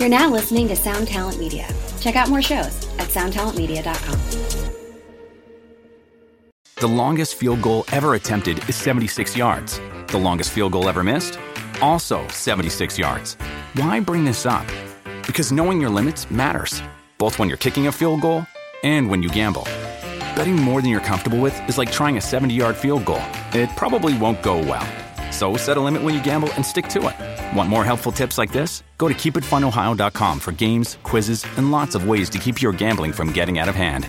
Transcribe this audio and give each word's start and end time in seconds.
You're 0.00 0.08
now 0.08 0.30
listening 0.30 0.66
to 0.68 0.76
Sound 0.76 1.08
Talent 1.08 1.38
Media. 1.38 1.68
Check 2.00 2.16
out 2.16 2.30
more 2.30 2.40
shows 2.40 2.88
at 2.98 3.08
soundtalentmedia.com. 3.08 4.18
The 6.76 6.86
longest 6.86 7.34
field 7.34 7.60
goal 7.60 7.84
ever 7.92 8.14
attempted 8.14 8.66
is 8.66 8.76
76 8.76 9.36
yards. 9.36 9.78
The 10.06 10.16
longest 10.16 10.52
field 10.52 10.72
goal 10.72 10.88
ever 10.88 11.04
missed? 11.04 11.38
Also 11.82 12.26
76 12.28 12.98
yards. 12.98 13.34
Why 13.74 14.00
bring 14.00 14.24
this 14.24 14.46
up? 14.46 14.64
Because 15.26 15.52
knowing 15.52 15.82
your 15.82 15.90
limits 15.90 16.30
matters, 16.30 16.82
both 17.18 17.38
when 17.38 17.48
you're 17.48 17.58
kicking 17.58 17.88
a 17.88 17.92
field 17.92 18.22
goal 18.22 18.46
and 18.82 19.10
when 19.10 19.22
you 19.22 19.28
gamble. 19.28 19.64
Betting 20.34 20.56
more 20.56 20.80
than 20.80 20.90
you're 20.90 21.00
comfortable 21.00 21.40
with 21.40 21.68
is 21.68 21.76
like 21.76 21.92
trying 21.92 22.16
a 22.16 22.22
70 22.22 22.54
yard 22.54 22.74
field 22.74 23.04
goal, 23.04 23.22
it 23.52 23.68
probably 23.76 24.16
won't 24.16 24.42
go 24.42 24.56
well. 24.60 24.99
So 25.30 25.56
set 25.56 25.76
a 25.76 25.80
limit 25.80 26.02
when 26.02 26.14
you 26.14 26.22
gamble 26.22 26.52
and 26.54 26.64
stick 26.64 26.88
to 26.88 27.08
it. 27.08 27.56
Want 27.56 27.68
more 27.68 27.84
helpful 27.84 28.12
tips 28.12 28.36
like 28.38 28.52
this? 28.52 28.82
Go 28.98 29.08
to 29.08 29.14
keepitfunohio.com 29.14 30.40
for 30.40 30.52
games, 30.52 30.98
quizzes, 31.02 31.46
and 31.56 31.70
lots 31.70 31.94
of 31.94 32.08
ways 32.08 32.28
to 32.30 32.38
keep 32.38 32.60
your 32.60 32.72
gambling 32.72 33.12
from 33.12 33.32
getting 33.32 33.58
out 33.58 33.68
of 33.68 33.74
hand. 33.74 34.08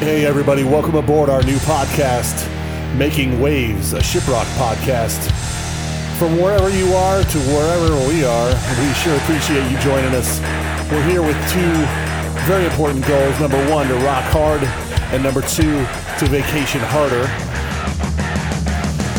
Hey, 0.00 0.24
everybody, 0.24 0.62
welcome 0.62 0.94
aboard 0.94 1.28
our 1.28 1.42
new 1.42 1.56
podcast, 1.56 2.46
Making 2.96 3.40
Waves, 3.40 3.92
a 3.92 3.98
Shiprock 3.98 4.44
podcast. 4.56 5.32
From 6.18 6.38
wherever 6.40 6.70
you 6.70 6.94
are 6.94 7.22
to 7.22 7.38
wherever 7.52 8.08
we 8.08 8.24
are, 8.24 8.48
we 8.48 8.94
sure 8.94 9.14
appreciate 9.18 9.70
you 9.70 9.78
joining 9.80 10.14
us. 10.14 10.40
We're 10.90 11.06
here 11.06 11.20
with 11.20 11.36
two 11.52 11.72
very 12.46 12.64
important 12.64 13.06
goals. 13.06 13.38
Number 13.38 13.58
one, 13.70 13.86
to 13.88 13.94
rock 13.96 14.24
hard, 14.24 14.62
and 15.12 15.22
number 15.22 15.42
two, 15.42 15.84
to 16.18 16.26
vacation 16.30 16.80
harder. 16.80 17.28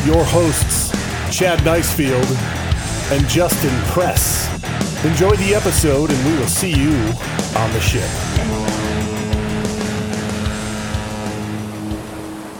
Your 0.09 0.23
hosts, 0.23 0.89
Chad 1.31 1.59
Nicefield 1.59 2.25
and 3.11 3.27
Justin 3.27 3.80
Press. 3.91 4.47
Enjoy 5.05 5.36
the 5.36 5.53
episode, 5.53 6.09
and 6.09 6.25
we 6.25 6.36
will 6.39 6.47
see 6.47 6.71
you 6.71 6.95
on 7.58 7.71
the 7.73 7.80
ship. 7.80 8.09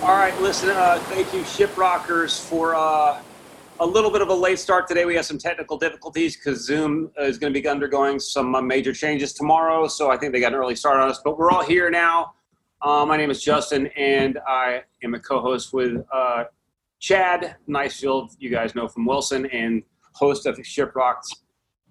All 0.04 0.16
right, 0.16 0.40
listen, 0.42 0.70
uh, 0.70 1.00
thank 1.06 1.34
you, 1.34 1.42
Shiprockers, 1.42 2.40
for 2.40 2.76
uh, 2.76 3.20
a 3.80 3.86
little 3.86 4.10
bit 4.10 4.22
of 4.22 4.30
a 4.30 4.34
late 4.34 4.58
start 4.58 4.88
today. 4.88 5.06
We 5.06 5.16
have 5.16 5.26
some 5.26 5.38
technical 5.38 5.78
difficulties 5.78 6.36
because 6.36 6.66
Zoom 6.66 7.12
is 7.20 7.38
going 7.38 7.54
to 7.54 7.60
be 7.60 7.68
undergoing 7.68 8.20
some 8.20 8.56
uh, 8.56 8.62
major 8.62 8.92
changes 8.92 9.34
tomorrow, 9.34 9.88
so 9.88 10.10
I 10.10 10.18
think 10.18 10.34
they 10.34 10.40
got 10.40 10.54
an 10.54 10.60
early 10.60 10.76
start 10.76 11.00
on 11.00 11.10
us. 11.10 11.22
But 11.24 11.38
we're 11.38 11.52
all 11.52 11.64
here 11.64 11.90
now. 11.92 12.34
Uh, 12.82 13.06
my 13.06 13.18
name 13.18 13.30
is 13.30 13.44
Justin, 13.44 13.88
and 13.96 14.40
I 14.48 14.82
am 15.04 15.14
a 15.14 15.20
co-host 15.20 15.74
with 15.74 16.04
uh, 16.12 16.46
Chad 17.00 17.58
Nicefield, 17.70 18.36
you 18.40 18.50
guys 18.50 18.74
know 18.74 18.88
from 18.88 19.06
Wilson, 19.06 19.46
and 19.48 19.84
host 20.14 20.48
of 20.48 20.58
Shiprock's 20.58 21.44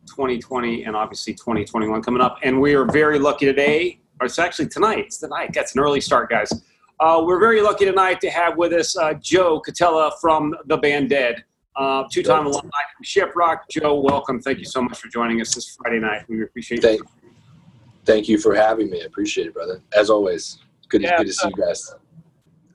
2020 0.09 0.85
and 0.85 0.97
obviously 0.97 1.35
2021 1.35 2.03
coming 2.03 2.21
up. 2.21 2.39
And 2.43 2.61
we 2.61 2.75
are 2.75 2.85
very 2.85 3.19
lucky 3.19 3.47
today, 3.47 4.01
or 4.21 4.27
it's 4.27 4.39
actually 4.39 4.69
tonight. 4.69 4.99
It's 5.07 5.19
tonight. 5.19 5.51
That's 5.53 5.75
an 5.75 5.81
early 5.81 6.01
start, 6.01 6.31
guys. 6.31 6.53
Uh, 6.99 7.23
we're 7.25 7.39
very 7.39 7.61
lucky 7.61 7.85
tonight 7.85 8.21
to 8.21 8.31
have 8.31 8.57
with 8.57 8.73
us 8.73 8.97
uh, 8.97 9.15
Joe 9.15 9.61
Cotela 9.61 10.13
from 10.21 10.55
the 10.67 10.79
band 10.79 11.11
DED, 11.11 11.45
uh, 11.77 12.05
two-time 12.11 12.47
alumni 12.47 12.71
from 12.97 13.05
Shiprock. 13.05 13.59
Joe, 13.71 14.01
welcome. 14.01 14.41
Thank 14.41 14.59
you 14.59 14.65
so 14.65 14.83
much 14.83 14.99
for 14.99 15.09
joining 15.09 15.41
us 15.41 15.55
this 15.55 15.77
Friday 15.77 16.01
night. 16.01 16.23
We 16.29 16.43
appreciate 16.43 16.83
Thank, 16.83 17.01
you. 17.01 17.31
thank 18.05 18.29
you 18.29 18.39
for 18.39 18.55
having 18.55 18.91
me. 18.91 19.03
I 19.03 19.07
appreciate 19.07 19.47
it, 19.47 19.55
brother. 19.55 19.83
As 19.95 20.11
always, 20.11 20.59
good, 20.89 21.03
Yeah, 21.03 21.19
good 21.19 21.27
to 21.27 21.33
see 21.33 21.49
you 21.49 21.65
guys. 21.65 21.95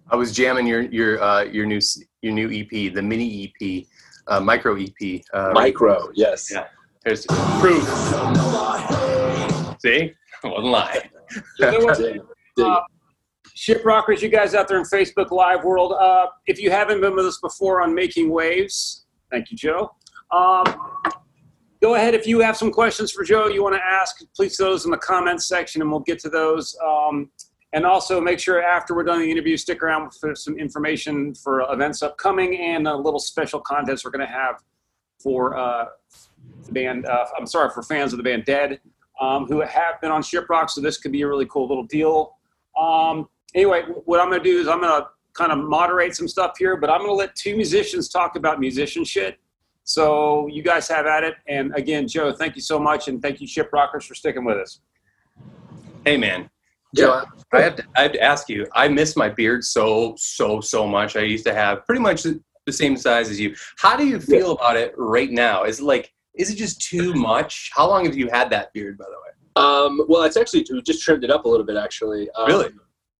I 0.09 0.15
was 0.15 0.33
jamming 0.33 0.67
your 0.67 0.81
your 0.81 1.21
uh, 1.23 1.43
your 1.43 1.65
new 1.65 1.79
your 2.21 2.33
new 2.33 2.51
EP, 2.51 2.93
the 2.93 3.01
mini 3.01 3.53
EP, 3.61 3.85
uh, 4.27 4.39
micro 4.39 4.75
EP. 4.75 5.21
Uh, 5.33 5.51
Micro, 5.53 6.09
yes. 6.13 6.51
Yeah. 6.51 6.65
There's 7.03 7.25
proof. 7.59 7.83
See, 9.79 10.13
I 10.43 10.47
wasn't 10.47 12.21
Uh, 13.61 13.73
Shiprockers, 13.73 14.21
you 14.21 14.29
guys 14.29 14.53
out 14.53 14.67
there 14.67 14.77
in 14.77 14.83
Facebook 14.83 15.31
Live 15.31 15.63
world, 15.63 15.93
uh, 15.93 16.27
if 16.45 16.59
you 16.59 16.71
haven't 16.71 17.01
been 17.01 17.15
with 17.15 17.25
us 17.25 17.39
before 17.39 17.81
on 17.81 17.93
Making 17.93 18.29
Waves, 18.29 19.05
thank 19.29 19.51
you, 19.51 19.57
Joe. 19.57 19.95
Um, 20.31 20.63
go 21.81 21.95
ahead 21.95 22.13
if 22.13 22.25
you 22.25 22.39
have 22.39 22.55
some 22.57 22.71
questions 22.71 23.11
for 23.11 23.23
Joe 23.23 23.47
you 23.47 23.63
want 23.63 23.75
to 23.75 23.81
ask, 23.83 24.23
please 24.35 24.57
those 24.57 24.85
in 24.85 24.91
the 24.91 24.97
comments 24.97 25.45
section, 25.45 25.81
and 25.81 25.91
we'll 25.91 26.01
get 26.01 26.19
to 26.19 26.29
those. 26.29 26.77
Um, 26.85 27.31
and 27.73 27.85
also 27.85 28.19
make 28.19 28.39
sure 28.39 28.61
after 28.61 28.93
we're 28.93 29.03
done 29.03 29.19
the 29.19 29.31
interview, 29.31 29.55
stick 29.55 29.81
around 29.81 30.13
for 30.13 30.35
some 30.35 30.57
information 30.57 31.33
for 31.33 31.61
events 31.71 32.01
upcoming 32.01 32.57
and 32.57 32.87
a 32.87 32.95
little 32.95 33.19
special 33.19 33.61
contest 33.61 34.03
we're 34.03 34.11
going 34.11 34.27
to 34.27 34.33
have 34.33 34.55
for 35.23 35.57
uh, 35.57 35.85
the 36.65 36.71
band. 36.73 37.05
Uh, 37.05 37.25
I'm 37.37 37.47
sorry 37.47 37.69
for 37.73 37.81
fans 37.81 38.11
of 38.11 38.17
the 38.17 38.23
band 38.23 38.43
DED 38.43 38.81
um, 39.21 39.45
who 39.45 39.61
have 39.61 40.01
been 40.01 40.11
on 40.11 40.21
Shiprock. 40.21 40.69
So 40.69 40.81
this 40.81 40.97
could 40.97 41.13
be 41.13 41.21
a 41.21 41.27
really 41.27 41.45
cool 41.45 41.67
little 41.67 41.85
deal. 41.85 42.35
Um, 42.77 43.29
anyway, 43.55 43.83
what 44.05 44.19
I'm 44.19 44.29
going 44.29 44.43
to 44.43 44.49
do 44.49 44.59
is 44.59 44.67
I'm 44.67 44.81
going 44.81 45.01
to 45.01 45.07
kind 45.33 45.51
of 45.51 45.59
moderate 45.59 46.15
some 46.15 46.27
stuff 46.27 46.57
here, 46.57 46.75
but 46.75 46.89
I'm 46.89 46.99
going 46.99 47.09
to 47.09 47.15
let 47.15 47.35
two 47.35 47.55
musicians 47.55 48.09
talk 48.09 48.35
about 48.35 48.59
musician 48.59 49.03
shit. 49.03 49.37
So 49.83 50.47
you 50.47 50.61
guys 50.61 50.87
have 50.89 51.05
at 51.05 51.23
it. 51.23 51.35
And 51.47 51.73
again, 51.75 52.07
Joe, 52.07 52.31
thank 52.31 52.55
you 52.55 52.61
so 52.61 52.79
much, 52.79 53.07
and 53.07 53.21
thank 53.21 53.41
you, 53.41 53.47
Shiprockers, 53.47 54.03
for 54.03 54.15
sticking 54.15 54.45
with 54.45 54.57
us. 54.57 54.79
Hey 56.05 56.17
man, 56.17 56.49
Joe, 56.95 57.23
I 57.53 57.61
have 57.61 57.75
to 57.75 57.83
I 57.95 58.03
have 58.03 58.11
to 58.13 58.21
ask 58.21 58.49
you. 58.49 58.65
I 58.73 58.87
miss 58.87 59.15
my 59.15 59.29
beard 59.29 59.63
so 59.63 60.15
so 60.17 60.61
so 60.61 60.87
much. 60.87 61.15
I 61.15 61.21
used 61.21 61.45
to 61.45 61.53
have 61.53 61.85
pretty 61.85 62.01
much 62.01 62.23
the 62.23 62.41
the 62.65 62.71
same 62.71 62.97
size 62.97 63.29
as 63.29 63.39
you. 63.39 63.55
How 63.77 63.95
do 63.95 64.05
you 64.07 64.19
feel 64.19 64.53
about 64.53 64.77
it 64.77 64.93
right 64.97 65.29
now? 65.29 65.63
Is 65.63 65.79
it 65.79 65.83
like 65.83 66.11
is 66.35 66.49
it 66.49 66.55
just 66.55 66.81
too 66.81 67.13
much? 67.29 67.69
How 67.73 67.87
long 67.87 68.05
have 68.05 68.15
you 68.15 68.29
had 68.29 68.49
that 68.51 68.73
beard, 68.73 68.97
by 68.97 69.05
the 69.05 69.11
way? 69.11 69.31
Um, 69.55 70.05
well, 70.07 70.23
it's 70.23 70.37
actually 70.37 70.65
we 70.71 70.81
just 70.81 71.03
trimmed 71.03 71.23
it 71.23 71.29
up 71.29 71.45
a 71.45 71.49
little 71.49 71.65
bit, 71.65 71.77
actually. 71.77 72.29
Um, 72.31 72.47
Really? 72.47 72.69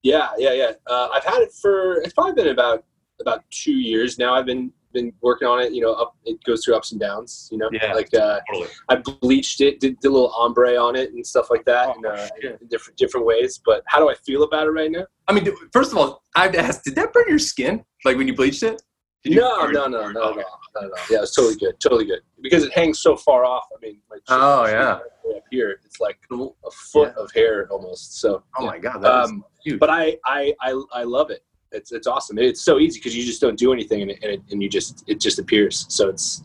Yeah, 0.03 0.29
yeah, 0.37 0.53
yeah. 0.53 0.71
Uh, 0.87 1.09
I've 1.13 1.23
had 1.23 1.41
it 1.41 1.51
for 1.61 2.01
it's 2.01 2.13
probably 2.13 2.33
been 2.33 2.47
about 2.49 2.83
about 3.19 3.43
two 3.51 3.73
years 3.73 4.17
now. 4.17 4.33
I've 4.33 4.45
been 4.45 4.71
been 4.93 5.13
working 5.21 5.47
on 5.47 5.61
it. 5.61 5.71
You 5.71 5.81
know, 5.81 5.93
up 5.93 6.15
it 6.25 6.43
goes 6.43 6.65
through 6.65 6.75
ups 6.75 6.91
and 6.91 6.99
downs. 6.99 7.47
You 7.51 7.57
know, 7.59 7.69
Yeah. 7.71 7.93
like 7.93 8.13
uh, 8.13 8.39
Totally. 8.51 8.69
I 8.89 8.95
bleached 8.97 9.61
it, 9.61 9.79
did, 9.79 9.99
did 9.99 10.07
a 10.09 10.11
little 10.11 10.33
ombre 10.33 10.75
on 10.75 10.95
it 10.97 11.13
and 11.13 11.25
stuff 11.25 11.49
like 11.49 11.63
that, 11.65 11.89
Oh, 11.89 11.93
in, 11.99 12.05
uh, 12.05 12.27
in 12.61 12.67
different 12.67 12.97
different 12.97 13.25
ways. 13.25 13.61
But 13.63 13.83
how 13.85 13.99
do 13.99 14.09
I 14.09 14.15
feel 14.15 14.43
about 14.43 14.67
it 14.67 14.71
right 14.71 14.91
now? 14.91 15.05
I 15.27 15.33
mean, 15.33 15.47
first 15.71 15.91
of 15.91 15.97
all, 15.97 16.23
I 16.35 16.43
have 16.43 16.51
to 16.53 16.59
ask: 16.59 16.83
Did 16.83 16.95
that 16.95 17.13
burn 17.13 17.25
your 17.29 17.39
skin? 17.39 17.85
Like 18.03 18.17
when 18.17 18.27
you 18.27 18.35
bleached 18.35 18.63
it? 18.63 18.81
No, 19.25 19.61
or- 19.61 19.71
no, 19.71 19.87
no, 19.87 20.09
no, 20.09 20.11
no, 20.11 20.33
no, 20.33 20.81
no. 20.81 20.89
Yeah, 21.09 21.21
it's 21.21 21.35
totally 21.35 21.55
good, 21.55 21.79
totally 21.79 22.05
good 22.05 22.21
because 22.41 22.63
it 22.63 22.73
hangs 22.73 22.99
so 22.99 23.15
far 23.15 23.45
off. 23.45 23.65
I 23.75 23.79
mean, 23.85 23.99
my 24.09 24.15
chin- 24.15 24.23
Oh, 24.29 24.65
yeah. 24.65 24.99
way 25.23 25.37
up 25.37 25.43
here, 25.51 25.79
it's 25.85 25.99
like 25.99 26.17
a 26.31 26.71
foot 26.71 27.13
of 27.15 27.31
hair 27.31 27.67
almost. 27.69 28.19
So, 28.19 28.43
Oh 28.57 28.65
my 28.65 28.79
god, 28.79 29.01
that 29.03 29.11
um, 29.11 29.43
huge. 29.63 29.79
but 29.79 29.89
I, 29.89 30.17
I, 30.25 30.53
I, 30.61 30.81
I 30.93 31.03
love 31.03 31.29
it. 31.29 31.43
It's 31.71 31.91
it's 31.93 32.05
awesome. 32.07 32.37
It's 32.37 32.63
so 32.63 32.79
easy 32.79 32.99
because 32.99 33.15
you 33.15 33.23
just 33.23 33.39
don't 33.39 33.57
do 33.57 33.71
anything 33.71 34.01
and 34.01 34.11
it, 34.11 34.19
and, 34.23 34.31
it, 34.33 34.41
and 34.51 34.61
you 34.61 34.67
just 34.67 35.03
it 35.07 35.19
just 35.21 35.39
appears. 35.39 35.85
So 35.89 36.09
it's. 36.09 36.43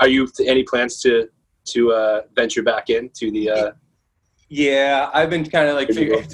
Are 0.00 0.08
you 0.08 0.28
any 0.46 0.64
plans 0.64 1.00
to 1.02 1.28
to 1.66 1.92
uh, 1.92 2.22
venture 2.34 2.62
back 2.62 2.90
into 2.90 3.30
the? 3.30 3.50
Uh, 3.50 3.70
Yeah, 4.50 5.10
I've 5.12 5.28
been 5.28 5.48
kind 5.48 5.68
of 5.68 5.76
like 5.76 5.88
figuring, 5.88 6.26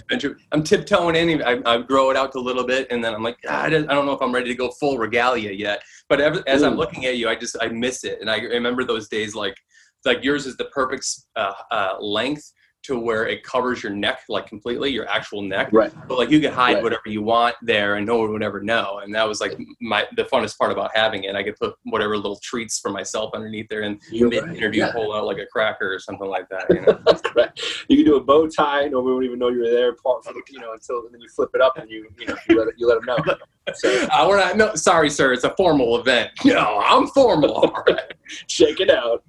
I'm 0.53 0.63
tiptoeing 0.63 1.17
in. 1.17 1.43
I, 1.43 1.61
I 1.67 1.83
grow 1.83 2.11
it 2.11 2.17
out 2.17 2.35
a 2.37 2.41
little 2.41 2.65
bit, 2.65 2.87
and 2.91 3.05
then 3.05 3.13
I'm 3.13 3.25
like, 3.25 3.39
ah, 3.49 3.65
I 3.65 3.69
don't 3.69 3.89
know 3.89 4.13
if 4.13 4.23
I'm 4.23 4.33
ready 4.33 4.51
to 4.51 4.55
go 4.55 4.71
full 4.71 4.99
regalia 4.99 5.51
yet. 5.51 5.83
But 6.09 6.21
ever, 6.21 6.43
as 6.47 6.63
I'm 6.63 6.77
looking 6.77 7.07
at 7.07 7.17
you, 7.17 7.29
I 7.29 7.35
just 7.35 7.57
I 7.61 7.69
miss 7.69 8.05
it, 8.05 8.21
and 8.21 8.31
I 8.31 8.39
remember 8.39 8.85
those 8.85 9.09
days 9.09 9.35
like 9.35 9.57
like 10.05 10.23
yours 10.23 10.47
is 10.47 10.57
the 10.57 10.67
perfect 10.67 11.07
uh, 11.35 11.53
uh, 11.71 11.97
length 11.99 12.53
to 12.85 12.99
where 12.99 13.27
it 13.27 13.43
covers 13.43 13.83
your 13.83 13.93
neck 13.93 14.21
like 14.29 14.47
completely, 14.47 14.91
your 14.91 15.09
actual 15.09 15.43
neck. 15.43 15.69
right. 15.73 15.93
But 16.07 16.19
like 16.19 16.31
you 16.31 16.41
could 16.41 16.53
hide 16.53 16.75
Right. 16.75 16.83
whatever 16.83 17.03
you 17.07 17.23
want 17.23 17.57
there, 17.63 17.97
and 17.97 18.07
no 18.07 18.19
one 18.19 18.31
would 18.33 18.43
ever 18.43 18.61
know. 18.63 19.01
And 19.03 19.15
that 19.15 19.27
was 19.29 19.41
like 19.41 19.59
my 19.81 20.07
the 20.17 20.25
funnest 20.25 20.59
part 20.59 20.71
about 20.73 20.91
having 20.95 21.25
it. 21.25 21.35
I 21.35 21.43
could 21.43 21.57
put 21.57 21.75
whatever 21.85 22.17
little 22.17 22.39
treats 22.43 22.79
for 22.79 22.91
myself 22.91 23.31
underneath 23.35 23.69
there, 23.69 23.83
and 23.83 24.01
You're 24.11 24.29
mid 24.29 24.43
right. 24.45 24.57
interview 24.57 24.83
Yeah. 24.83 24.93
pull 24.93 25.15
out 25.15 25.25
like 25.27 25.39
a 25.39 25.47
cracker 25.47 25.93
or 25.95 25.99
something 25.99 26.29
like 26.29 26.49
that. 26.51 26.67
You 26.71 26.81
know? 26.83 27.21
right. 27.37 27.51
You 27.89 27.97
can 27.97 28.05
do 28.07 28.17
a 28.17 28.21
bow 28.21 28.49
tie. 28.49 28.83
And 28.83 28.93
no 28.93 29.01
one 29.01 29.13
won't 29.15 29.25
even 29.25 29.39
know 29.39 29.49
you 29.49 29.61
were 29.61 29.71
there. 29.71 29.95
From, 29.97 30.21
you 30.51 30.61
know 30.61 30.73
until 30.73 31.05
and 31.07 31.15
then 31.15 31.21
you 31.21 31.29
flip 31.29 31.51
it 31.55 31.61
up 31.61 31.77
and 31.79 31.91
you 31.91 32.07
you 32.19 32.27
know 32.27 32.37
you 32.49 32.59
let 32.59 32.69
it, 32.69 32.75
you 32.77 32.87
let 32.87 33.01
them 33.05 33.07
know. 33.27 33.37
So 33.75 34.07
Uh, 34.13 34.27
we're 34.29 34.37
not. 34.37 34.57
No, 34.59 34.75
sorry, 34.75 35.09
sir. 35.09 35.33
It's 35.33 35.45
a 35.45 35.55
formal 35.57 35.99
event. 35.99 36.31
No, 36.45 36.81
I'm 36.85 37.07
formal. 37.09 37.53
All 37.53 37.85
right. 37.89 38.13
shake 38.47 38.81
it 38.81 38.91
out. 38.91 39.23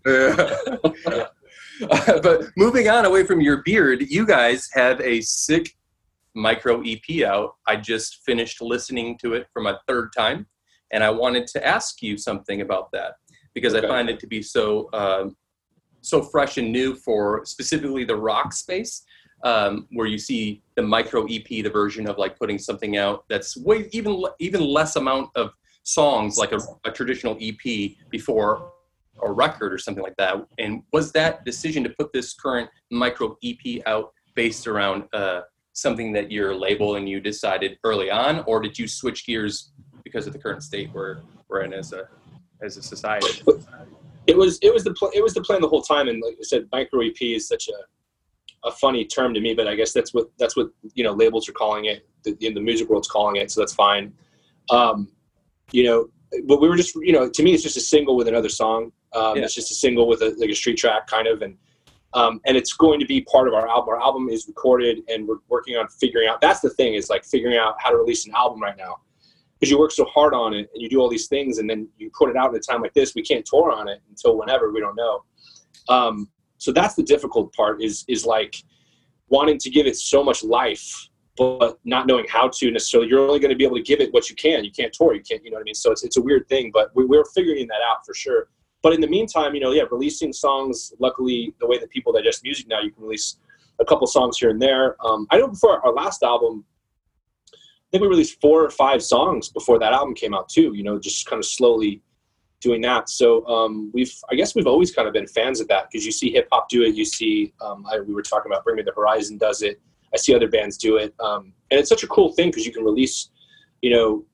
Uh, 1.81 2.19
but 2.23 2.45
moving 2.57 2.87
on 2.89 3.05
away 3.05 3.25
from 3.25 3.41
your 3.41 3.61
beard, 3.63 4.03
you 4.09 4.25
guys 4.25 4.69
have 4.73 4.99
a 5.01 5.21
sick 5.21 5.75
micro 6.33 6.81
EP 6.81 7.23
out. 7.23 7.55
I 7.67 7.75
just 7.77 8.23
finished 8.25 8.61
listening 8.61 9.17
to 9.19 9.33
it 9.33 9.47
for 9.53 9.61
my 9.61 9.75
third 9.87 10.11
time, 10.15 10.47
and 10.91 11.03
I 11.03 11.09
wanted 11.09 11.47
to 11.47 11.65
ask 11.65 12.01
you 12.01 12.17
something 12.17 12.61
about 12.61 12.91
that 12.91 13.15
because 13.53 13.73
I 13.73 13.81
find 13.81 14.09
it 14.09 14.19
to 14.19 14.27
be 14.27 14.41
so 14.41 14.89
um, 14.93 15.35
so 16.01 16.21
fresh 16.21 16.57
and 16.57 16.71
new 16.71 16.95
for 16.95 17.45
specifically 17.45 18.03
the 18.03 18.15
rock 18.15 18.53
space. 18.53 19.03
um, 19.43 19.87
where 19.91 20.07
you 20.07 20.17
see 20.17 20.63
the 20.75 20.81
micro 20.81 21.25
EP, 21.25 21.47
the 21.47 21.69
version 21.69 22.07
of 22.07 22.17
like 22.17 22.37
putting 22.37 22.57
something 22.57 22.97
out 22.97 23.25
that's 23.29 23.55
way 23.57 23.87
even 23.91 24.23
even 24.39 24.61
less 24.61 24.95
amount 24.95 25.29
of 25.35 25.51
songs 25.83 26.37
like 26.37 26.51
a, 26.51 26.59
a 26.85 26.91
traditional 26.91 27.37
EP 27.39 27.91
before 28.09 28.71
a 29.23 29.31
record 29.31 29.73
or 29.73 29.77
something 29.77 30.03
like 30.03 30.15
that. 30.17 30.35
And 30.59 30.83
was 30.91 31.11
that 31.13 31.45
decision 31.45 31.83
to 31.83 31.89
put 31.89 32.11
this 32.13 32.33
current 32.33 32.69
micro 32.91 33.37
EP 33.43 33.81
out 33.85 34.13
based 34.35 34.67
around 34.67 35.03
uh, 35.13 35.41
something 35.73 36.11
that 36.13 36.31
your 36.31 36.55
label 36.55 36.95
and 36.95 37.07
you 37.07 37.19
decided 37.19 37.77
early 37.83 38.09
on, 38.09 38.43
or 38.47 38.59
did 38.61 38.77
you 38.77 38.87
switch 38.87 39.25
gears 39.25 39.71
because 40.03 40.27
of 40.27 40.33
the 40.33 40.39
current 40.39 40.63
state 40.63 40.89
we're 40.93 41.19
we're 41.49 41.61
in 41.61 41.73
as 41.73 41.93
a 41.93 42.07
as 42.61 42.77
a 42.77 42.81
society? 42.81 43.41
It 44.27 44.35
was 44.35 44.57
it 44.61 44.73
was 44.73 44.83
the 44.83 44.93
pl- 44.93 45.11
it 45.13 45.21
was 45.21 45.33
the 45.33 45.41
plan 45.41 45.61
the 45.61 45.67
whole 45.67 45.81
time, 45.81 46.07
and 46.07 46.21
like 46.21 46.35
I 46.39 46.43
said, 46.43 46.67
micro 46.71 47.01
EP 47.01 47.21
is 47.21 47.47
such 47.47 47.67
a 47.69 48.67
a 48.67 48.71
funny 48.71 49.05
term 49.05 49.33
to 49.33 49.39
me, 49.39 49.53
but 49.53 49.67
I 49.67 49.75
guess 49.75 49.93
that's 49.93 50.13
what 50.13 50.31
that's 50.39 50.57
what 50.57 50.69
you 50.93 51.03
know 51.03 51.13
labels 51.13 51.47
are 51.47 51.53
calling 51.53 51.85
it. 51.85 52.07
The, 52.23 52.35
in 52.41 52.53
the 52.53 52.61
music 52.61 52.89
world's 52.89 53.07
calling 53.07 53.35
it, 53.35 53.51
so 53.51 53.61
that's 53.61 53.73
fine. 53.73 54.13
Um, 54.71 55.09
you 55.71 55.83
know, 55.83 56.07
but 56.47 56.59
we 56.59 56.67
were 56.67 56.75
just 56.75 56.95
you 56.95 57.13
know 57.13 57.29
to 57.29 57.43
me 57.43 57.53
it's 57.53 57.63
just 57.63 57.77
a 57.77 57.81
single 57.81 58.15
with 58.15 58.27
another 58.27 58.49
song. 58.49 58.91
Um, 59.15 59.37
yeah. 59.37 59.43
It's 59.43 59.55
just 59.55 59.71
a 59.71 59.75
single 59.75 60.07
with 60.07 60.21
a, 60.21 60.35
like 60.37 60.49
a 60.49 60.55
street 60.55 60.77
track 60.77 61.07
kind 61.07 61.27
of, 61.27 61.41
and 61.41 61.57
um, 62.13 62.39
and 62.45 62.55
it's 62.55 62.73
going 62.73 62.99
to 62.99 63.05
be 63.05 63.21
part 63.21 63.47
of 63.47 63.53
our 63.53 63.67
album. 63.67 63.89
Our 63.89 64.01
album 64.01 64.29
is 64.29 64.47
recorded, 64.47 64.99
and 65.09 65.27
we're 65.27 65.37
working 65.49 65.75
on 65.77 65.87
figuring 65.87 66.27
out. 66.27 66.41
That's 66.41 66.59
the 66.59 66.69
thing 66.69 66.93
is 66.93 67.09
like 67.09 67.25
figuring 67.25 67.57
out 67.57 67.75
how 67.79 67.89
to 67.89 67.97
release 67.97 68.25
an 68.27 68.33
album 68.35 68.61
right 68.61 68.77
now 68.77 68.99
because 69.59 69.71
you 69.71 69.79
work 69.79 69.91
so 69.91 70.05
hard 70.05 70.33
on 70.33 70.53
it 70.53 70.69
and 70.73 70.81
you 70.81 70.89
do 70.89 70.99
all 70.99 71.09
these 71.09 71.27
things 71.27 71.57
and 71.57 71.69
then 71.69 71.87
you 71.97 72.11
put 72.17 72.29
it 72.29 72.35
out 72.35 72.53
at 72.53 72.55
a 72.55 72.59
time 72.59 72.81
like 72.81 72.93
this 72.93 73.15
we 73.15 73.21
can't 73.21 73.45
tour 73.45 73.71
on 73.71 73.87
it 73.87 74.01
until 74.09 74.37
whenever 74.37 74.71
we 74.71 74.79
don't 74.79 74.95
know 74.95 75.23
um, 75.89 76.29
so 76.57 76.71
that's 76.71 76.95
the 76.95 77.03
difficult 77.03 77.53
part 77.53 77.81
is 77.81 78.03
is 78.07 78.25
like 78.25 78.55
wanting 79.29 79.57
to 79.57 79.69
give 79.69 79.87
it 79.87 79.95
so 79.95 80.23
much 80.23 80.43
life 80.43 81.09
but 81.37 81.79
not 81.83 82.07
knowing 82.07 82.25
how 82.29 82.47
to 82.47 82.71
necessarily 82.71 83.09
you're 83.09 83.19
only 83.19 83.39
going 83.39 83.49
to 83.49 83.57
be 83.57 83.65
able 83.65 83.75
to 83.75 83.83
give 83.83 83.99
it 83.99 84.13
what 84.13 84.29
you 84.29 84.35
can 84.35 84.63
you 84.63 84.71
can't 84.71 84.93
tour 84.93 85.13
you 85.13 85.21
can't 85.21 85.43
you 85.43 85.51
know 85.51 85.55
what 85.55 85.61
i 85.61 85.63
mean 85.63 85.73
so 85.73 85.91
it's, 85.91 86.03
it's 86.03 86.17
a 86.17 86.21
weird 86.21 86.47
thing 86.47 86.69
but 86.73 86.91
we, 86.95 87.05
we're 87.05 87.25
figuring 87.33 87.67
that 87.67 87.81
out 87.89 88.05
for 88.05 88.13
sure 88.13 88.49
but 88.85 88.93
in 88.93 89.01
the 89.01 89.07
meantime 89.07 89.55
you 89.55 89.61
know 89.61 89.71
yeah 89.71 89.83
releasing 89.89 90.31
songs 90.31 90.93
luckily 90.99 91.39
the 91.59 91.67
way 91.67 91.77
that 91.79 91.89
people 91.89 92.13
digest 92.13 92.43
music 92.43 92.67
now 92.67 92.79
you 92.79 92.91
can 92.91 93.01
release 93.01 93.37
a 93.79 93.85
couple 93.85 94.05
songs 94.05 94.37
here 94.37 94.51
and 94.51 94.61
there 94.61 94.95
um, 95.05 95.25
i 95.31 95.37
know 95.39 95.47
before 95.47 95.83
our 95.85 95.93
last 95.93 96.21
album 96.23 96.63
I 97.85 97.87
think 97.91 98.01
we 98.01 98.07
released 98.07 98.41
four 98.41 98.63
or 98.63 98.69
five 98.69 99.01
songs 99.03 99.49
before 99.49 99.79
that 99.79 99.93
album 99.93 100.15
came 100.15 100.33
out 100.33 100.49
too. 100.49 100.73
You 100.73 100.83
know, 100.83 100.99
just 100.99 101.27
kind 101.27 101.39
of 101.39 101.45
slowly 101.45 102.01
doing 102.59 102.81
that. 102.81 103.09
So 103.09 103.45
um, 103.45 103.91
we've, 103.93 104.13
I 104.31 104.35
guess, 104.35 104.55
we've 104.55 104.67
always 104.67 104.91
kind 104.91 105.07
of 105.07 105.13
been 105.13 105.27
fans 105.27 105.59
of 105.59 105.67
that 105.67 105.89
because 105.89 106.05
you 106.05 106.11
see 106.11 106.31
hip 106.31 106.47
hop 106.51 106.67
do 106.67 106.81
it. 106.83 106.95
You 106.95 107.05
see, 107.05 107.53
um, 107.61 107.85
I, 107.89 107.99
we 107.99 108.13
were 108.13 108.23
talking 108.23 108.51
about 108.51 108.63
Bring 108.63 108.77
Me 108.77 108.83
the 108.83 108.91
Horizon 108.95 109.37
does 109.37 109.61
it. 109.61 109.79
I 110.13 110.17
see 110.17 110.33
other 110.33 110.47
bands 110.49 110.77
do 110.77 110.97
it, 110.97 111.13
um, 111.19 111.53
and 111.69 111.79
it's 111.79 111.89
such 111.89 112.03
a 112.03 112.07
cool 112.07 112.31
thing 112.33 112.49
because 112.49 112.65
you 112.65 112.73
can 112.73 112.83
release, 112.83 113.29
you 113.81 113.91
know, 113.91 114.25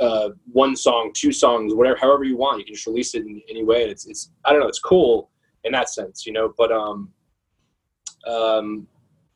uh, 0.00 0.30
one 0.52 0.76
song, 0.76 1.12
two 1.14 1.32
songs, 1.32 1.74
whatever, 1.74 1.98
however 2.00 2.24
you 2.24 2.36
want. 2.36 2.58
You 2.58 2.64
can 2.64 2.74
just 2.74 2.86
release 2.86 3.14
it 3.14 3.26
in 3.26 3.40
any 3.48 3.64
way. 3.64 3.82
And 3.82 3.90
it's, 3.90 4.06
it's, 4.06 4.30
I 4.44 4.52
don't 4.52 4.60
know, 4.60 4.68
it's 4.68 4.78
cool 4.78 5.30
in 5.64 5.72
that 5.72 5.88
sense, 5.88 6.26
you 6.26 6.32
know. 6.32 6.52
But 6.56 6.72
um, 6.72 7.10
um, 8.26 8.86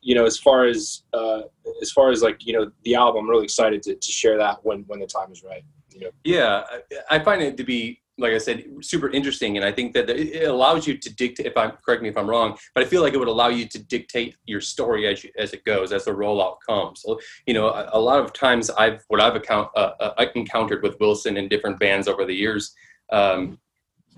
you 0.01 0.15
know, 0.15 0.25
as 0.25 0.39
far 0.39 0.67
as 0.67 1.03
uh, 1.13 1.43
as 1.81 1.93
far 1.93 2.11
as 2.11 2.23
like 2.23 2.45
you 2.47 2.53
know 2.53 2.71
the 2.85 2.95
album, 2.95 3.25
I'm 3.25 3.31
really 3.31 3.45
excited 3.45 3.83
to, 3.85 3.95
to 3.95 4.13
share 4.13 4.37
that 4.39 4.65
when 4.65 4.85
when 4.89 5.01
the 5.01 5.07
time 5.07 5.31
is 5.31 5.43
right. 5.43 5.65
You 5.91 6.01
know? 6.01 6.11
Yeah, 6.25 6.65
I 7.11 7.19
find 7.19 7.43
it 7.43 7.57
to 7.59 7.65
be 7.65 8.02
like 8.23 8.33
I 8.33 8.39
said, 8.39 8.65
super 8.81 9.11
interesting, 9.11 9.57
and 9.57 9.65
I 9.65 9.73
think 9.73 9.93
that 9.95 10.09
it 10.09 10.49
allows 10.49 10.87
you 10.87 10.97
to 10.97 11.15
dictate. 11.15 11.47
If 11.47 11.57
I'm 11.57 11.73
correct 11.85 12.03
me 12.03 12.09
if 12.09 12.17
I'm 12.17 12.29
wrong, 12.29 12.57
but 12.75 12.85
I 12.85 12.87
feel 12.87 13.03
like 13.03 13.15
it 13.15 13.19
would 13.19 13.29
allow 13.29 13.49
you 13.49 13.67
to 13.69 13.79
dictate 13.79 14.37
your 14.47 14.61
story 14.61 15.07
as 15.07 15.25
you, 15.25 15.31
as 15.37 15.53
it 15.53 15.65
goes, 15.65 15.93
as 15.93 16.05
the 16.05 16.13
rollout 16.13 16.57
comes. 16.67 17.03
So, 17.03 17.21
you 17.47 17.55
know, 17.55 17.69
a, 17.69 17.91
a 17.93 18.01
lot 18.01 18.21
of 18.21 18.33
times 18.33 18.71
I've 18.71 19.05
what 19.09 19.21
I've 19.21 19.37
account, 19.37 19.71
uh, 19.77 19.93
uh, 20.01 20.27
encountered 20.35 20.83
with 20.83 20.99
Wilson 21.01 21.37
and 21.37 21.51
different 21.51 21.79
bands 21.79 22.09
over 22.09 22.25
the 22.25 22.35
years. 22.35 22.75
Um, 23.11 23.59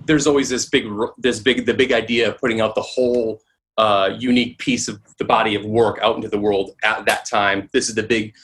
there's 0.06 0.26
always 0.26 0.48
this 0.48 0.68
big, 0.68 0.86
this 1.18 1.40
big, 1.40 1.66
the 1.66 1.74
big 1.74 1.92
idea 1.92 2.28
of 2.28 2.38
putting 2.38 2.60
out 2.60 2.74
the 2.74 2.82
whole 2.82 3.40
uh, 3.76 4.14
unique 4.18 4.58
piece 4.58 4.88
of 4.88 5.00
the 5.18 5.24
body 5.24 5.54
of 5.54 5.64
work 5.64 5.98
out 6.00 6.16
into 6.16 6.28
the 6.28 6.38
world 6.38 6.72
at 6.82 7.04
that 7.06 7.24
time. 7.24 7.68
This 7.72 7.88
is 7.88 7.94
the 7.94 8.02
big 8.02 8.34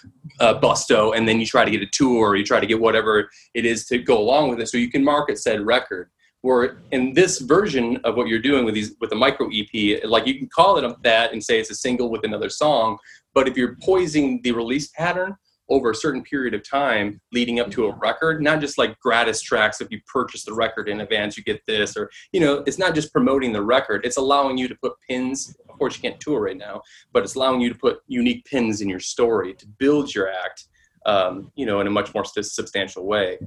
uh, 0.40 0.58
busto, 0.60 1.16
and 1.16 1.28
then 1.28 1.38
you 1.38 1.46
try 1.46 1.64
to 1.64 1.70
get 1.70 1.82
a 1.82 1.86
tour, 1.86 2.36
you 2.36 2.44
try 2.44 2.60
to 2.60 2.66
get 2.66 2.80
whatever 2.80 3.30
it 3.54 3.64
is 3.64 3.86
to 3.86 3.98
go 3.98 4.18
along 4.18 4.50
with 4.50 4.60
it, 4.60 4.68
so 4.68 4.76
you 4.76 4.90
can 4.90 5.04
market 5.04 5.38
said 5.38 5.60
record. 5.60 6.10
Where 6.42 6.78
in 6.90 7.12
this 7.12 7.38
version 7.38 7.98
of 8.04 8.16
what 8.16 8.28
you're 8.28 8.38
doing 8.40 8.64
with 8.64 8.74
these 8.74 8.94
with 8.98 9.10
the 9.10 9.16
micro 9.16 9.50
EP, 9.52 10.02
like 10.04 10.26
you 10.26 10.38
can 10.38 10.48
call 10.48 10.78
it 10.78 11.02
that 11.02 11.32
and 11.32 11.44
say 11.44 11.60
it's 11.60 11.70
a 11.70 11.74
single 11.74 12.10
with 12.10 12.24
another 12.24 12.48
song, 12.48 12.96
but 13.34 13.46
if 13.46 13.58
you're 13.58 13.76
poising 13.82 14.40
the 14.42 14.52
release 14.52 14.88
pattern, 14.88 15.36
over 15.70 15.90
a 15.90 15.94
certain 15.94 16.22
period 16.22 16.52
of 16.52 16.68
time 16.68 17.20
leading 17.32 17.60
up 17.60 17.70
to 17.70 17.86
a 17.86 17.94
record, 17.96 18.42
not 18.42 18.60
just 18.60 18.76
like 18.76 18.98
gratis 18.98 19.40
tracks. 19.40 19.80
If 19.80 19.90
you 19.90 20.00
purchase 20.12 20.44
the 20.44 20.52
record 20.52 20.88
in 20.88 21.00
advance, 21.00 21.36
you 21.36 21.44
get 21.44 21.64
this, 21.66 21.96
or, 21.96 22.10
you 22.32 22.40
know, 22.40 22.62
it's 22.66 22.78
not 22.78 22.94
just 22.94 23.12
promoting 23.12 23.52
the 23.52 23.62
record, 23.62 24.04
it's 24.04 24.16
allowing 24.16 24.58
you 24.58 24.68
to 24.68 24.74
put 24.82 24.92
pins. 25.08 25.56
Of 25.68 25.78
course, 25.78 25.96
you 25.96 26.02
can't 26.02 26.20
tour 26.20 26.40
right 26.40 26.56
now, 26.56 26.82
but 27.12 27.22
it's 27.22 27.36
allowing 27.36 27.60
you 27.60 27.72
to 27.72 27.78
put 27.78 28.00
unique 28.08 28.44
pins 28.44 28.80
in 28.80 28.88
your 28.88 29.00
story 29.00 29.54
to 29.54 29.66
build 29.78 30.14
your 30.14 30.28
act, 30.28 30.64
um, 31.06 31.50
you 31.54 31.66
know, 31.66 31.80
in 31.80 31.86
a 31.86 31.90
much 31.90 32.12
more 32.14 32.24
substantial 32.24 33.06
way. 33.06 33.38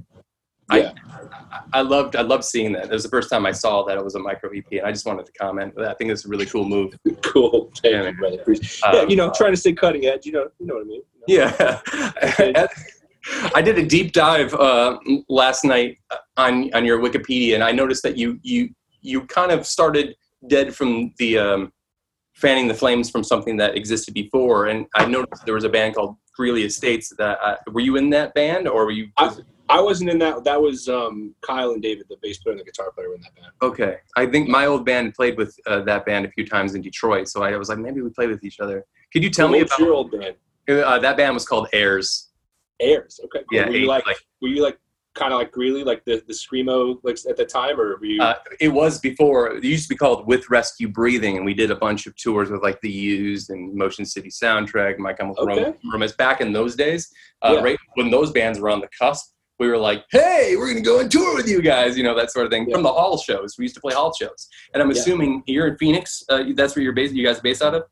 Yeah. 0.72 0.92
I, 1.50 1.80
I 1.80 1.80
loved 1.82 2.16
I 2.16 2.22
loved 2.22 2.44
seeing 2.44 2.72
that. 2.72 2.84
It 2.84 2.90
was 2.90 3.02
the 3.02 3.08
first 3.10 3.28
time 3.28 3.44
I 3.44 3.52
saw 3.52 3.84
that 3.84 3.98
it 3.98 4.04
was 4.04 4.14
a 4.14 4.18
micro 4.18 4.50
EP, 4.50 4.64
and 4.72 4.82
I 4.82 4.92
just 4.92 5.04
wanted 5.04 5.26
to 5.26 5.32
comment. 5.32 5.74
I 5.78 5.92
think 5.94 6.10
it's 6.10 6.24
a 6.24 6.28
really 6.28 6.46
cool 6.46 6.66
move. 6.66 6.94
cool. 7.22 7.70
Yeah, 7.84 8.10
yeah, 8.92 9.02
you 9.06 9.16
know, 9.16 9.30
trying 9.34 9.52
to 9.52 9.58
stay 9.58 9.74
cutting 9.74 10.06
edge. 10.06 10.24
You 10.24 10.32
know, 10.32 10.48
you 10.58 10.66
know 10.66 10.74
what 10.74 10.84
I 10.84 10.86
mean. 10.86 11.02
Yeah. 11.26 11.80
I 13.54 13.62
did 13.62 13.78
a 13.78 13.86
deep 13.86 14.12
dive 14.12 14.52
uh, 14.54 14.98
last 15.28 15.64
night 15.64 15.98
on 16.36 16.72
on 16.74 16.84
your 16.84 16.98
Wikipedia, 16.98 17.54
and 17.54 17.64
I 17.64 17.72
noticed 17.72 18.02
that 18.02 18.18
you 18.18 18.38
you 18.42 18.68
you 19.00 19.22
kind 19.26 19.50
of 19.50 19.66
started 19.66 20.14
DED 20.48 20.74
from 20.74 21.12
the 21.18 21.38
um, 21.38 21.72
fanning 22.34 22.68
the 22.68 22.74
flames 22.74 23.10
from 23.10 23.24
something 23.24 23.56
that 23.58 23.76
existed 23.76 24.14
before. 24.14 24.66
And 24.66 24.86
I 24.94 25.06
noticed 25.06 25.44
there 25.44 25.54
was 25.54 25.64
a 25.64 25.68
band 25.68 25.94
called 25.94 26.16
Greeley 26.36 26.64
Estates. 26.64 27.12
That 27.16 27.38
uh, 27.42 27.56
were 27.72 27.80
you 27.80 27.96
in 27.96 28.10
that 28.10 28.34
band, 28.34 28.68
or 28.68 28.84
were 28.84 28.90
you? 28.90 29.08
I, 29.16 29.34
I 29.68 29.80
wasn't 29.80 30.10
in 30.10 30.18
that. 30.18 30.44
That 30.44 30.60
was 30.60 30.88
um, 30.88 31.34
Kyle 31.40 31.70
and 31.70 31.82
David, 31.82 32.06
the 32.10 32.16
bass 32.20 32.38
player 32.38 32.52
and 32.52 32.60
the 32.60 32.64
guitar 32.64 32.92
player, 32.92 33.08
were 33.08 33.14
in 33.14 33.22
that 33.22 33.34
band. 33.34 33.52
Okay, 33.62 33.96
I 34.16 34.26
think 34.26 34.48
my 34.48 34.66
old 34.66 34.84
band 34.84 35.14
played 35.14 35.38
with 35.38 35.56
uh, 35.66 35.80
that 35.82 36.04
band 36.04 36.26
a 36.26 36.30
few 36.30 36.46
times 36.46 36.74
in 36.74 36.82
Detroit, 36.82 37.28
so 37.28 37.42
I 37.42 37.56
was 37.56 37.68
like, 37.68 37.78
maybe 37.78 38.02
we 38.02 38.10
played 38.10 38.30
with 38.30 38.44
each 38.44 38.60
other. 38.60 38.84
Could 39.12 39.22
you 39.22 39.30
tell 39.30 39.48
me 39.48 39.60
about 39.60 39.78
your 39.78 39.94
old 39.94 40.10
band? 40.10 40.36
Uh, 40.68 40.98
that 40.98 41.16
band 41.16 41.34
was 41.34 41.46
called 41.46 41.68
Airs. 41.72 42.30
Airs. 42.80 43.20
Okay. 43.24 43.44
Cool. 43.50 43.58
Yeah. 43.58 43.68
Were 43.68 43.76
you 43.76 43.86
like, 43.86 44.06
like, 44.06 44.18
Were 44.40 44.48
you 44.48 44.62
like 44.62 44.78
kind 45.14 45.32
of 45.32 45.38
like 45.38 45.52
Greeley, 45.52 45.84
like 45.84 46.04
the 46.04 46.22
the 46.26 46.32
screamo, 46.32 46.98
like 47.02 47.16
at 47.28 47.36
the 47.36 47.44
time, 47.44 47.80
or 47.80 47.96
were 47.96 48.04
you? 48.04 48.22
Uh, 48.22 48.34
it 48.60 48.68
was 48.68 48.98
before. 48.98 49.56
It 49.56 49.64
used 49.64 49.84
to 49.84 49.88
be 49.88 49.96
called 49.96 50.26
With 50.26 50.50
Rescue 50.50 50.88
Breathing, 50.88 51.36
and 51.36 51.46
we 51.46 51.54
did 51.54 51.70
a 51.70 51.76
bunch 51.76 52.06
of 52.06 52.16
tours 52.16 52.50
with 52.50 52.62
like 52.62 52.80
the 52.80 52.90
Used 52.90 53.50
and 53.50 53.74
Motion 53.74 54.04
City 54.04 54.28
Soundtrack, 54.28 54.98
My 54.98 55.12
Chemical 55.12 55.48
okay. 55.50 55.74
Romance. 55.84 56.12
Back 56.12 56.40
in 56.40 56.52
those 56.52 56.76
days, 56.76 57.12
uh, 57.42 57.54
yeah. 57.54 57.60
right 57.62 57.78
when 57.94 58.10
those 58.10 58.30
bands 58.32 58.58
were 58.60 58.70
on 58.70 58.80
the 58.80 58.88
cusp, 58.98 59.32
we 59.58 59.68
were 59.68 59.78
like, 59.78 60.04
"Hey, 60.10 60.54
we're 60.56 60.68
gonna 60.68 60.80
go 60.80 61.00
on 61.00 61.08
tour 61.08 61.34
with 61.34 61.48
you 61.48 61.62
guys," 61.62 61.96
you 61.96 62.02
know, 62.02 62.14
that 62.14 62.30
sort 62.30 62.46
of 62.46 62.52
thing. 62.52 62.66
Yeah. 62.68 62.74
From 62.74 62.82
the 62.82 62.92
hall 62.92 63.16
shows, 63.16 63.56
we 63.58 63.64
used 63.64 63.76
to 63.76 63.80
play 63.80 63.94
hall 63.94 64.12
shows, 64.12 64.48
and 64.72 64.82
I'm 64.82 64.90
assuming 64.90 65.42
yeah. 65.46 65.54
you're 65.54 65.66
in 65.68 65.78
Phoenix. 65.78 66.24
Uh, 66.28 66.44
that's 66.54 66.74
where 66.76 66.82
you're 66.82 66.92
based. 66.92 67.14
You 67.14 67.24
guys 67.24 67.40
based 67.40 67.62
out 67.62 67.74
of? 67.74 67.84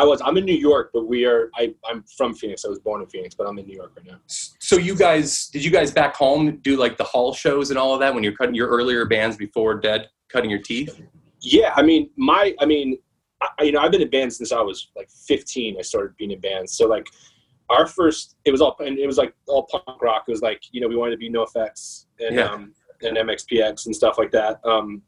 I 0.00 0.04
was. 0.04 0.22
I'm 0.24 0.38
in 0.38 0.46
New 0.46 0.56
York, 0.56 0.92
but 0.94 1.06
we 1.06 1.26
are. 1.26 1.50
I, 1.54 1.74
I'm 1.86 2.02
from 2.16 2.34
Phoenix. 2.34 2.64
I 2.64 2.68
was 2.68 2.78
born 2.78 3.02
in 3.02 3.06
Phoenix, 3.08 3.34
but 3.34 3.46
I'm 3.46 3.58
in 3.58 3.66
New 3.66 3.76
York 3.76 3.92
right 3.94 4.06
now. 4.06 4.18
So 4.26 4.78
you 4.78 4.96
guys, 4.96 5.48
did 5.48 5.62
you 5.62 5.70
guys 5.70 5.90
back 5.90 6.16
home 6.16 6.56
do 6.62 6.78
like 6.78 6.96
the 6.96 7.04
hall 7.04 7.34
shows 7.34 7.68
and 7.68 7.78
all 7.78 7.92
of 7.92 8.00
that 8.00 8.14
when 8.14 8.24
you're 8.24 8.34
cutting 8.34 8.54
your 8.54 8.68
earlier 8.68 9.04
bands 9.04 9.36
before 9.36 9.74
DED, 9.78 10.08
cutting 10.30 10.48
your 10.48 10.62
teeth? 10.62 10.98
Yeah, 11.42 11.74
I 11.76 11.82
mean, 11.82 12.08
my, 12.16 12.54
I 12.60 12.64
mean, 12.64 12.96
I, 13.42 13.64
you 13.64 13.72
know, 13.72 13.80
I've 13.80 13.92
been 13.92 14.00
in 14.00 14.08
bands 14.08 14.38
since 14.38 14.52
I 14.52 14.62
was 14.62 14.88
like 14.96 15.10
15. 15.10 15.76
I 15.78 15.82
started 15.82 16.16
being 16.16 16.30
in 16.30 16.40
bands. 16.40 16.72
So 16.72 16.86
like, 16.86 17.06
our 17.68 17.86
first, 17.86 18.36
it 18.46 18.52
was 18.52 18.62
all, 18.62 18.74
and 18.80 18.98
it 18.98 19.06
was 19.06 19.18
like 19.18 19.34
all 19.48 19.64
punk 19.64 20.00
rock. 20.00 20.24
It 20.26 20.30
was 20.30 20.40
like, 20.40 20.62
you 20.72 20.80
know, 20.80 20.88
we 20.88 20.96
wanted 20.96 21.12
to 21.12 21.18
be 21.18 21.30
NOFX 21.30 22.06
and 22.20 22.36
yeah. 22.36 22.44
um, 22.44 22.72
and 23.02 23.18
MXPX 23.18 23.84
and 23.84 23.94
stuff 23.94 24.16
like 24.16 24.30
that. 24.30 24.60
Um, 24.64 25.02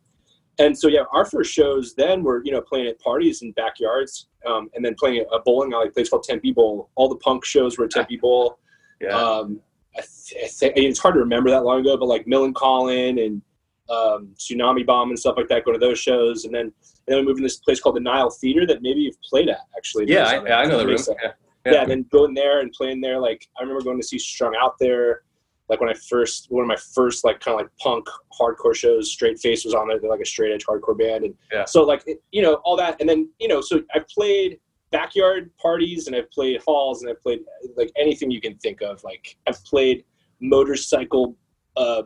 and 0.58 0.76
so 0.76 0.88
yeah, 0.88 1.04
our 1.12 1.24
first 1.24 1.52
shows 1.52 1.94
then 1.94 2.22
were 2.22 2.42
you 2.44 2.52
know 2.52 2.60
playing 2.60 2.86
at 2.86 2.98
parties 3.00 3.42
and 3.42 3.54
backyards, 3.54 4.28
um, 4.46 4.68
and 4.74 4.84
then 4.84 4.94
playing 4.98 5.18
at 5.18 5.26
a 5.32 5.40
bowling 5.40 5.72
alley 5.72 5.90
place 5.90 6.10
called 6.10 6.24
Tempe 6.24 6.52
Bowl. 6.52 6.90
All 6.94 7.08
the 7.08 7.16
punk 7.16 7.44
shows 7.44 7.78
were 7.78 7.86
at 7.86 7.90
Tempe 7.90 8.16
Bowl. 8.22 8.58
Yeah. 9.00 9.16
Um, 9.16 9.60
I, 9.96 10.00
th- 10.00 10.44
I 10.44 10.48
think 10.48 10.76
it's 10.76 10.98
hard 10.98 11.14
to 11.14 11.20
remember 11.20 11.50
that 11.50 11.64
long 11.64 11.80
ago, 11.80 11.96
but 11.96 12.06
like 12.06 12.24
Millencolin 12.26 13.24
and 13.24 13.42
um, 13.90 14.34
Tsunami 14.38 14.86
Bomb 14.86 15.10
and 15.10 15.18
stuff 15.18 15.34
like 15.36 15.48
that. 15.48 15.64
Go 15.64 15.72
to 15.72 15.78
those 15.78 15.98
shows, 15.98 16.44
and 16.44 16.54
then 16.54 16.72
and 17.06 17.06
then 17.06 17.18
we 17.18 17.24
moved 17.24 17.38
to 17.38 17.42
this 17.42 17.56
place 17.56 17.80
called 17.80 17.96
the 17.96 18.00
Nile 18.00 18.30
Theater 18.30 18.66
that 18.66 18.82
maybe 18.82 19.00
you've 19.00 19.20
played 19.22 19.48
at 19.48 19.60
actually. 19.76 20.06
Yeah, 20.08 20.24
I, 20.24 20.62
I, 20.62 20.64
know 20.66 20.78
the 20.78 20.86
room. 20.86 20.98
Yeah. 21.08 21.32
yeah. 21.66 21.72
yeah, 21.72 21.82
and 21.82 21.90
then 21.90 22.06
going 22.12 22.34
there 22.34 22.60
and 22.60 22.70
playing 22.72 23.00
there. 23.00 23.18
Like 23.18 23.46
I 23.58 23.62
remember 23.62 23.82
going 23.82 24.00
to 24.00 24.06
see 24.06 24.18
Strung 24.18 24.54
Out 24.60 24.78
there 24.78 25.22
like 25.68 25.80
when 25.80 25.88
I 25.88 25.94
first 25.94 26.46
one 26.50 26.62
of 26.62 26.68
my 26.68 26.76
first 26.94 27.24
like 27.24 27.40
kind 27.40 27.54
of 27.54 27.62
like 27.62 27.70
punk 27.78 28.06
hardcore 28.38 28.74
shows, 28.74 29.10
Straight 29.10 29.38
Face 29.38 29.64
was 29.64 29.74
on 29.74 29.88
there. 29.88 29.98
They're 29.98 30.10
like 30.10 30.20
a 30.20 30.26
straight 30.26 30.52
edge 30.52 30.64
hardcore 30.66 30.98
band, 30.98 31.24
and 31.24 31.34
yeah. 31.52 31.64
so 31.64 31.82
like 31.84 32.02
it, 32.06 32.22
you 32.30 32.42
know 32.42 32.54
all 32.64 32.76
that, 32.76 33.00
and 33.00 33.08
then 33.08 33.30
you 33.38 33.48
know 33.48 33.60
so 33.60 33.82
I've 33.94 34.06
played 34.08 34.58
backyard 34.92 35.50
parties 35.60 36.06
and 36.06 36.14
I've 36.14 36.30
played 36.30 36.60
halls 36.64 37.02
and 37.02 37.10
I've 37.10 37.20
played 37.22 37.40
like 37.76 37.90
anything 37.96 38.30
you 38.30 38.40
can 38.40 38.56
think 38.58 38.82
of. 38.82 39.02
Like 39.02 39.36
I've 39.48 39.62
played 39.64 40.04
motorcycle 40.40 41.36
uh, 41.76 42.02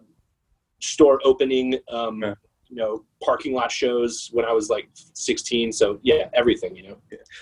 store 0.80 1.20
opening, 1.24 1.78
um, 1.90 2.22
Yeah. 2.22 2.34
you 2.68 2.76
know, 2.76 3.04
parking 3.22 3.52
lot 3.54 3.72
shows 3.72 4.30
when 4.32 4.44
I 4.44 4.52
was 4.52 4.70
like 4.70 4.88
16. 5.14 5.72
So 5.72 5.98
yeah, 6.02 6.28
everything, 6.32 6.76
you 6.76 6.88
know. 6.88 6.96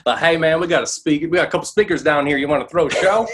Like, 0.07 0.19
hey 0.19 0.37
man, 0.37 0.61
we 0.61 0.67
got 0.67 0.83
a 0.83 0.87
speak. 0.87 1.23
We 1.23 1.29
got 1.29 1.47
a 1.47 1.51
couple 1.51 1.67
speakers 1.67 2.03
down 2.03 2.27
here. 2.27 2.39
You 2.39 2.49
want 2.49 2.63
to 2.63 2.69
throw 2.69 2.87
a 2.87 2.91
show? 2.91 3.29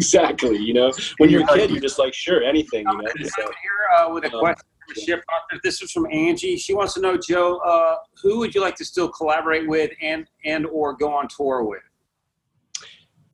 Exactly, 0.00 0.56
you 0.56 0.72
know. 0.72 0.90
When 1.18 1.28
you're 1.28 1.42
a 1.42 1.44
You're 1.44 1.54
kid, 1.56 1.60
like- 1.60 1.70
you're 1.72 1.80
just 1.80 1.98
like, 1.98 2.14
sure, 2.14 2.42
anything, 2.42 2.86
you 2.90 2.96
know. 2.96 3.04
I'm 3.18 3.24
So, 3.28 3.42
here 3.42 3.98
uh, 3.98 4.10
with 4.14 4.24
a 4.24 4.32
Um, 4.32 4.40
question 4.40 4.66
for 4.88 4.94
the 4.94 5.00
ship. 5.02 5.22
This 5.62 5.82
is 5.82 5.92
from 5.92 6.06
Angie. 6.10 6.56
She 6.56 6.72
wants 6.72 6.94
to 6.94 7.00
know, 7.00 7.18
Joe, 7.18 7.58
uh, 7.58 7.96
who 8.22 8.38
would 8.38 8.54
you 8.54 8.62
like 8.62 8.76
to 8.76 8.84
still 8.86 9.10
collaborate 9.10 9.68
with 9.68 9.90
and 10.00 10.26
and 10.46 10.64
or 10.64 10.94
go 10.96 11.12
on 11.12 11.28
tour 11.28 11.64
with? 11.64 11.82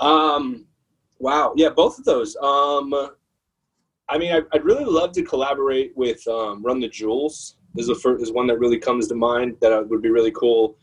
Um, 0.00 0.66
wow, 1.20 1.52
yeah, 1.56 1.68
both 1.70 1.98
of 2.00 2.04
those. 2.04 2.34
Um, 2.42 2.92
I 4.08 4.18
mean, 4.18 4.32
I, 4.32 4.42
I'd 4.52 4.64
really 4.64 4.84
love 4.84 5.12
to 5.12 5.22
collaborate 5.22 5.96
with 5.96 6.26
um, 6.26 6.64
Run 6.64 6.80
the 6.80 6.88
Jewels. 6.88 7.58
Is 7.76 7.86
the 7.86 7.94
first 7.94 8.22
is 8.24 8.32
one 8.32 8.48
that 8.48 8.58
really 8.58 8.78
comes 8.80 9.06
to 9.08 9.14
mind 9.14 9.56
that 9.60 9.72
uh, 9.72 9.82
would 9.88 10.02
be 10.02 10.10
really 10.10 10.32
cool. 10.32 10.76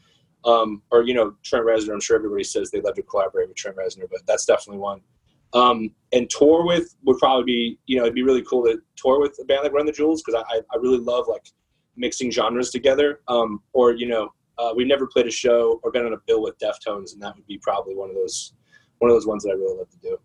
Um, 0.45 0.81
or 0.91 1.03
you 1.03 1.13
know, 1.13 1.35
Trent 1.43 1.65
Reznor. 1.65 1.93
I'm 1.93 1.99
sure 1.99 2.15
everybody 2.15 2.45
says 2.45 2.71
they'd 2.71 2.85
love 2.85 2.95
to 2.95 3.03
collaborate 3.03 3.49
with 3.49 3.57
Trent 3.57 3.75
Reznor, 3.75 4.07
but 4.09 4.21
that's 4.25 4.45
definitely 4.45 4.79
one. 4.79 5.01
Um, 5.53 5.91
and 6.11 6.29
tour 6.29 6.65
with 6.65 6.95
would 7.03 7.17
probably 7.19 7.43
be 7.43 7.79
you 7.85 7.97
know 7.97 8.03
it'd 8.03 8.15
be 8.15 8.23
really 8.23 8.43
cool 8.43 8.63
to 8.65 8.79
tour 8.95 9.19
with 9.19 9.37
a 9.41 9.45
band 9.45 9.63
like 9.63 9.73
Run 9.73 9.85
the 9.85 9.91
Jewels 9.91 10.23
because 10.23 10.43
I, 10.49 10.57
I 10.57 10.77
really 10.77 10.97
love 10.97 11.27
like 11.27 11.45
mixing 11.95 12.31
genres 12.31 12.71
together. 12.71 13.21
Um, 13.27 13.61
or 13.73 13.93
you 13.93 14.07
know, 14.07 14.29
uh, 14.57 14.73
we've 14.75 14.87
never 14.87 15.07
played 15.07 15.27
a 15.27 15.31
show 15.31 15.79
or 15.83 15.91
been 15.91 16.05
on 16.05 16.13
a 16.13 16.17
bill 16.27 16.41
with 16.41 16.57
Deftones, 16.59 17.13
and 17.13 17.21
that 17.21 17.35
would 17.35 17.47
be 17.47 17.57
probably 17.59 17.95
one 17.95 18.09
of 18.09 18.15
those 18.15 18.53
one 18.99 19.09
of 19.09 19.15
those 19.15 19.27
ones 19.27 19.43
that 19.43 19.49
I 19.49 19.53
really 19.53 19.77
love 19.77 19.89
to 19.89 19.97
do. 19.97 20.17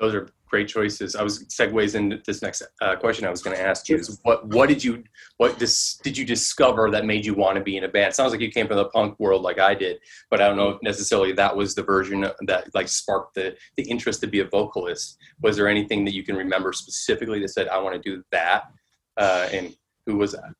Those 0.00 0.14
are 0.14 0.28
great 0.54 0.68
choices. 0.68 1.16
I 1.16 1.24
was 1.24 1.44
segues 1.46 1.96
into 1.96 2.22
this 2.24 2.40
next 2.40 2.62
uh, 2.80 2.94
question 2.94 3.26
I 3.26 3.30
was 3.30 3.42
going 3.42 3.56
to 3.56 3.60
ask 3.60 3.88
you 3.88 3.96
is 3.96 4.20
what 4.22 4.46
what 4.54 4.68
did 4.68 4.84
you 4.84 5.02
what 5.38 5.58
did 5.58 6.16
you 6.16 6.24
discover 6.24 6.92
that 6.92 7.04
made 7.04 7.26
you 7.26 7.34
want 7.34 7.58
to 7.58 7.64
be 7.64 7.76
in 7.76 7.82
a 7.82 7.88
band? 7.88 8.10
It 8.10 8.14
sounds 8.14 8.30
like 8.30 8.40
you 8.40 8.52
came 8.52 8.68
from 8.68 8.76
the 8.76 8.84
punk 8.84 9.18
world 9.18 9.42
like 9.42 9.58
I 9.58 9.74
did, 9.74 9.98
but 10.30 10.40
I 10.40 10.46
don't 10.46 10.56
know 10.56 10.68
if 10.68 10.78
necessarily 10.80 11.32
that 11.32 11.56
was 11.56 11.74
the 11.74 11.82
version 11.82 12.20
that 12.46 12.72
like 12.72 12.86
sparked 12.86 13.34
the 13.34 13.56
the 13.76 13.82
interest 13.82 14.20
to 14.20 14.28
be 14.28 14.40
a 14.40 14.44
vocalist. 14.44 15.18
Was 15.42 15.56
there 15.56 15.66
anything 15.66 16.04
that 16.04 16.14
you 16.14 16.22
can 16.22 16.36
remember 16.36 16.72
specifically 16.72 17.40
that 17.40 17.48
said 17.48 17.66
I 17.66 17.78
want 17.80 18.00
to 18.00 18.10
do 18.10 18.22
that? 18.30 18.70
Uh, 19.16 19.48
and 19.50 19.74
who 20.06 20.18
was 20.18 20.32
that? 20.32 20.52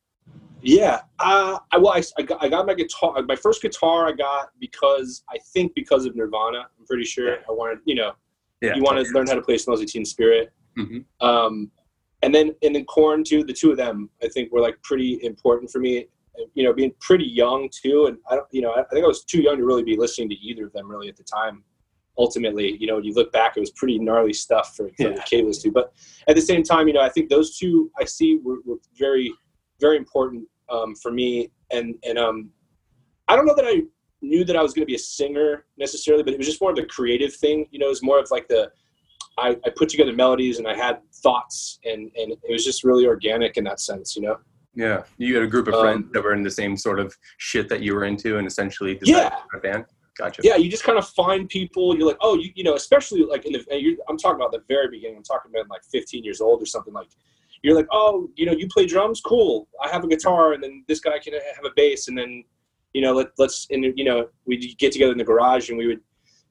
Yeah, 0.61 1.01
uh, 1.19 1.59
I, 1.71 1.77
well, 1.77 1.93
I, 1.93 2.03
I, 2.17 2.23
got, 2.23 2.43
I 2.43 2.49
got 2.49 2.65
my 2.65 2.73
guitar. 2.73 3.21
My 3.21 3.35
first 3.35 3.61
guitar 3.61 4.07
I 4.07 4.11
got 4.11 4.49
because 4.59 5.23
I 5.29 5.37
think 5.53 5.73
because 5.73 6.05
of 6.05 6.17
Nirvana. 6.17 6.67
I'm 6.77 6.85
pretty 6.85 7.05
sure. 7.05 7.37
I 7.47 7.51
wanted, 7.51 7.79
you 7.85 7.95
know, 7.95 8.13
Yeah, 8.65 8.75
you 8.75 8.83
want 8.83 9.03
to 9.05 9.11
learn 9.13 9.27
how 9.27 9.35
to 9.35 9.41
play 9.41 9.57
Smells 9.57 9.83
Teen 9.85 10.05
Spirit. 10.05 10.51
Mhm. 10.77 11.05
Um, 11.21 11.71
and 12.21 12.33
then 12.33 12.55
and 12.63 12.75
then 12.75 12.85
Korn 12.85 13.23
too. 13.23 13.43
The 13.43 13.53
two 13.53 13.71
of 13.71 13.77
them 13.77 14.09
I 14.23 14.27
think 14.27 14.51
were 14.51 14.61
like 14.61 14.81
pretty 14.83 15.19
important 15.23 15.71
for 15.71 15.79
me. 15.79 16.07
You 16.53 16.63
know, 16.65 16.73
being 16.73 16.93
pretty 16.99 17.23
young 17.25 17.69
too, 17.69 18.07
and 18.07 18.17
I 18.29 18.35
don't, 18.35 18.47
you 18.51 18.61
know, 18.61 18.73
I, 18.73 18.83
think 18.91 19.05
I 19.05 19.07
was 19.07 19.23
too 19.23 19.41
young 19.41 19.55
to 19.57 19.63
really 19.65 19.83
be 19.83 19.95
listening 19.95 20.27
to 20.29 20.35
either 20.35 20.65
of 20.65 20.73
them 20.73 20.89
really 20.91 21.07
at 21.07 21.15
the 21.15 21.23
time. 21.23 21.63
Ultimately, 22.17 22.75
you 22.77 22.87
know, 22.87 22.95
when 22.95 23.05
you 23.05 23.13
look 23.13 23.31
back, 23.31 23.55
it 23.55 23.61
was 23.61 23.71
pretty 23.71 23.99
gnarly 23.99 24.33
stuff 24.33 24.75
for, 24.75 24.89
for 24.89 24.93
Yeah. 24.99 25.09
the 25.15 25.21
kid 25.21 25.45
to 25.51 25.61
to. 25.61 25.71
But 25.71 25.93
at 26.27 26.35
the 26.35 26.41
same 26.41 26.61
time, 26.63 26.87
you 26.89 26.93
know, 26.93 27.01
I 27.01 27.09
think 27.09 27.29
those 27.29 27.57
two 27.57 27.89
I 27.97 28.03
see 28.05 28.39
were, 28.43 28.57
were 28.65 28.77
very, 28.97 29.33
very 29.79 29.95
important 29.97 30.45
um, 30.69 30.93
for 30.95 31.11
me. 31.11 31.51
And 31.71 31.95
and 32.03 32.17
um, 32.17 32.49
I 33.29 33.35
don't 33.37 33.45
know 33.45 33.55
that 33.55 33.65
I 33.65 33.83
knew 34.27 34.43
that 34.45 34.55
I 34.55 34.61
was 34.61 34.73
going 34.73 34.81
to 34.83 34.87
be 34.87 34.95
a 34.95 34.99
singer 34.99 35.65
necessarily, 35.77 36.23
but 36.23 36.33
it 36.33 36.37
was 36.37 36.47
just 36.47 36.61
more 36.61 36.71
of 36.71 36.77
a 36.77 36.85
creative 36.85 37.33
thing. 37.33 37.67
You 37.71 37.79
know, 37.79 37.87
it 37.87 37.89
was 37.89 38.03
more 38.03 38.19
of 38.19 38.29
like 38.31 38.47
the 38.47 38.71
I, 39.37 39.49
I 39.65 39.69
put 39.75 39.89
together 39.89 40.13
melodies 40.13 40.59
and 40.59 40.67
I 40.67 40.75
had 40.75 40.99
thoughts, 41.23 41.79
and 41.85 42.11
and 42.15 42.31
it 42.31 42.51
was 42.51 42.63
just 42.63 42.83
really 42.83 43.05
organic 43.05 43.57
in 43.57 43.63
that 43.65 43.79
sense. 43.79 44.15
You 44.15 44.23
know. 44.23 44.37
Yeah, 44.77 45.03
you 45.17 45.33
had 45.35 45.43
a 45.43 45.47
group 45.47 45.67
of 45.69 45.73
Um, 45.73 45.81
friends 45.81 46.11
that 46.11 46.21
were 46.23 46.33
in 46.33 46.43
the 46.43 46.51
same 46.51 46.75
sort 46.75 46.99
of 46.99 47.15
shit 47.37 47.69
that 47.69 47.81
you 47.81 47.95
were 47.95 48.03
into, 48.05 48.37
and 48.37 48.45
essentially 48.47 48.99
Yeah. 49.03 49.33
a 49.53 49.59
band. 49.59 49.85
Gotcha. 50.17 50.41
yeah, 50.45 50.55
you 50.55 50.69
just 50.69 50.83
kind 50.85 50.97
of 50.97 51.07
find 51.09 51.49
people. 51.49 51.95
You're 51.97 52.07
like, 52.07 52.17
oh, 52.21 52.35
you, 52.37 52.49
you 52.55 52.63
know, 52.63 52.75
especially 52.75 53.23
like 53.23 53.45
in 53.45 53.51
the. 53.53 53.65
and 53.69 53.81
You're, 53.81 53.97
I'm 54.07 54.17
talking 54.17 54.39
about 54.39 54.51
the 54.53 54.63
very 54.69 54.89
beginning. 54.89 55.17
I'm 55.17 55.23
talking 55.23 55.51
about 55.53 55.69
like 55.69 55.81
15 55.91 56.23
years 56.23 56.39
old 56.39 56.61
or 56.61 56.65
something. 56.65 56.93
Like, 56.93 57.09
you're 57.63 57.75
like, 57.75 57.87
oh, 57.91 58.29
you 58.35 58.45
know, 58.45 58.53
you 58.53 58.67
play 58.69 58.85
drums, 58.85 59.19
cool. 59.19 59.67
I 59.83 59.89
have 59.89 60.03
a 60.05 60.07
guitar, 60.07 60.53
and 60.53 60.63
then 60.63 60.85
this 60.87 60.99
guy 61.01 61.19
can 61.19 61.33
have 61.33 61.65
a 61.65 61.71
bass, 61.75 62.07
and 62.07 62.17
then, 62.17 62.43
you 62.95 63.01
know, 63.01 63.11
let, 63.11 63.27
let's 63.37 63.67
and 63.71 63.83
you 63.97 64.05
know, 64.05 64.29
we 64.45 64.55
would 64.55 64.77
get 64.77 64.93
together 64.93 65.11
in 65.11 65.17
the 65.17 65.23
garage 65.25 65.67
and 65.67 65.77
we 65.77 65.85
would 65.85 65.99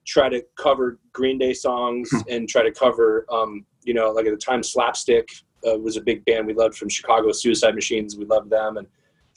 try 0.05 0.29
to 0.29 0.43
cover 0.55 0.99
Green 1.11 1.39
Day 1.39 1.53
songs 1.53 2.07
and 2.29 2.47
try 2.47 2.61
to 2.61 2.71
cover, 2.71 3.25
um, 3.31 3.65
you 3.83 3.95
know, 3.95 4.11
like 4.11 4.27
at 4.27 4.31
the 4.31 4.37
time, 4.37 4.61
Slapstick 4.61 5.27
uh, 5.67 5.75
was 5.79 5.97
a 5.97 6.01
big 6.01 6.23
band 6.25 6.45
we 6.45 6.53
loved 6.53 6.77
from 6.77 6.87
Chicago. 6.87 7.31
Suicide 7.31 7.73
Machines, 7.73 8.15
we 8.15 8.25
loved 8.25 8.51
them, 8.51 8.77
and 8.77 8.85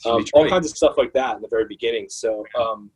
um, 0.05 0.23
all 0.33 0.47
kinds 0.47 0.69
of 0.69 0.77
stuff 0.77 0.99
like 0.99 1.11
that 1.13 1.35
in 1.35 1.41
the 1.41 1.47
very 1.47 1.65
beginning. 1.65 2.09
So, 2.09 2.45
um, 2.59 2.91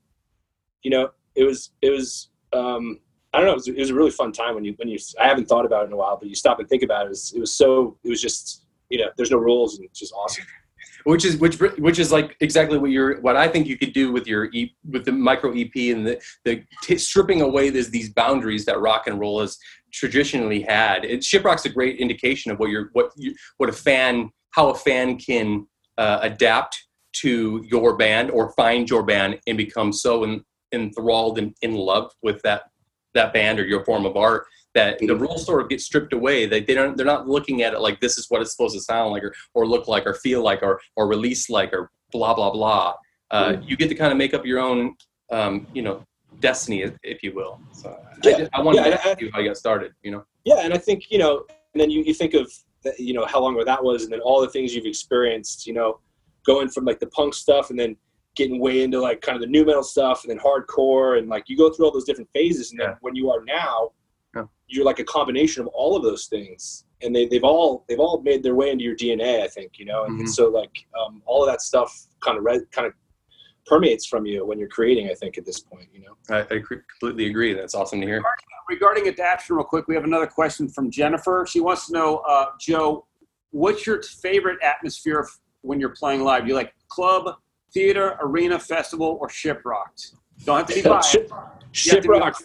you 0.84 0.92
know, 0.92 1.10
it 1.34 1.44
was 1.44 1.72
it 1.82 1.90
was 1.90 2.30
um, 2.54 3.00
I 3.34 3.40
don't 3.40 3.48
know. 3.48 3.54
It 3.54 3.56
was, 3.56 3.68
it 3.68 3.80
was 3.80 3.90
a 3.90 3.96
really 3.96 4.12
fun 4.12 4.32
time 4.32 4.54
when 4.54 4.64
you 4.64 4.74
when 4.78 4.90
you 4.90 5.00
I 5.20 5.28
haven't 5.28 5.46
thought 5.46 5.66
about 5.66 5.86
it 5.86 5.88
in 5.88 5.94
a 5.94 5.98
while, 5.98 6.18
but 6.18 6.30
you 6.30 6.36
stop 6.36 6.60
and 6.60 6.70
think 6.70 6.84
about 6.84 7.02
it. 7.02 7.06
It 7.06 7.10
was, 7.10 7.34
it 7.36 7.40
was 7.40 7.56
so 7.56 7.98
it 8.04 8.10
was 8.10 8.22
just 8.22 8.68
you 8.90 9.00
know 9.00 9.10
there's 9.18 9.32
no 9.32 9.38
rules 9.38 9.76
and 9.76 9.86
it's 9.86 10.00
just 10.00 10.14
awesome. 10.14 10.46
Which 11.06 11.26
is 11.26 11.38
which 11.38 11.60
which 11.60 12.00
is 12.00 12.12
like 12.12 12.36
exactly 12.40 12.78
what 12.78 12.92
you're 12.92 13.20
what 13.22 13.36
I 13.36 13.48
think 13.48 13.68
you 13.68 13.78
could 13.78 13.94
do 13.94 14.12
with 14.12 14.28
your 14.28 14.46
e, 14.46 14.76
with 14.90 15.06
the 15.06 15.12
micro 15.12 15.52
EP 15.52 15.76
and 15.76 16.06
the 16.06 16.22
the 16.46 16.64
t- 16.82 16.98
stripping 16.98 17.42
away 17.42 17.70
these 17.70 17.90
these 17.90 18.12
boundaries 18.14 18.66
that 18.66 18.80
rock 18.80 19.08
and 19.08 19.20
roll 19.20 19.42
has 19.42 19.58
traditionally 19.92 20.62
had. 20.62 21.06
It, 21.06 21.22
Shiprock's 21.22 21.66
a 21.66 21.70
great 21.70 21.98
indication 21.98 22.52
of 22.52 22.60
what 22.60 22.70
you're 22.70 22.90
what 22.94 23.12
you 23.16 23.36
what 23.58 23.70
a 23.70 23.74
fan 23.74 24.32
how 24.52 24.70
a 24.70 24.76
fan 24.76 25.18
can 25.18 25.68
uh, 25.98 26.20
adapt 26.22 26.88
to 27.14 27.64
your 27.70 27.96
band 27.96 28.32
or 28.32 28.52
find 28.54 28.90
your 28.90 29.04
band 29.04 29.40
and 29.48 29.58
become 29.58 29.92
so 29.92 30.24
en- 30.24 30.44
enthralled 30.74 31.38
and 31.38 31.56
in 31.62 31.76
love 31.76 32.12
with 32.24 32.42
that 32.42 32.64
that 33.14 33.34
band 33.34 33.60
or 33.60 33.66
your 33.66 33.86
form 33.86 34.06
of 34.06 34.18
art 34.18 34.46
that 34.76 35.00
the 35.00 35.16
rules 35.16 35.46
sort 35.46 35.62
of 35.62 35.70
get 35.70 35.82
stripped 35.82 36.14
away. 36.14 36.46
They, 36.46 36.62
they 36.62 36.74
don't 36.74 36.98
they're 36.98 37.06
not 37.06 37.28
looking 37.28 37.62
at 37.62 37.74
it 37.74 37.80
like 37.80 38.00
this 38.00 38.18
is 38.18 38.26
what 38.30 38.42
it's 38.42 38.52
supposed 38.52 38.76
to 38.76 38.82
sound 38.82 39.12
like 39.12 39.24
or, 39.24 39.34
or 39.54 39.68
look 39.68 39.88
like 39.88 40.06
or 40.06 40.14
feel 40.16 40.44
like 40.44 40.64
or 40.64 40.80
or 40.96 41.08
release 41.08 41.50
like 41.50 41.74
or 41.74 41.92
blah 42.12 42.34
blah 42.34 42.52
blah. 42.52 42.96
Uh, 43.32 43.58
you 43.64 43.76
get 43.78 43.90
to 43.90 43.96
kind 43.96 44.12
of 44.12 44.18
make 44.18 44.34
up 44.34 44.46
your 44.46 44.60
own 44.60 44.96
um, 45.32 45.68
you 45.74 45.82
know 45.82 46.04
destiny 46.40 46.84
if, 47.04 47.24
you 47.24 47.34
will. 47.34 47.60
So 47.72 47.96
Yeah. 48.24 48.36
I, 48.36 48.40
just, 48.40 48.52
I 48.54 48.62
wanted 48.62 48.78
Yeah, 48.78 48.84
to 48.84 48.92
and 48.92 49.00
I- 49.06 49.10
ask 49.12 49.22
you 49.22 49.30
how 49.34 49.40
you 49.40 49.50
got 49.50 49.58
started. 49.58 49.94
You 50.04 50.12
know. 50.12 50.26
Yeah, 50.46 50.60
and 50.62 50.74
I 50.74 50.78
think 50.78 51.10
you 51.12 51.18
know, 51.20 51.46
and 51.74 51.82
then 51.82 51.90
you, 51.90 52.04
you 52.04 52.14
think 52.14 52.34
of 52.34 52.52
the- 52.84 52.96
you 52.98 53.14
know 53.14 53.26
how 53.26 53.40
long 53.40 53.56
ago 53.56 53.64
that 53.64 53.84
was, 53.84 54.04
and 54.04 54.12
then 54.12 54.20
all 54.22 54.42
the 54.42 54.50
things 54.50 54.74
you've 54.76 54.86
experienced. 54.86 55.66
You 55.68 55.74
know, 55.74 56.00
going 56.46 56.70
from 56.70 56.86
like 56.86 57.00
the 57.00 57.08
punk 57.08 57.34
stuff, 57.34 57.70
and 57.70 57.80
then 57.80 57.96
getting 58.36 58.60
way 58.60 58.82
into 58.82 59.00
like 59.00 59.22
kind 59.22 59.36
of 59.36 59.42
the 59.42 59.48
nu 59.48 59.64
metal 59.66 59.84
stuff, 59.84 60.24
and 60.24 60.32
then 60.32 60.40
hardcore, 60.40 61.20
and 61.20 61.30
like 61.30 61.44
you 61.48 61.56
go 61.56 61.72
through 61.72 61.86
all 61.86 61.92
those 61.92 62.04
different 62.06 62.30
phases, 62.34 62.72
and 62.72 62.80
Yeah. 62.80 62.88
then 62.88 62.98
when 63.02 63.16
you 63.16 63.30
are 63.32 63.44
now, 63.46 63.92
Yeah. 64.36 64.44
you're 64.68 64.86
like 64.86 65.00
a 65.00 65.04
combination 65.04 65.62
of 65.62 65.68
all 65.68 65.96
of 65.96 66.04
those 66.04 66.26
things, 66.28 66.86
and 67.02 67.16
they 67.16 67.28
they've 67.28 67.44
all 67.44 67.86
they've 67.88 68.00
all 68.00 68.22
made 68.22 68.42
their 68.44 68.56
way 68.56 68.72
into 68.72 68.84
your 68.84 68.96
DNA. 68.96 69.42
I 69.44 69.48
think 69.48 69.78
you 69.78 69.86
know, 69.86 70.06
and, 70.06 70.20
and 70.20 70.28
Mhm. 70.28 70.32
so 70.32 70.50
like 70.50 70.72
um, 71.00 71.22
all 71.26 71.44
of 71.44 71.50
that 71.50 71.62
stuff 71.62 72.08
kind 72.22 72.38
of 72.38 72.44
re- 72.44 72.66
kind 72.72 72.88
of 72.88 72.94
permeates 73.66 74.06
from 74.06 74.26
you 74.26 74.46
when 74.46 74.58
you're 74.60 74.68
creating. 74.70 75.10
I 75.10 75.14
think 75.14 75.38
at 75.38 75.46
this 75.46 75.60
point, 75.60 75.88
you 75.94 76.02
know. 76.02 76.18
I, 76.30 76.42
I 76.42 76.60
completely 77.00 77.28
agree. 77.28 77.54
That's 77.54 77.76
awesome 77.76 78.02
to 78.02 78.08
hear. 78.08 78.22
Regarding 78.70 79.08
adaptation, 79.08 79.56
real 79.56 79.66
quick, 79.66 79.88
we 79.88 79.96
have 79.96 80.04
another 80.06 80.28
question 80.28 80.68
from 80.70 80.90
Jennifer. 80.90 81.46
She 81.48 81.60
wants 81.60 81.88
to 81.88 81.94
know, 81.94 82.18
uh, 82.28 82.48
Joe, 82.60 83.06
what's 83.52 83.86
your 83.86 84.02
favorite 84.02 84.58
atmosphere 84.64 85.22
f- 85.28 85.40
when 85.62 85.80
you're 85.80 85.90
playing 85.96 86.24
live? 86.24 86.44
Do 86.44 86.50
you 86.50 86.56
like 86.56 86.74
club, 86.90 87.36
theater, 87.74 88.18
arena, 88.22 88.58
festival, 88.60 89.18
or 89.22 89.30
ship 89.30 89.62
shiprocked? 89.64 90.16
Don't 90.46 90.58
have 90.60 90.68
to 90.68 90.76
be 90.76 90.82
biased. 90.82 91.12
Ship, 91.12 91.30
You 91.32 91.92
have 91.92 92.04
to 92.04 92.10
be- 92.10 92.16
Shiprock 92.20 92.36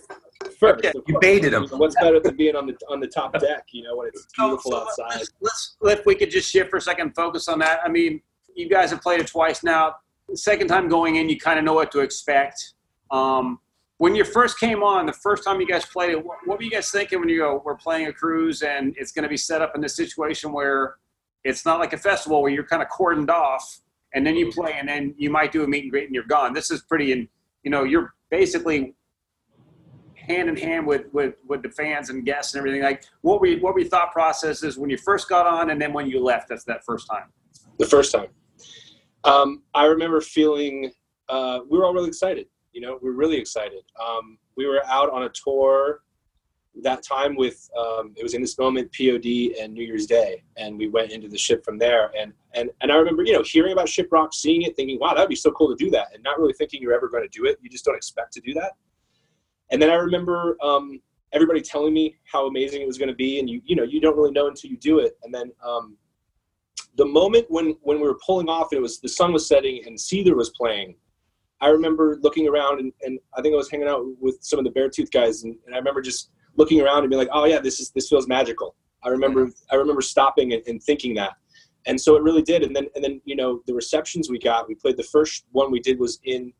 first. 0.58 0.78
Okay, 0.78 0.88
of 0.88 1.02
you 1.06 1.14
course. 1.14 1.20
baited 1.20 1.52
him. 1.52 1.66
What's 1.68 1.94
better 1.96 2.20
than 2.20 2.36
being 2.36 2.56
on 2.56 2.66
the 2.66 2.76
on 2.88 3.00
the 3.00 3.06
top 3.06 3.32
deck? 3.38 3.66
You 3.70 3.84
know, 3.84 3.96
when 3.96 4.08
it's 4.08 4.26
beautiful 4.36 4.72
so 4.72 4.78
outside. 4.80 5.18
Let's, 5.40 5.76
let's, 5.80 6.00
if 6.00 6.06
we 6.06 6.14
could 6.14 6.30
just 6.30 6.50
shift 6.50 6.70
for 6.70 6.76
a 6.76 6.80
second, 6.80 7.14
focus 7.14 7.48
on 7.48 7.58
that. 7.60 7.80
I 7.84 7.88
mean, 7.88 8.20
you 8.54 8.68
guys 8.68 8.90
have 8.90 9.00
played 9.00 9.20
it 9.20 9.26
twice 9.26 9.62
now. 9.62 9.96
The 10.28 10.36
second 10.36 10.68
time 10.68 10.88
going 10.88 11.16
in, 11.16 11.28
you 11.28 11.38
kind 11.38 11.58
of 11.58 11.64
know 11.64 11.74
what 11.74 11.90
to 11.92 12.00
expect. 12.00 12.74
Um, 13.10 13.60
when 13.98 14.14
you 14.14 14.24
first 14.24 14.60
came 14.60 14.82
on, 14.82 15.06
the 15.06 15.12
first 15.12 15.44
time 15.44 15.60
you 15.60 15.66
guys 15.66 15.84
played 15.84 16.10
it, 16.10 16.24
what, 16.24 16.38
what 16.44 16.58
were 16.58 16.64
you 16.64 16.70
guys 16.70 16.90
thinking 16.90 17.18
when 17.18 17.28
you 17.28 17.38
go, 17.38 17.62
we're 17.64 17.76
playing 17.76 18.06
a 18.06 18.12
cruise 18.12 18.62
and 18.62 18.94
it's 18.96 19.10
going 19.10 19.24
to 19.24 19.28
be 19.28 19.36
set 19.36 19.60
up 19.60 19.72
in 19.74 19.80
this 19.80 19.96
situation 19.96 20.52
where 20.52 20.96
it's 21.44 21.64
not 21.64 21.80
like 21.80 21.92
a 21.92 21.96
festival 21.96 22.42
where 22.42 22.52
you're 22.52 22.64
kind 22.64 22.82
of 22.82 22.88
cordoned 22.88 23.30
off 23.30 23.80
and 24.14 24.26
then 24.26 24.36
you 24.36 24.52
play 24.52 24.74
and 24.78 24.88
then 24.88 25.14
you 25.18 25.30
might 25.30 25.50
do 25.50 25.64
a 25.64 25.66
meet 25.66 25.82
and 25.82 25.90
greet 25.90 26.04
and 26.04 26.14
you're 26.14 26.24
gone. 26.24 26.52
This 26.52 26.70
is 26.70 26.82
pretty, 26.82 27.12
and 27.12 27.26
you 27.64 27.70
know, 27.70 27.84
you're 27.84 28.14
basically 28.30 28.94
hand 30.28 30.48
in 30.48 30.56
hand 30.56 30.86
with, 30.86 31.12
with, 31.12 31.34
with 31.46 31.62
the 31.62 31.70
fans 31.70 32.10
and 32.10 32.24
guests 32.24 32.54
and 32.54 32.60
everything. 32.60 32.82
Like, 32.82 33.04
what 33.22 33.40
were 33.40 33.46
you, 33.46 33.60
what 33.60 33.74
were 33.74 33.80
your 33.80 33.88
thought 33.88 34.12
processes 34.12 34.78
when 34.78 34.90
you 34.90 34.96
first 34.96 35.28
got 35.28 35.46
on 35.46 35.70
and 35.70 35.80
then 35.80 35.92
when 35.92 36.08
you 36.08 36.22
left? 36.22 36.48
That's 36.48 36.64
that 36.64 36.84
first 36.84 37.08
time. 37.08 37.32
The 37.78 37.86
first 37.86 38.12
time, 38.12 38.28
um, 39.24 39.62
I 39.74 39.84
remember 39.84 40.20
feeling 40.20 40.90
uh, 41.28 41.60
we 41.68 41.78
were 41.78 41.84
all 41.84 41.94
really 41.94 42.08
excited. 42.08 42.46
You 42.72 42.80
know, 42.80 42.98
we 43.00 43.08
are 43.08 43.12
really 43.12 43.36
excited. 43.36 43.82
Um, 44.04 44.38
we 44.56 44.66
were 44.66 44.84
out 44.86 45.10
on 45.10 45.24
a 45.24 45.28
tour 45.30 46.02
that 46.82 47.02
time 47.02 47.34
with 47.36 47.68
um, 47.78 48.12
it 48.16 48.22
was 48.22 48.34
in 48.34 48.40
this 48.40 48.58
moment 48.58 48.90
P.O.D. 48.92 49.56
and 49.60 49.72
new 49.72 49.84
year's 49.84 50.06
day 50.06 50.42
and 50.56 50.78
we 50.78 50.88
went 50.88 51.10
into 51.10 51.28
the 51.28 51.38
ship 51.38 51.64
from 51.64 51.78
there 51.78 52.12
and 52.16 52.32
and 52.54 52.70
and 52.80 52.92
i 52.92 52.96
remember 52.96 53.22
you 53.24 53.32
know 53.32 53.42
hearing 53.42 53.72
about 53.72 53.86
shiprock 53.86 54.32
seeing 54.32 54.62
it 54.62 54.76
thinking 54.76 54.98
wow 55.00 55.14
that'd 55.14 55.28
be 55.28 55.36
so 55.36 55.50
cool 55.52 55.68
to 55.68 55.76
do 55.82 55.90
that 55.90 56.08
and 56.14 56.22
not 56.22 56.38
really 56.38 56.52
thinking 56.52 56.80
you're 56.80 56.94
ever 56.94 57.08
going 57.08 57.22
to 57.22 57.28
do 57.28 57.46
it 57.46 57.58
you 57.62 57.68
just 57.68 57.84
don't 57.84 57.96
expect 57.96 58.32
to 58.32 58.40
do 58.40 58.54
that 58.54 58.72
and 59.70 59.80
then 59.80 59.90
i 59.90 59.94
remember 59.94 60.56
um, 60.62 61.00
everybody 61.32 61.60
telling 61.60 61.92
me 61.92 62.16
how 62.24 62.46
amazing 62.46 62.80
it 62.80 62.86
was 62.86 62.98
going 62.98 63.08
to 63.08 63.14
be 63.14 63.38
and 63.38 63.48
you 63.48 63.60
you 63.64 63.76
know 63.76 63.82
you 63.82 64.00
don't 64.00 64.16
really 64.16 64.32
know 64.32 64.48
until 64.48 64.70
you 64.70 64.76
do 64.76 64.98
it 64.98 65.18
and 65.22 65.34
then 65.34 65.50
um, 65.64 65.96
the 66.96 67.04
moment 67.04 67.46
when 67.48 67.76
when 67.82 68.00
we 68.00 68.06
were 68.06 68.18
pulling 68.24 68.48
off 68.48 68.72
it 68.72 68.80
was 68.80 69.00
the 69.00 69.08
sun 69.08 69.32
was 69.32 69.46
setting 69.46 69.82
and 69.86 69.96
Seether 69.96 70.36
was 70.36 70.50
playing 70.50 70.94
i 71.60 71.68
remember 71.68 72.18
looking 72.22 72.48
around 72.48 72.80
and, 72.80 72.92
and 73.02 73.18
i 73.36 73.42
think 73.42 73.52
i 73.52 73.56
was 73.56 73.70
hanging 73.70 73.88
out 73.88 74.04
with 74.20 74.38
some 74.40 74.58
of 74.58 74.64
the 74.64 74.70
beartooth 74.70 75.10
guys 75.10 75.44
and, 75.44 75.56
and 75.66 75.74
i 75.74 75.78
remember 75.78 76.00
just 76.00 76.30
looking 76.58 76.80
around 76.80 77.04
and 77.04 77.10
being 77.10 77.20
like, 77.20 77.30
oh 77.32 77.46
yeah, 77.46 77.60
this 77.60 77.80
is 77.80 77.90
this 77.90 78.08
feels 78.08 78.28
magical. 78.28 78.74
I 79.02 79.08
remember 79.08 79.48
I 79.70 79.76
remember 79.76 80.02
stopping 80.02 80.52
and, 80.52 80.62
and, 80.66 80.82
thinking 80.82 81.14
that, 81.14 81.34
and 81.86 81.98
so 81.98 82.16
it 82.16 82.22
really 82.22 82.42
did. 82.42 82.62
And 82.62 82.76
then 82.76 82.88
and 82.94 83.02
then 83.02 83.22
you 83.24 83.36
know 83.36 83.62
the 83.66 83.72
receptions 83.72 84.28
we 84.28 84.38
got. 84.38 84.68
We 84.68 84.74
played 84.74 84.98
the 84.98 85.04
first 85.04 85.46
one 85.52 85.70
we 85.70 85.80
did 85.80 85.98
was 85.98 86.18
in 86.24 86.52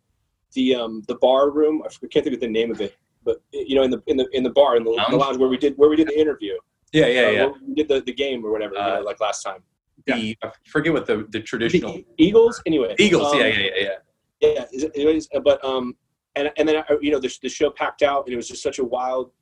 the 0.55 0.75
um, 0.75 1.03
the 1.09 1.17
bar 1.17 1.51
room. 1.51 1.83
I 1.85 1.89
can't 2.07 2.25
think 2.25 2.35
of 2.35 2.41
the 2.41 2.49
name 2.49 2.71
of 2.71 2.81
it, 2.81 2.97
but 3.25 3.43
you 3.53 3.75
know 3.75 3.83
in 3.83 3.91
the 3.91 4.03
in 4.07 4.17
the 4.17 4.29
in 4.33 4.43
the 4.43 4.51
bar 4.51 4.77
in 4.77 4.85
the, 4.85 4.91
lounge, 4.91 5.11
the 5.11 5.17
lounge 5.17 5.37
where 5.37 5.49
we 5.49 5.57
did 5.57 5.75
where 5.77 5.89
we 5.89 5.97
did 5.97 6.09
the 6.09 6.19
interview. 6.19 6.55
Yeah, 6.93 7.07
yeah, 7.07 7.21
uh, 7.21 7.31
yeah. 7.31 7.49
We 7.67 7.75
did 7.75 7.89
the, 7.89 8.01
the 8.01 8.15
game 8.15 8.45
or 8.45 8.51
whatever, 8.51 8.77
uh, 8.79 8.87
you 8.87 8.95
know, 8.95 9.01
like 9.03 9.21
last 9.21 9.43
time. 9.43 9.63
The 10.07 10.19
yeah. 10.19 10.35
I 10.43 10.51
forget 10.65 10.93
what 10.93 11.07
the 11.07 11.27
the 11.31 11.41
traditional 11.41 11.93
the 11.93 12.07
Eagles. 12.17 12.63
Anyway, 12.67 12.95
Eagles. 12.99 13.33
Um, 13.33 13.41
yeah, 13.41 13.47
yeah, 13.47 13.59
yeah, 13.77 13.95
yeah. 14.41 14.65
Yeah. 14.73 14.89
Anyways, 14.95 15.29
but 15.43 15.63
um, 15.65 15.97
and 16.37 16.51
and 16.57 16.69
then 16.69 16.77
uh, 16.77 16.97
you 17.01 17.11
know 17.11 17.19
the 17.19 17.35
the 17.43 17.49
show 17.49 17.71
packed 17.71 18.03
out, 18.03 18.25
and 18.27 18.33
it 18.33 18.37
was 18.37 18.49
just 18.49 18.63
such 18.63 18.79
a 18.79 18.85
wild 18.85 19.33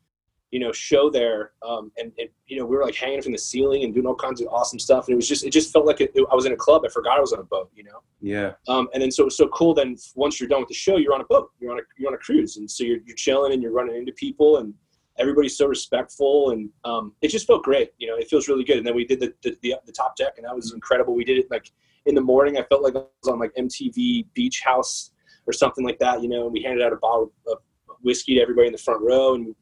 you 0.50 0.60
know, 0.60 0.72
show 0.72 1.10
there. 1.10 1.52
Um, 1.66 1.90
and, 1.98 2.12
and, 2.18 2.28
you 2.46 2.58
know, 2.58 2.64
we 2.64 2.76
were 2.76 2.84
like 2.84 2.94
hanging 2.94 3.20
from 3.20 3.32
the 3.32 3.38
ceiling 3.38 3.84
and 3.84 3.92
doing 3.92 4.06
all 4.06 4.14
kinds 4.14 4.40
of 4.40 4.48
awesome 4.48 4.78
stuff. 4.78 5.06
And 5.06 5.12
it 5.12 5.16
was 5.16 5.28
just, 5.28 5.44
it 5.44 5.50
just 5.50 5.72
felt 5.72 5.86
like 5.86 6.00
it, 6.00 6.12
it, 6.14 6.24
I 6.30 6.34
was 6.34 6.46
in 6.46 6.52
a 6.52 6.56
club. 6.56 6.82
I 6.86 6.88
forgot 6.88 7.18
I 7.18 7.20
was 7.20 7.32
on 7.32 7.40
a 7.40 7.44
boat, 7.44 7.70
you 7.74 7.84
know? 7.84 8.02
Yeah. 8.20 8.52
Um, 8.68 8.88
and 8.94 9.02
then 9.02 9.10
so 9.10 9.24
it 9.24 9.26
was 9.26 9.36
so 9.36 9.48
cool. 9.48 9.74
Then 9.74 9.96
once 10.14 10.38
you're 10.38 10.48
done 10.48 10.60
with 10.60 10.68
the 10.68 10.74
show, 10.74 10.96
you're 10.96 11.14
on 11.14 11.20
a 11.20 11.24
boat, 11.24 11.50
you're 11.60 11.72
on 11.72 11.78
a, 11.78 11.82
you're 11.98 12.08
on 12.08 12.14
a 12.14 12.18
cruise. 12.18 12.56
And 12.56 12.70
so 12.70 12.84
you're, 12.84 12.98
you're 13.04 13.16
chilling 13.16 13.52
and 13.52 13.62
you're 13.62 13.72
running 13.72 13.96
into 13.96 14.12
people 14.12 14.58
and 14.58 14.72
everybody's 15.18 15.56
so 15.56 15.66
respectful. 15.66 16.50
And 16.50 16.70
um, 16.84 17.12
it 17.22 17.28
just 17.28 17.46
felt 17.46 17.64
great. 17.64 17.90
You 17.98 18.08
know, 18.08 18.16
it 18.16 18.28
feels 18.28 18.48
really 18.48 18.64
good. 18.64 18.78
And 18.78 18.86
then 18.86 18.94
we 18.94 19.04
did 19.04 19.20
the, 19.20 19.34
the, 19.42 19.56
the, 19.62 19.74
the 19.84 19.92
top 19.92 20.16
deck 20.16 20.34
and 20.36 20.46
that 20.46 20.54
was 20.54 20.72
incredible. 20.72 21.14
We 21.14 21.24
did 21.24 21.38
it 21.38 21.50
like 21.50 21.72
in 22.06 22.14
the 22.14 22.20
morning. 22.20 22.56
I 22.56 22.62
felt 22.62 22.82
like 22.82 22.94
I 22.94 23.00
was 23.00 23.28
on 23.28 23.40
like 23.40 23.52
MTV 23.58 24.26
Beach 24.32 24.62
House 24.64 25.10
or 25.46 25.52
something 25.52 25.84
like 25.84 25.98
that, 25.98 26.22
you 26.22 26.28
know, 26.28 26.44
and 26.44 26.52
we 26.52 26.62
handed 26.62 26.84
out 26.84 26.92
a 26.92 26.96
bottle 26.96 27.32
of 27.48 27.58
whiskey 28.02 28.36
to 28.36 28.40
everybody 28.40 28.68
in 28.68 28.72
the 28.72 28.78
front 28.78 29.02
row 29.02 29.34
and 29.34 29.54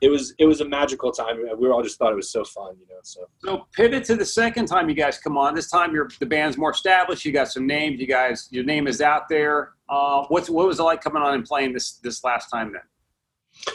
it 0.00 0.08
was 0.08 0.34
it 0.38 0.46
was 0.46 0.60
a 0.60 0.64
magical 0.64 1.12
time. 1.12 1.36
We 1.58 1.68
all 1.68 1.82
just 1.82 1.98
thought 1.98 2.12
it 2.12 2.16
was 2.16 2.30
so 2.30 2.44
fun, 2.44 2.74
you 2.80 2.86
know. 2.88 3.00
So 3.02 3.28
so 3.38 3.66
pivot 3.72 4.04
to 4.04 4.16
the 4.16 4.24
second 4.24 4.66
time 4.66 4.88
you 4.88 4.94
guys 4.94 5.18
come 5.18 5.36
on. 5.36 5.54
This 5.54 5.70
time 5.70 5.92
you're 5.92 6.08
the 6.18 6.26
band's 6.26 6.56
more 6.56 6.70
established. 6.70 7.24
You 7.24 7.32
got 7.32 7.48
some 7.48 7.66
names. 7.66 8.00
You 8.00 8.06
guys, 8.06 8.48
your 8.50 8.64
name 8.64 8.86
is 8.86 9.00
out 9.00 9.28
there. 9.28 9.72
Uh, 9.88 10.24
what's 10.28 10.48
what 10.48 10.66
was 10.66 10.78
it 10.80 10.84
like 10.84 11.02
coming 11.02 11.22
on 11.22 11.34
and 11.34 11.44
playing 11.44 11.72
this 11.72 11.94
this 11.98 12.24
last 12.24 12.48
time 12.48 12.72
then? 12.72 13.74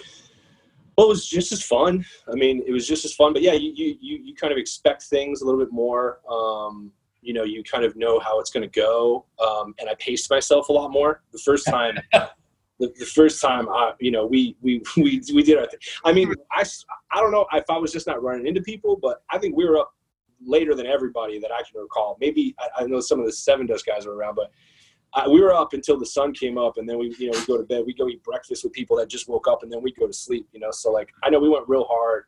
Well, 0.97 1.07
it 1.07 1.09
was 1.09 1.27
just 1.27 1.51
as 1.51 1.61
fun. 1.61 2.05
I 2.31 2.35
mean, 2.35 2.63
it 2.65 2.71
was 2.71 2.87
just 2.87 3.03
as 3.03 3.13
fun. 3.13 3.33
But 3.33 3.41
yeah, 3.41 3.53
you 3.53 3.71
you 3.75 3.97
you 4.01 4.35
kind 4.35 4.51
of 4.51 4.57
expect 4.57 5.03
things 5.03 5.41
a 5.41 5.45
little 5.45 5.59
bit 5.59 5.71
more. 5.71 6.19
Um, 6.29 6.91
you 7.21 7.33
know, 7.33 7.43
you 7.43 7.63
kind 7.63 7.83
of 7.83 7.95
know 7.95 8.19
how 8.19 8.39
it's 8.39 8.51
going 8.51 8.69
to 8.69 8.79
go. 8.79 9.25
Um, 9.45 9.73
and 9.79 9.89
I 9.89 9.95
paced 9.95 10.29
myself 10.29 10.69
a 10.69 10.73
lot 10.73 10.91
more 10.91 11.23
the 11.33 11.39
first 11.39 11.65
time. 11.65 11.97
the, 12.79 12.91
the 12.97 13.05
first 13.05 13.41
time 13.41 13.69
I, 13.69 13.93
you 13.99 14.11
know, 14.11 14.25
we 14.25 14.55
we 14.61 14.81
we 14.97 15.21
we 15.33 15.43
did 15.43 15.57
our 15.57 15.67
thing. 15.67 15.79
I 16.03 16.13
mean, 16.13 16.33
I 16.51 16.63
I 17.11 17.21
don't 17.21 17.31
know 17.31 17.45
if 17.53 17.69
I 17.69 17.77
was 17.77 17.91
just 17.91 18.07
not 18.07 18.21
running 18.21 18.47
into 18.47 18.61
people, 18.61 18.97
but 19.01 19.23
I 19.29 19.37
think 19.37 19.55
we 19.55 19.65
were 19.65 19.77
up 19.77 19.93
later 20.45 20.75
than 20.75 20.85
everybody 20.85 21.39
that 21.39 21.51
I 21.51 21.59
can 21.59 21.81
recall. 21.81 22.17
Maybe 22.19 22.55
I, 22.59 22.83
I 22.83 22.85
know 22.85 22.99
some 22.99 23.19
of 23.19 23.25
the 23.25 23.31
Sevendust 23.31 23.85
guys 23.85 24.05
were 24.05 24.15
around, 24.15 24.35
but 24.35 24.51
I, 25.13 25.27
we 25.27 25.41
were 25.41 25.53
up 25.53 25.73
until 25.73 25.97
the 25.97 26.05
sun 26.05 26.33
came 26.33 26.57
up, 26.57 26.77
and 26.77 26.87
then 26.87 26.97
we 26.97 27.15
you 27.17 27.31
know 27.31 27.39
we 27.39 27.45
go 27.45 27.57
to 27.57 27.63
bed. 27.63 27.83
We 27.85 27.93
go 27.93 28.07
eat 28.07 28.23
breakfast 28.23 28.63
with 28.63 28.73
people 28.73 28.97
that 28.97 29.09
just 29.09 29.29
woke 29.29 29.47
up, 29.47 29.63
and 29.63 29.71
then 29.71 29.81
we 29.81 29.93
go 29.93 30.07
to 30.07 30.13
sleep. 30.13 30.47
You 30.51 30.59
know, 30.59 30.71
so 30.71 30.91
like 30.91 31.09
I 31.23 31.29
know 31.29 31.39
we 31.39 31.49
went 31.49 31.67
real 31.67 31.85
hard. 31.85 32.25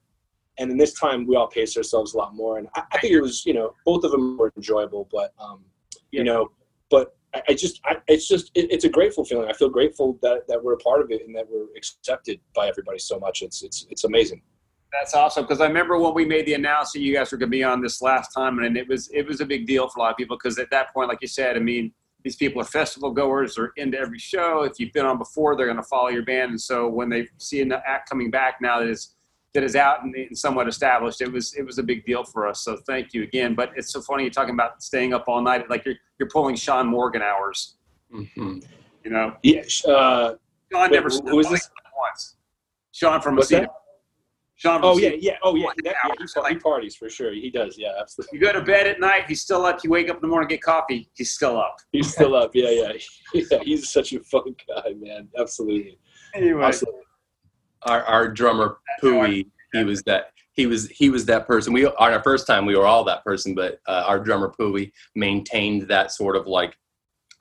And 0.59 0.71
then 0.71 0.77
this 0.79 0.93
time 0.93 1.27
we 1.27 1.35
all 1.35 1.47
paced 1.47 1.77
ourselves 1.77 2.15
a 2.15 2.17
lot 2.17 2.33
more, 2.33 2.57
and 2.57 2.67
I, 2.75 2.81
I 2.91 2.97
think 2.97 3.13
it 3.13 3.21
was, 3.21 3.45
you 3.45 3.53
know, 3.53 3.75
both 3.85 4.03
of 4.03 4.09
them 4.09 4.39
were 4.39 4.51
enjoyable. 4.57 5.07
But, 5.11 5.31
um, 5.39 5.63
you 6.09 6.23
know, 6.23 6.49
but 6.89 7.15
I, 7.33 7.53
just, 7.53 7.81
I, 7.85 7.97
it's 8.07 8.27
just, 8.27 8.51
it, 8.55 8.71
it's 8.71 8.85
a 8.85 8.89
grateful 8.89 9.25
feeling. 9.25 9.49
I 9.49 9.53
feel 9.53 9.69
grateful 9.69 10.17
that, 10.21 10.47
that 10.47 10.63
we're 10.63 10.73
a 10.73 10.77
part 10.77 11.01
of 11.01 11.11
it 11.11 11.25
and 11.25 11.35
that 11.35 11.45
we're 11.49 11.67
accepted 11.75 12.39
by 12.55 12.67
everybody 12.67 12.99
so 12.99 13.19
much. 13.19 13.41
It's, 13.41 13.63
it's, 13.63 13.85
it's 13.89 14.03
amazing. 14.05 14.41
That's 14.91 15.13
awesome 15.13 15.43
because 15.43 15.59
I 15.59 15.67
remember 15.67 15.97
when 15.97 16.13
we 16.13 16.25
made 16.25 16.45
the 16.45 16.53
announcement 16.53 17.05
you 17.05 17.13
guys 17.13 17.31
were 17.31 17.37
going 17.37 17.51
to 17.51 17.57
be 17.57 17.63
on 17.63 17.81
this 17.81 18.01
last 18.01 18.29
time, 18.33 18.59
and 18.59 18.77
it 18.77 18.87
was 18.87 19.09
it 19.09 19.27
was 19.27 19.41
a 19.41 19.45
big 19.45 19.67
deal 19.67 19.87
for 19.89 19.99
a 19.99 20.03
lot 20.03 20.11
of 20.11 20.17
people 20.17 20.37
because 20.37 20.57
at 20.59 20.69
that 20.71 20.93
point, 20.93 21.09
like 21.09 21.19
you 21.21 21.27
said, 21.27 21.57
I 21.57 21.59
mean, 21.59 21.91
these 22.23 22.37
people 22.37 22.61
are 22.61 22.65
festival 22.65 23.11
goers, 23.11 23.55
they're 23.55 23.73
into 23.75 23.97
every 23.97 24.17
show. 24.17 24.63
If 24.63 24.79
you've 24.79 24.93
been 24.93 25.05
on 25.05 25.17
before, 25.17 25.55
they're 25.55 25.65
going 25.65 25.77
to 25.77 25.83
follow 25.83 26.07
your 26.07 26.23
band, 26.23 26.51
and 26.51 26.61
so 26.61 26.87
when 26.87 27.09
they 27.09 27.27
see 27.37 27.61
an 27.61 27.73
act 27.73 28.09
coming 28.09 28.31
back 28.31 28.59
now 28.61 28.79
that 28.79 28.87
is 28.87 29.16
that 29.57 29.63
is 29.63 29.75
out 29.75 30.03
and, 30.03 30.13
and 30.13 30.37
somewhat 30.37 30.67
established, 30.67 31.19
it 31.19 31.31
was 31.31 31.55
it 31.55 31.65
was 31.65 31.79
a 31.79 31.83
big 31.83 32.05
deal 32.05 32.23
for 32.23 32.47
us. 32.47 32.63
So 32.63 32.77
thank 32.85 33.11
you 33.11 33.23
again. 33.23 33.55
But 33.55 33.71
it's 33.75 33.91
so 33.91 34.01
funny 34.01 34.21
you're 34.21 34.31
talking 34.31 34.53
about 34.53 34.83
staying 34.83 35.13
up 35.13 35.25
all 35.27 35.41
night, 35.41 35.67
like 35.67 35.83
you're 35.83 35.95
you're 36.19 36.29
pulling 36.29 36.55
Shaun 36.55 36.85
Morgan 36.85 37.23
hours. 37.23 37.77
Mm-hmm. 38.13 38.59
You 39.03 39.11
know? 39.11 39.35
Yeah. 39.41 39.61
Uh, 39.87 40.35
Sean 40.71 40.81
wait, 40.81 40.91
never 40.91 41.09
who 41.09 41.37
was 41.37 41.49
this? 41.49 41.67
once. 41.97 42.35
Sean 42.91 43.19
from 43.19 43.35
What's 43.35 43.49
Sean. 43.49 44.79
oh 44.83 44.97
yeah, 44.99 45.11
yeah, 45.19 45.37
oh 45.43 45.55
yeah, 45.55 45.67
that, 45.83 45.95
yeah 46.03 46.43
he, 46.47 46.53
he, 46.53 46.59
parties 46.59 46.95
for 46.95 47.09
sure. 47.09 47.31
He 47.31 47.49
does, 47.49 47.77
yeah, 47.77 47.93
absolutely. 47.99 48.37
You 48.37 48.45
go 48.45 48.53
to 48.53 48.61
bed 48.61 48.87
at 48.87 48.99
night, 48.99 49.25
he's 49.27 49.41
still 49.41 49.65
up. 49.65 49.83
You 49.83 49.89
wake 49.89 50.09
up 50.09 50.17
in 50.17 50.21
the 50.21 50.27
morning, 50.27 50.47
get 50.47 50.61
coffee, 50.61 51.09
he's 51.15 51.31
still 51.31 51.57
up. 51.59 51.77
He's 51.91 52.11
still 52.11 52.35
up, 52.35 52.51
yeah, 52.53 52.69
yeah, 52.69 52.91
yeah. 53.51 53.59
He's 53.63 53.89
such 53.89 54.13
a 54.13 54.19
fun 54.21 54.55
guy, 54.67 54.93
man. 54.99 55.27
Absolutely. 55.39 55.99
Anyway, 56.33 56.63
absolutely. 56.63 57.01
Our, 57.83 58.03
our 58.03 58.27
drummer 58.27 58.77
Pooey, 59.01 59.47
he 59.73 59.83
was 59.83 60.01
that 60.03 60.31
he 60.53 60.65
was 60.65 60.89
he 60.89 61.09
was 61.09 61.25
that 61.25 61.47
person. 61.47 61.71
We 61.71 61.85
on 61.85 61.93
our 62.13 62.23
first 62.23 62.47
time 62.47 62.65
we 62.65 62.75
were 62.75 62.85
all 62.85 63.03
that 63.05 63.23
person, 63.23 63.53
but 63.55 63.79
uh, 63.87 64.03
our 64.07 64.19
drummer 64.19 64.53
Pooey 64.59 64.91
maintained 65.15 65.83
that 65.83 66.11
sort 66.11 66.35
of 66.35 66.47
like 66.47 66.75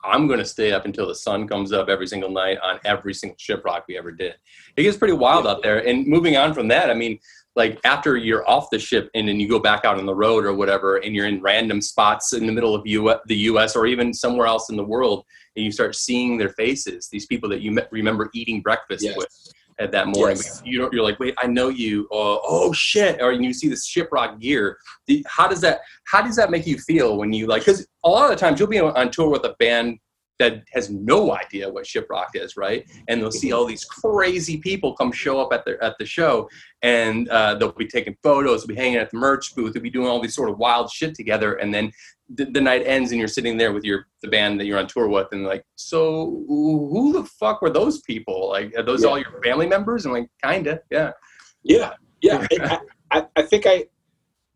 I'm 0.03 0.27
going 0.27 0.39
to 0.39 0.45
stay 0.45 0.71
up 0.71 0.85
until 0.85 1.07
the 1.07 1.15
sun 1.15 1.47
comes 1.47 1.73
up 1.73 1.89
every 1.89 2.07
single 2.07 2.29
night 2.29 2.59
on 2.63 2.79
every 2.85 3.13
single 3.13 3.37
shiprock 3.37 3.83
we 3.87 3.97
ever 3.97 4.11
did. 4.11 4.35
It 4.75 4.83
gets 4.83 4.95
pretty 4.95 5.15
wild 5.15 5.47
out 5.47 5.63
there. 5.63 5.85
And 5.85 6.05
moving 6.05 6.37
on 6.37 6.53
from 6.53 6.67
that, 6.69 6.89
I 6.89 6.93
mean, 6.93 7.19
like 7.55 7.79
after 7.83 8.15
you're 8.15 8.47
off 8.47 8.69
the 8.69 8.77
ship 8.77 9.09
and 9.15 9.27
then 9.27 9.39
you 9.39 9.49
go 9.49 9.57
back 9.57 9.83
out 9.83 9.97
on 9.97 10.05
the 10.05 10.13
road 10.13 10.45
or 10.45 10.53
whatever, 10.53 10.97
and 10.97 11.15
you're 11.15 11.25
in 11.25 11.41
random 11.41 11.81
spots 11.81 12.33
in 12.33 12.45
the 12.45 12.53
middle 12.53 12.75
of 12.75 12.85
U- 12.85 13.19
the 13.25 13.35
U.S. 13.35 13.75
or 13.75 13.87
even 13.87 14.13
somewhere 14.13 14.45
else 14.45 14.69
in 14.69 14.77
the 14.77 14.83
world, 14.83 15.25
and 15.55 15.65
you 15.65 15.71
start 15.71 15.95
seeing 15.95 16.37
their 16.37 16.49
faces, 16.49 17.09
these 17.11 17.25
people 17.25 17.49
that 17.49 17.61
you 17.61 17.75
remember 17.89 18.29
eating 18.33 18.61
breakfast 18.61 19.03
yes. 19.03 19.17
with 19.17 19.27
at 19.79 19.91
that 19.91 20.07
morning. 20.07 20.37
Yes. 20.37 20.61
You 20.65 20.89
you're 20.91 21.03
like, 21.03 21.19
wait, 21.19 21.35
I 21.37 21.47
know 21.47 21.69
you. 21.69 22.07
Oh, 22.11 22.41
oh 22.43 22.73
shit! 22.73 23.21
Or 23.21 23.31
you 23.31 23.53
see 23.53 23.69
the 23.69 23.75
shiprock 23.75 24.39
gear. 24.39 24.77
How 25.27 25.47
does 25.47 25.61
that? 25.61 25.81
How 26.05 26.21
does 26.21 26.35
that 26.35 26.51
make 26.51 26.65
you 26.65 26.77
feel 26.77 27.17
when 27.17 27.33
you 27.33 27.47
like? 27.47 27.61
Because 27.61 27.87
a 28.03 28.09
lot 28.09 28.25
of 28.25 28.29
the 28.31 28.35
times 28.35 28.59
you'll 28.59 28.69
be 28.69 28.79
on 28.79 29.11
tour 29.11 29.29
with 29.29 29.43
a 29.45 29.55
band 29.59 29.99
that 30.39 30.63
has 30.71 30.89
no 30.89 31.35
idea 31.35 31.67
what 31.67 31.85
shiprock 31.85 32.27
is, 32.35 32.55
right? 32.55 32.85
And 33.07 33.21
they'll 33.21 33.31
see 33.31 33.51
all 33.51 33.65
these 33.65 33.83
crazy 33.83 34.57
people 34.57 34.93
come 34.93 35.11
show 35.11 35.41
up 35.41 35.51
at 35.51 35.65
the 35.65 35.83
at 35.83 35.95
the 35.97 36.05
show, 36.05 36.49
and 36.81 37.27
uh, 37.29 37.55
they'll 37.55 37.71
be 37.71 37.87
taking 37.87 38.15
photos, 38.21 38.61
they'll 38.61 38.75
be 38.75 38.81
hanging 38.81 38.97
at 38.97 39.09
the 39.09 39.17
merch 39.17 39.55
booth, 39.55 39.73
they'll 39.73 39.83
be 39.83 39.89
doing 39.89 40.07
all 40.07 40.21
these 40.21 40.35
sort 40.35 40.49
of 40.49 40.57
wild 40.57 40.91
shit 40.91 41.15
together, 41.15 41.55
and 41.55 41.73
then 41.73 41.91
the, 42.29 42.45
the, 42.45 42.61
night 42.61 42.83
ends 42.85 43.11
and 43.11 43.19
you're 43.19 43.27
sitting 43.27 43.57
there 43.57 43.71
with 43.71 43.83
your 43.83 44.07
the 44.21 44.27
band 44.27 44.59
that 44.59 44.65
you're 44.65 44.79
on 44.79 44.87
tour 44.87 45.07
with, 45.07 45.27
and 45.31 45.45
like, 45.45 45.63
so 45.75 46.43
who 46.47 47.13
the 47.13 47.23
fuck 47.23 47.61
were 47.61 47.69
those 47.69 48.01
people? 48.01 48.49
Like, 48.49 48.73
are 48.77 48.83
those 48.83 49.03
yeah. 49.03 49.09
all 49.09 49.17
your 49.17 49.41
family 49.43 49.67
members? 49.67 50.05
And 50.05 50.13
like, 50.13 50.29
kinda, 50.43 50.81
yeah, 50.91 51.11
yeah, 51.63 51.93
yeah. 52.21 52.45
I, 52.51 52.79
I, 53.11 53.25
I 53.35 53.41
think 53.43 53.65
I 53.65 53.85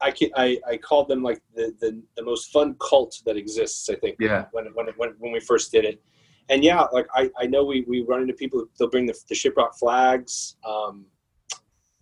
I, 0.01 0.13
I, 0.35 0.57
I 0.67 0.77
called 0.77 1.07
them 1.07 1.21
like 1.21 1.41
the, 1.55 1.73
the, 1.79 2.01
the 2.17 2.23
most 2.23 2.51
fun 2.51 2.75
cult 2.81 3.21
that 3.25 3.37
exists. 3.37 3.89
I 3.89 3.95
think. 3.95 4.17
Yeah. 4.19 4.45
When 4.51 4.65
when 4.73 4.87
when, 4.97 5.13
when 5.19 5.31
we 5.31 5.39
first 5.39 5.71
did 5.71 5.85
it, 5.85 6.01
and 6.49 6.63
yeah, 6.63 6.81
like 6.91 7.07
I, 7.15 7.29
I 7.39 7.45
know 7.45 7.63
we, 7.63 7.85
we 7.87 8.01
run 8.01 8.21
into 8.21 8.33
people. 8.33 8.65
They'll 8.77 8.89
bring 8.89 9.05
the, 9.05 9.17
the 9.29 9.35
shiprock 9.35 9.77
flags. 9.79 10.57
Um, 10.67 11.05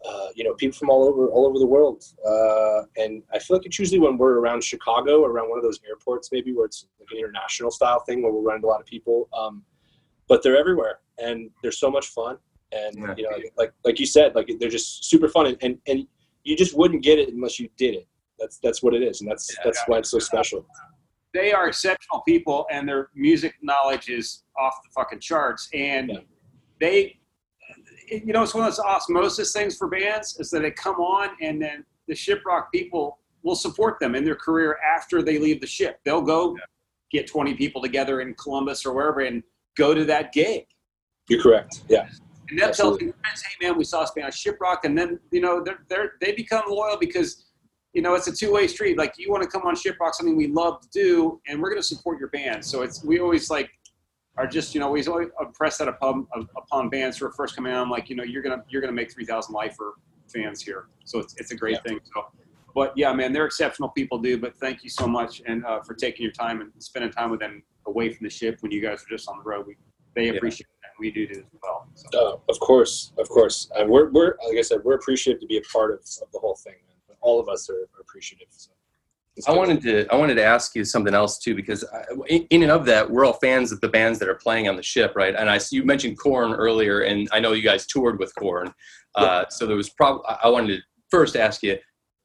uh, 0.06 0.28
you 0.36 0.44
know, 0.44 0.54
people 0.54 0.78
from 0.78 0.90
all 0.90 1.06
over 1.06 1.28
all 1.28 1.46
over 1.46 1.60
the 1.60 1.66
world. 1.66 2.04
Uh, 2.26 2.84
and 2.98 3.24
I 3.34 3.40
feel 3.40 3.58
like 3.58 3.66
it's 3.66 3.80
usually 3.80 4.00
when 4.00 4.18
we're 4.18 4.40
around 4.40 4.64
Chicago, 4.64 5.26
around 5.26 5.50
one 5.50 5.60
of 5.60 5.64
those 5.64 5.80
airports, 5.88 6.30
maybe 6.32 6.54
where 6.54 6.66
it's 6.66 6.88
like 7.00 7.10
an 7.12 7.18
international 7.18 7.72
style 7.72 8.00
thing 8.02 8.22
where 8.24 8.32
we're 8.32 8.42
running 8.42 8.64
a 8.64 8.68
lot 8.68 8.80
of 8.80 8.86
people. 8.86 9.28
Um, 9.38 9.64
but 10.28 10.44
they're 10.44 10.58
everywhere, 10.58 11.00
and 11.18 11.50
they're 11.62 11.72
so 11.72 11.92
much 11.92 12.08
fun. 12.08 12.38
And 12.72 12.96
yeah. 12.98 13.14
you 13.18 13.24
know, 13.24 13.38
like 13.58 13.74
like 13.84 14.00
you 14.00 14.06
said, 14.06 14.36
like 14.36 14.50
they're 14.60 14.70
just 14.70 15.06
super 15.06 15.28
fun. 15.28 15.48
And, 15.48 15.58
and 15.62 15.78
and 15.88 16.08
you 16.44 16.56
just 16.56 16.78
wouldn't 16.78 17.04
get 17.04 17.20
it 17.20 17.30
unless 17.30 17.60
you 17.60 17.70
did 17.78 17.96
it. 17.96 18.08
That's 18.40 18.60
that's 18.60 18.82
what 18.82 18.94
it 18.94 19.04
is, 19.04 19.22
and 19.22 19.30
that's 19.30 19.54
yeah, 19.54 19.62
that's 19.66 19.82
why 19.88 19.98
it's 19.98 20.12
so 20.12 20.20
special. 20.20 20.66
They 21.34 21.52
are 21.52 21.68
exceptional 21.68 22.22
people, 22.28 22.66
and 22.72 22.88
their 22.88 23.10
music 23.14 23.56
knowledge 23.62 24.10
is 24.10 24.44
off 24.58 24.76
the 24.84 24.90
fucking 24.96 25.20
charts. 25.20 25.70
And 25.74 26.10
yeah. 26.10 26.20
they, 26.80 27.18
you 28.10 28.34
know, 28.34 28.43
it's 28.43 28.54
one 28.54 28.65
of 28.65 28.72
those 28.72 28.80
osmosis 28.80 29.54
things 29.54 29.78
for 29.78 29.88
bands 29.88 30.38
is 30.39 30.50
that 30.52 30.62
they 30.62 30.72
come 30.72 30.95
on 30.95 31.30
and 31.41 31.62
then 31.62 31.86
the 32.08 32.13
shiprock 32.13 32.65
people 32.74 33.19
will 33.43 33.56
support 33.56 34.00
them 34.00 34.15
in 34.15 34.24
their 34.24 34.36
career 34.36 34.78
after 34.95 35.22
they 35.22 35.38
leave 35.38 35.62
the 35.62 35.67
ship. 35.67 36.00
They'll 36.04 36.22
go 36.22 36.58
get 37.12 37.28
20 37.28 37.56
people 37.56 37.82
together 37.82 38.22
in 38.22 38.34
Columbus 38.36 38.86
or 38.86 38.93
wherever 38.93 39.22
and 39.22 39.43
go 39.78 39.93
to 39.93 40.06
that 40.06 40.34
gig. 40.34 40.65
You're 41.30 41.41
correct. 41.41 41.84
Yeah. 41.88 42.08
And 42.50 42.60
they'll 42.60 42.72
tell 42.72 42.91
their 42.91 43.00
friends, 43.00 43.43
hey 43.43 43.67
man, 43.67 43.78
we 43.78 43.84
saw 43.84 44.02
us 44.02 44.12
on 44.17 44.32
Shiprock. 44.32 44.80
And 44.84 44.98
then, 44.98 45.19
you 45.32 45.41
know, 45.41 45.63
they're, 45.63 45.80
they're, 45.88 46.13
they 46.19 46.34
become 46.34 46.63
loyal 46.67 46.98
because, 46.98 47.45
you 47.93 48.02
know, 48.02 48.15
it's 48.15 48.28
a 48.28 48.32
two 48.36 48.52
way 48.52 48.67
street. 48.67 48.98
Like 48.98 49.13
you 49.17 49.32
want 49.32 49.43
to 49.43 49.50
come 49.50 49.62
on 49.63 49.76
Shiprock, 49.76 50.15
something 50.15 50.36
we 50.36 50.48
love 50.48 50.82
to 50.82 50.89
do, 50.89 51.39
and 51.48 51.62
we're 51.62 51.69
going 51.69 51.82
to 51.82 51.88
support 51.88 52.19
your 52.19 52.30
band. 52.30 52.65
So 52.65 52.82
it's, 52.82 53.04
we 53.04 53.19
always 53.19 53.50
like, 53.50 53.69
are 54.39 54.47
just 54.47 54.73
you 54.73 54.80
know 54.80 54.89
we 54.89 55.06
always 55.06 55.28
impressed 55.41 55.80
that 55.80 55.89
upon 55.89 56.25
upon 56.58 56.89
bands 56.89 57.17
who 57.17 57.25
are 57.25 57.32
first 57.32 57.56
coming 57.56 57.73
out. 57.73 57.84
I'm 57.84 57.89
like 57.89 58.10
you 58.10 58.15
know 58.15 58.23
you're 58.23 58.41
gonna 58.41 58.63
you're 58.69 58.82
gonna 58.82 58.93
make 58.93 59.12
3,000 59.12 59.54
lifer 59.54 59.95
fans 60.34 60.62
here, 60.62 60.88
so 61.04 61.19
it's 61.19 61.36
it's 61.38 61.52
a 61.52 61.56
great 61.56 61.75
yeah. 61.75 61.89
thing. 61.89 61.99
So, 62.15 62.25
but 62.73 62.93
yeah, 62.95 63.12
man, 63.12 63.34
they're 63.34 63.45
exceptional 63.45 63.89
people, 63.89 64.17
dude. 64.17 64.41
But 64.41 64.56
thank 64.56 64.84
you 64.84 64.89
so 64.89 65.08
much 65.08 65.41
and 65.45 65.65
uh, 65.65 65.82
for 65.82 65.93
taking 65.93 66.23
your 66.23 66.32
time 66.32 66.62
and 66.62 66.71
spending 66.80 67.12
time 67.12 67.32
with 67.32 67.41
them 67.41 67.62
away 67.86 68.13
from 68.13 68.23
the 68.23 68.30
ship 68.30 68.58
when 68.62 68.71
you 68.71 68.82
guys 68.82 69.04
are 69.04 69.10
just 69.10 69.28
on 69.28 69.38
the 69.39 69.43
road. 69.43 69.67
We 69.67 69.75
they 70.15 70.30
appreciate 70.30 70.67
yeah. 70.82 70.89
that. 70.89 70.99
We 70.99 71.12
do 71.12 71.28
do 71.28 71.39
as 71.39 71.60
well. 71.62 71.88
So. 71.95 72.08
Oh, 72.13 72.41
of 72.47 72.60
course, 72.62 73.12
of 73.17 73.28
course. 73.28 73.69
And 73.75 73.89
we're 73.89 74.10
we're 74.10 74.38
like 74.47 74.58
I 74.58 74.62
said, 74.62 74.80
we're 74.86 74.95
appreciative 74.95 75.41
to 75.41 75.47
be 75.47 75.58
a 75.58 75.62
part 75.62 75.91
of, 75.91 75.99
of 75.99 76.32
the 76.32 76.39
whole 76.39 76.56
thing. 76.56 76.75
All 77.21 77.41
of 77.41 77.49
us 77.49 77.69
are, 77.69 77.73
are 77.73 78.02
appreciative. 78.02 78.47
So. 78.52 78.71
I 79.47 79.52
wanted 79.52 79.82
to 79.84 80.08
I 80.12 80.15
wanted 80.15 80.36
to 80.36 80.43
ask 80.43 80.75
you 80.75 80.84
something 80.84 81.13
else 81.13 81.39
too 81.39 81.56
because 81.56 81.86
I, 81.93 82.45
in 82.49 82.63
and 82.63 82.71
of 82.71 82.86
that 82.86 83.10
we're 83.10 83.25
all 83.25 83.34
fans 83.34 83.71
of 83.71 83.80
the 83.82 83.89
bands 83.89 84.19
that 84.19 84.30
are 84.30 84.36
playing 84.36 84.67
on 84.67 84.75
the 84.75 84.84
ship, 84.84 85.13
right? 85.15 85.36
And 85.36 85.49
I 85.49 85.60
you 85.71 85.84
mentioned 85.84 86.19
Korn 86.19 86.54
earlier, 86.54 87.02
and 87.02 87.28
I 87.32 87.39
know 87.39 87.54
you 87.54 87.63
guys 87.63 87.86
toured 87.86 88.19
with 88.19 88.34
Korn, 88.36 88.73
uh, 89.15 89.45
so 89.49 89.65
there 89.65 89.75
was 89.75 89.89
probably 89.89 90.23
I 90.43 90.49
wanted 90.49 90.78
to 90.78 90.82
first 91.10 91.36
ask 91.36 91.63
you 91.63 91.78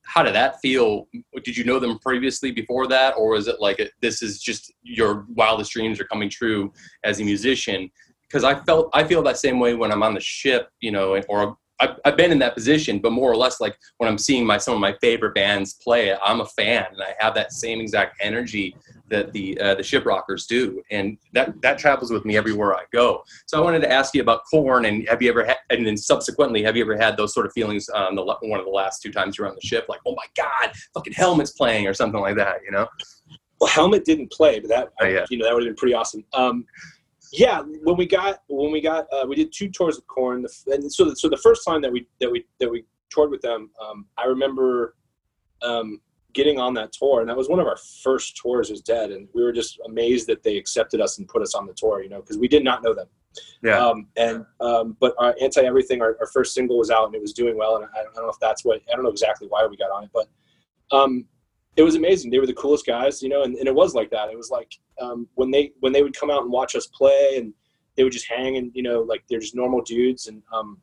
how 0.06 0.22
did 0.22 0.34
that 0.34 0.60
feel? 0.60 1.08
Did 1.44 1.56
you 1.56 1.64
know 1.64 1.78
them 1.78 1.98
previously 1.98 2.50
before 2.50 2.86
that, 2.88 3.14
or 3.16 3.30
was 3.30 3.48
it 3.48 3.60
like 3.60 3.80
a, 3.80 3.88
this 4.00 4.22
is 4.22 4.40
just 4.40 4.72
your 4.82 5.26
wildest 5.30 5.72
dreams 5.72 5.98
are 5.98 6.04
coming 6.04 6.28
true 6.28 6.72
as 7.04 7.20
a 7.20 7.24
musician? 7.24 7.90
Because 8.22 8.44
I 8.44 8.54
felt 8.54 8.90
I 8.92 9.04
feel 9.04 9.22
that 9.22 9.38
same 9.38 9.58
way 9.58 9.74
when 9.74 9.90
I'm 9.90 10.02
on 10.02 10.14
the 10.14 10.20
ship, 10.20 10.68
you 10.80 10.92
know, 10.92 11.20
or 11.28 11.56
I've, 11.80 11.98
I've 12.04 12.16
been 12.16 12.30
in 12.30 12.38
that 12.38 12.54
position, 12.54 13.00
but 13.00 13.12
more 13.12 13.30
or 13.30 13.36
less 13.36 13.60
like 13.60 13.76
when 13.98 14.08
I'm 14.08 14.18
seeing 14.18 14.46
my 14.46 14.58
some 14.58 14.74
of 14.74 14.80
my 14.80 14.94
favorite 15.00 15.34
bands 15.34 15.74
play, 15.74 16.16
I'm 16.24 16.40
a 16.40 16.46
fan 16.46 16.86
and 16.92 17.02
I 17.02 17.14
have 17.18 17.34
that 17.34 17.52
same 17.52 17.80
exact 17.80 18.16
energy 18.20 18.76
that 19.08 19.32
the 19.32 19.60
uh, 19.60 19.74
the 19.74 19.82
shiprockers 19.82 20.46
do, 20.46 20.82
and 20.90 21.18
that 21.32 21.60
that 21.62 21.78
travels 21.78 22.10
with 22.10 22.24
me 22.24 22.36
everywhere 22.36 22.74
I 22.74 22.84
go. 22.92 23.24
So 23.46 23.58
I 23.58 23.60
wanted 23.60 23.80
to 23.82 23.90
ask 23.90 24.14
you 24.14 24.22
about 24.22 24.42
Korn, 24.50 24.84
and 24.84 25.06
have 25.08 25.20
you 25.20 25.28
ever 25.30 25.44
had, 25.44 25.56
and 25.70 25.86
then 25.86 25.96
subsequently, 25.96 26.62
have 26.62 26.76
you 26.76 26.84
ever 26.84 26.96
had 26.96 27.16
those 27.16 27.34
sort 27.34 27.46
of 27.46 27.52
feelings 27.52 27.88
on 27.88 28.14
the 28.14 28.22
one 28.22 28.60
of 28.60 28.66
the 28.66 28.72
last 28.72 29.02
two 29.02 29.12
times 29.12 29.36
you're 29.36 29.48
on 29.48 29.54
the 29.54 29.66
ship, 29.66 29.86
like 29.88 30.00
oh 30.06 30.14
my 30.14 30.26
god, 30.36 30.72
fucking 30.94 31.12
Helmet's 31.12 31.52
playing 31.52 31.86
or 31.86 31.94
something 31.94 32.20
like 32.20 32.36
that, 32.36 32.58
you 32.64 32.70
know? 32.70 32.88
Well, 33.60 33.70
Helmet 33.70 34.04
didn't 34.04 34.30
play, 34.30 34.60
but 34.60 34.68
that 34.68 34.92
oh, 35.00 35.06
yeah. 35.06 35.24
you 35.30 35.38
know 35.38 35.46
that 35.46 35.54
would 35.54 35.64
have 35.64 35.70
been 35.70 35.76
pretty 35.76 35.94
awesome. 35.94 36.24
Um, 36.34 36.66
yeah, 37.38 37.62
when 37.82 37.96
we 37.96 38.06
got 38.06 38.42
when 38.48 38.70
we 38.70 38.80
got 38.80 39.06
uh, 39.12 39.26
we 39.26 39.34
did 39.34 39.52
two 39.52 39.68
tours 39.68 39.96
with 39.96 40.06
Korn, 40.06 40.46
and 40.66 40.92
so 40.92 41.12
so 41.14 41.28
the 41.28 41.36
first 41.36 41.64
time 41.66 41.82
that 41.82 41.92
we 41.92 42.06
that 42.20 42.30
we 42.30 42.44
that 42.60 42.70
we 42.70 42.84
toured 43.10 43.30
with 43.30 43.42
them, 43.42 43.70
um, 43.82 44.06
I 44.16 44.26
remember 44.26 44.94
um, 45.62 46.00
getting 46.32 46.58
on 46.60 46.74
that 46.74 46.92
tour, 46.92 47.20
and 47.20 47.28
that 47.28 47.36
was 47.36 47.48
one 47.48 47.58
of 47.58 47.66
our 47.66 47.76
first 48.02 48.36
tours 48.36 48.70
as 48.70 48.80
DED, 48.80 49.10
and 49.10 49.28
we 49.34 49.42
were 49.42 49.52
just 49.52 49.80
amazed 49.86 50.28
that 50.28 50.42
they 50.42 50.56
accepted 50.56 51.00
us 51.00 51.18
and 51.18 51.26
put 51.26 51.42
us 51.42 51.54
on 51.54 51.66
the 51.66 51.74
tour, 51.74 52.02
you 52.02 52.08
know, 52.08 52.20
because 52.20 52.38
we 52.38 52.48
did 52.48 52.62
not 52.62 52.82
know 52.84 52.94
them. 52.94 53.08
Yeah. 53.62 53.84
Um, 53.84 54.06
and 54.16 54.46
um, 54.60 54.96
but 55.00 55.14
our 55.18 55.34
anti 55.40 55.62
everything, 55.62 56.02
our, 56.02 56.16
our, 56.20 56.28
first 56.28 56.54
single 56.54 56.78
was 56.78 56.90
out 56.90 57.06
and 57.06 57.16
it 57.16 57.20
was 57.20 57.32
doing 57.32 57.56
well, 57.56 57.76
and 57.76 57.84
I, 57.84 58.00
I, 58.00 58.04
don't 58.04 58.14
know 58.14 58.28
if 58.28 58.38
that's 58.40 58.64
what 58.64 58.80
I 58.92 58.94
don't 58.94 59.02
know 59.02 59.10
exactly 59.10 59.48
why 59.48 59.66
we 59.66 59.76
got 59.76 59.90
on 59.90 60.04
it, 60.04 60.10
but 60.14 60.28
um, 60.96 61.26
it 61.76 61.82
was 61.82 61.96
amazing. 61.96 62.30
They 62.30 62.38
were 62.38 62.46
the 62.46 62.54
coolest 62.54 62.86
guys, 62.86 63.22
you 63.22 63.28
know, 63.28 63.42
and, 63.42 63.56
and 63.56 63.66
it 63.66 63.74
was 63.74 63.92
like 63.92 64.10
that. 64.10 64.30
It 64.30 64.36
was 64.36 64.50
like 64.50 64.78
um, 65.00 65.28
when 65.34 65.50
they 65.50 65.72
when 65.80 65.92
they 65.92 66.02
would 66.02 66.18
come 66.18 66.30
out 66.30 66.42
and 66.42 66.50
watch 66.50 66.74
us 66.74 66.86
play, 66.86 67.36
and 67.36 67.52
they 67.96 68.04
would 68.04 68.12
just 68.12 68.28
hang 68.28 68.56
and 68.56 68.70
you 68.74 68.82
know, 68.82 69.00
like 69.00 69.24
they're 69.28 69.40
just 69.40 69.54
normal 69.54 69.82
dudes, 69.82 70.26
and 70.26 70.42
um, 70.52 70.78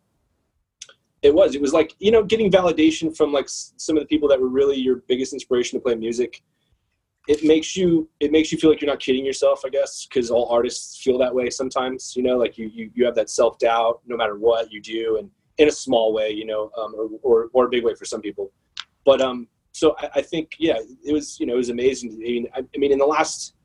it 1.21 1.33
was 1.33 1.55
it 1.55 1.61
was 1.61 1.73
like 1.73 1.95
you 1.99 2.11
know, 2.11 2.23
getting 2.23 2.51
validation 2.51 3.15
from 3.15 3.31
like 3.31 3.47
some 3.47 3.97
of 3.97 4.03
the 4.03 4.07
people 4.07 4.27
that 4.29 4.39
were 4.39 4.49
really 4.49 4.77
your 4.77 4.97
biggest 5.07 5.33
inspiration 5.33 5.79
to 5.79 5.83
play 5.83 5.95
music. 5.95 6.41
It 7.27 7.43
makes 7.43 7.75
you 7.75 8.09
it 8.19 8.31
makes 8.31 8.51
you 8.51 8.57
feel 8.57 8.71
like 8.71 8.81
you're 8.81 8.89
not 8.89 8.99
kidding 8.99 9.25
yourself, 9.25 9.61
I 9.65 9.69
guess, 9.69 10.07
because 10.07 10.31
all 10.31 10.49
artists 10.49 11.01
feel 11.01 11.17
that 11.19 11.33
way 11.33 11.49
sometimes. 11.49 12.13
You 12.15 12.23
know, 12.23 12.37
like 12.37 12.57
you 12.57 12.71
you, 12.73 12.89
you 12.95 13.05
have 13.05 13.15
that 13.15 13.29
self 13.29 13.59
doubt 13.59 14.01
no 14.07 14.17
matter 14.17 14.37
what 14.37 14.71
you 14.71 14.81
do, 14.81 15.17
and 15.17 15.29
in 15.57 15.67
a 15.67 15.71
small 15.71 16.13
way, 16.13 16.31
you 16.31 16.45
know, 16.45 16.71
um, 16.77 16.95
or, 16.95 17.09
or 17.21 17.49
or 17.53 17.65
a 17.65 17.69
big 17.69 17.83
way 17.83 17.93
for 17.93 18.05
some 18.05 18.21
people. 18.21 18.51
But 19.05 19.21
um, 19.21 19.47
so 19.71 19.95
I, 19.99 20.09
I, 20.15 20.21
think 20.21 20.55
yeah, 20.59 20.79
it 21.05 21.13
was 21.13 21.39
you 21.39 21.45
know 21.45 21.53
it 21.53 21.57
was 21.57 21.69
amazing. 21.69 22.13
I 22.13 22.15
mean, 22.17 22.47
I, 22.55 22.59
I, 22.59 22.77
mean 22.77 22.91
in 22.91 22.97
the 22.97 23.05
last 23.05 23.55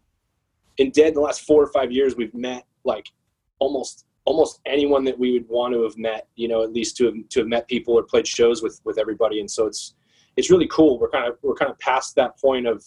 in 0.79 0.91
DED 0.91 1.09
in 1.09 1.15
the 1.15 1.21
last 1.21 1.43
four 1.43 1.63
or 1.63 1.69
five 1.69 1.93
years, 1.93 2.17
we've 2.17 2.35
met 2.35 2.65
like 2.85 3.11
almost 3.59 4.05
almost 4.25 4.61
anyone 4.67 5.05
that 5.05 5.19
we 5.19 5.33
would 5.33 5.49
want 5.49 5.73
to 5.75 5.83
have 5.83 5.97
met. 5.97 6.29
You 6.37 6.49
know, 6.49 6.63
at 6.63 6.73
least 6.73 6.97
to 6.99 7.07
have 7.07 7.15
to 7.31 7.41
have 7.41 7.49
met 7.49 7.69
people 7.69 7.95
or 7.95 8.03
played 8.03 8.27
shows 8.27 8.63
with 8.63 8.81
with 8.85 8.99
everybody, 8.99 9.41
and 9.41 9.51
so 9.51 9.67
it's 9.67 9.95
it's 10.37 10.51
really 10.51 10.69
cool. 10.69 10.99
We're 10.99 11.11
kind 11.11 11.27
of 11.27 11.39
we're 11.43 11.55
kind 11.55 11.71
of 11.71 11.79
past 11.79 12.15
that 12.17 12.39
point 12.39 12.67
of 12.67 12.85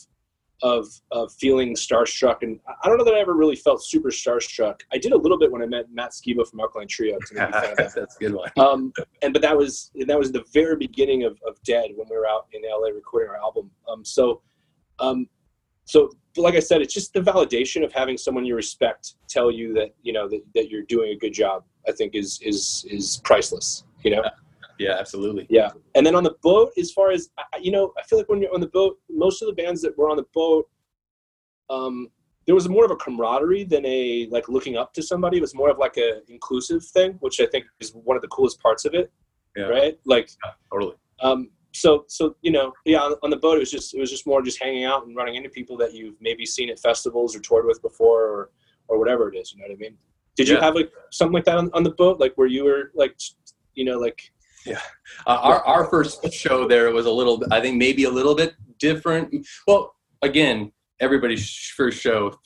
of 0.62 0.88
of 1.12 1.32
feeling 1.34 1.73
starstruck, 1.73 2.38
and 2.41 2.60
I 2.84 2.88
don't 2.88 2.97
know 2.97 3.04
that 3.06 3.13
I 3.13 3.19
ever 3.19 3.34
really 3.34 3.56
felt 3.56 3.84
super 3.84 4.10
starstruck. 4.10 4.82
I 4.91 4.97
did 4.97 5.13
a 5.13 5.17
little 5.17 5.39
bit 5.39 5.52
when 5.52 5.62
I 5.62 5.65
met 5.65 5.86
Matt 5.91 6.12
Skiba 6.12 6.47
from 6.47 6.60
Alkaline 6.60 6.88
Trio. 6.88 7.17
That's 7.32 7.97
a 7.97 8.08
good 8.19 8.34
one. 8.34 8.49
Um, 8.58 8.93
and 9.21 9.34
but 9.34 9.41
that 9.41 9.58
was 9.58 9.91
that 10.08 10.17
was 10.17 10.32
the 10.32 10.43
very 10.54 10.75
beginning 10.75 11.23
of, 11.23 11.39
of 11.47 11.62
DED 11.63 11.91
when 11.95 12.08
we 12.10 12.15
were 12.15 12.28
out 12.28 12.47
in 12.54 12.62
LA 12.69 12.89
recording 12.89 13.30
our 13.30 13.38
album. 13.38 13.71
Um, 13.88 14.04
so, 14.04 14.41
um, 14.99 15.28
so 15.89 16.12
like 16.38 16.54
I 16.54 16.60
said, 16.60 16.82
it's 16.84 16.93
just 16.93 17.13
the 17.13 17.19
validation 17.19 17.84
of 17.84 17.91
having 17.91 18.15
someone 18.15 18.45
you 18.45 18.56
respect 18.56 19.15
tell 19.28 19.49
you 19.49 19.73
that 19.73 19.95
you 20.04 20.13
know 20.13 20.30
that, 20.30 20.41
that 20.54 20.69
you're 20.69 20.84
doing 20.84 21.13
a 21.13 21.17
good 21.17 21.34
job. 21.34 21.63
I 21.88 21.91
think 21.93 22.13
is 22.13 22.39
is 22.43 22.86
is 22.88 23.19
priceless. 23.23 23.86
You 24.04 24.12
know. 24.12 24.23
Yeah, 24.78 24.95
absolutely. 24.99 25.47
Yeah, 25.49 25.71
and 25.95 26.06
then 26.06 26.13
on 26.13 26.23
the 26.23 26.36
boat, 26.43 26.71
as 26.78 26.91
far 26.91 27.10
as 27.10 27.30
you 27.60 27.71
know, 27.71 27.91
I 27.97 28.04
feel 28.04 28.19
like 28.19 28.30
when 28.30 28.39
you're 28.39 28.54
on 28.54 28.62
the 28.62 28.67
boat, 28.67 28.99
most 29.10 29.41
of 29.41 29.47
the 29.47 29.54
bands 29.62 29.82
that 29.82 29.97
were 29.97 30.12
on 30.12 30.15
the 30.15 30.28
boat, 30.32 30.69
um, 31.71 32.08
there 32.45 32.56
was 32.56 32.69
more 32.69 32.86
of 32.86 32.91
a 32.91 32.95
camaraderie 32.95 33.63
than 33.63 33.84
a 33.86 34.28
like 34.30 34.47
looking 34.47 34.78
up 34.78 34.93
to 34.93 35.02
somebody. 35.02 35.38
It 35.38 35.41
was 35.41 35.56
more 35.56 35.71
of 35.71 35.80
like 35.80 35.97
a 35.97 36.21
inclusive 36.30 36.86
thing, 36.86 37.13
which 37.19 37.41
I 37.41 37.47
think 37.47 37.65
is 37.80 37.91
one 37.95 38.15
of 38.15 38.21
the 38.21 38.30
coolest 38.30 38.62
parts 38.62 38.86
of 38.86 38.93
it. 38.93 39.12
Yeah. 39.58 39.63
Right. 39.63 39.99
Like 40.06 40.30
yeah, 40.45 40.52
totally. 40.71 40.95
Um, 41.21 41.49
so 41.73 42.03
so 42.08 42.36
you 42.41 42.51
know 42.51 42.73
yeah 42.86 42.99
on, 42.99 43.13
on, 43.21 43.29
the 43.29 43.38
boat 43.38 43.58
it 43.58 43.60
was 43.60 43.71
just 43.71 43.93
it 43.93 43.99
was 43.99 44.10
just 44.10 44.25
more 44.25 44.41
just 44.41 44.62
hanging 44.62 44.86
out 44.86 45.05
and 45.05 45.15
running 45.15 45.36
into 45.36 45.49
people 45.49 45.77
that 45.77 45.93
you've 45.93 46.15
maybe 46.19 46.45
seen 46.45 46.69
at 46.69 46.79
festivals 46.79 47.36
or 47.36 47.39
toured 47.39 47.65
with 47.65 47.82
before 47.82 48.23
or 48.23 48.49
or 48.88 48.97
whatever 48.97 49.32
it 49.32 49.38
is 49.38 49.53
you 49.53 49.60
know 49.60 49.67
what 49.67 49.73
i 49.73 49.77
mean 49.77 49.95
did 50.36 50.47
you 50.47 50.58
have 50.58 50.73
like 50.73 50.89
something 51.12 51.34
like 51.34 51.43
that 51.45 51.58
on, 51.58 51.69
on 51.73 51.84
the 51.84 51.91
boat 51.91 52.19
like 52.19 52.34
where 52.36 52.47
you 52.47 52.63
were 52.63 52.91
like 52.95 53.15
you 53.75 53.86
know 53.86 53.99
like 53.99 54.32
yeah, 54.65 54.82
uh, 55.25 55.39
our 55.41 55.65
our 55.65 55.86
first 55.86 56.32
show 56.34 56.67
there 56.67 56.91
was 56.91 57.05
a 57.05 57.12
little. 57.12 57.41
I 57.51 57.62
think 57.62 57.77
maybe 57.77 58.03
a 58.03 58.10
little 58.10 58.36
bit 58.36 58.55
different. 58.77 59.45
Well, 59.67 59.95
again, 60.21 60.71
everybody's 60.99 61.49
first 61.75 62.01
show. 62.01 62.39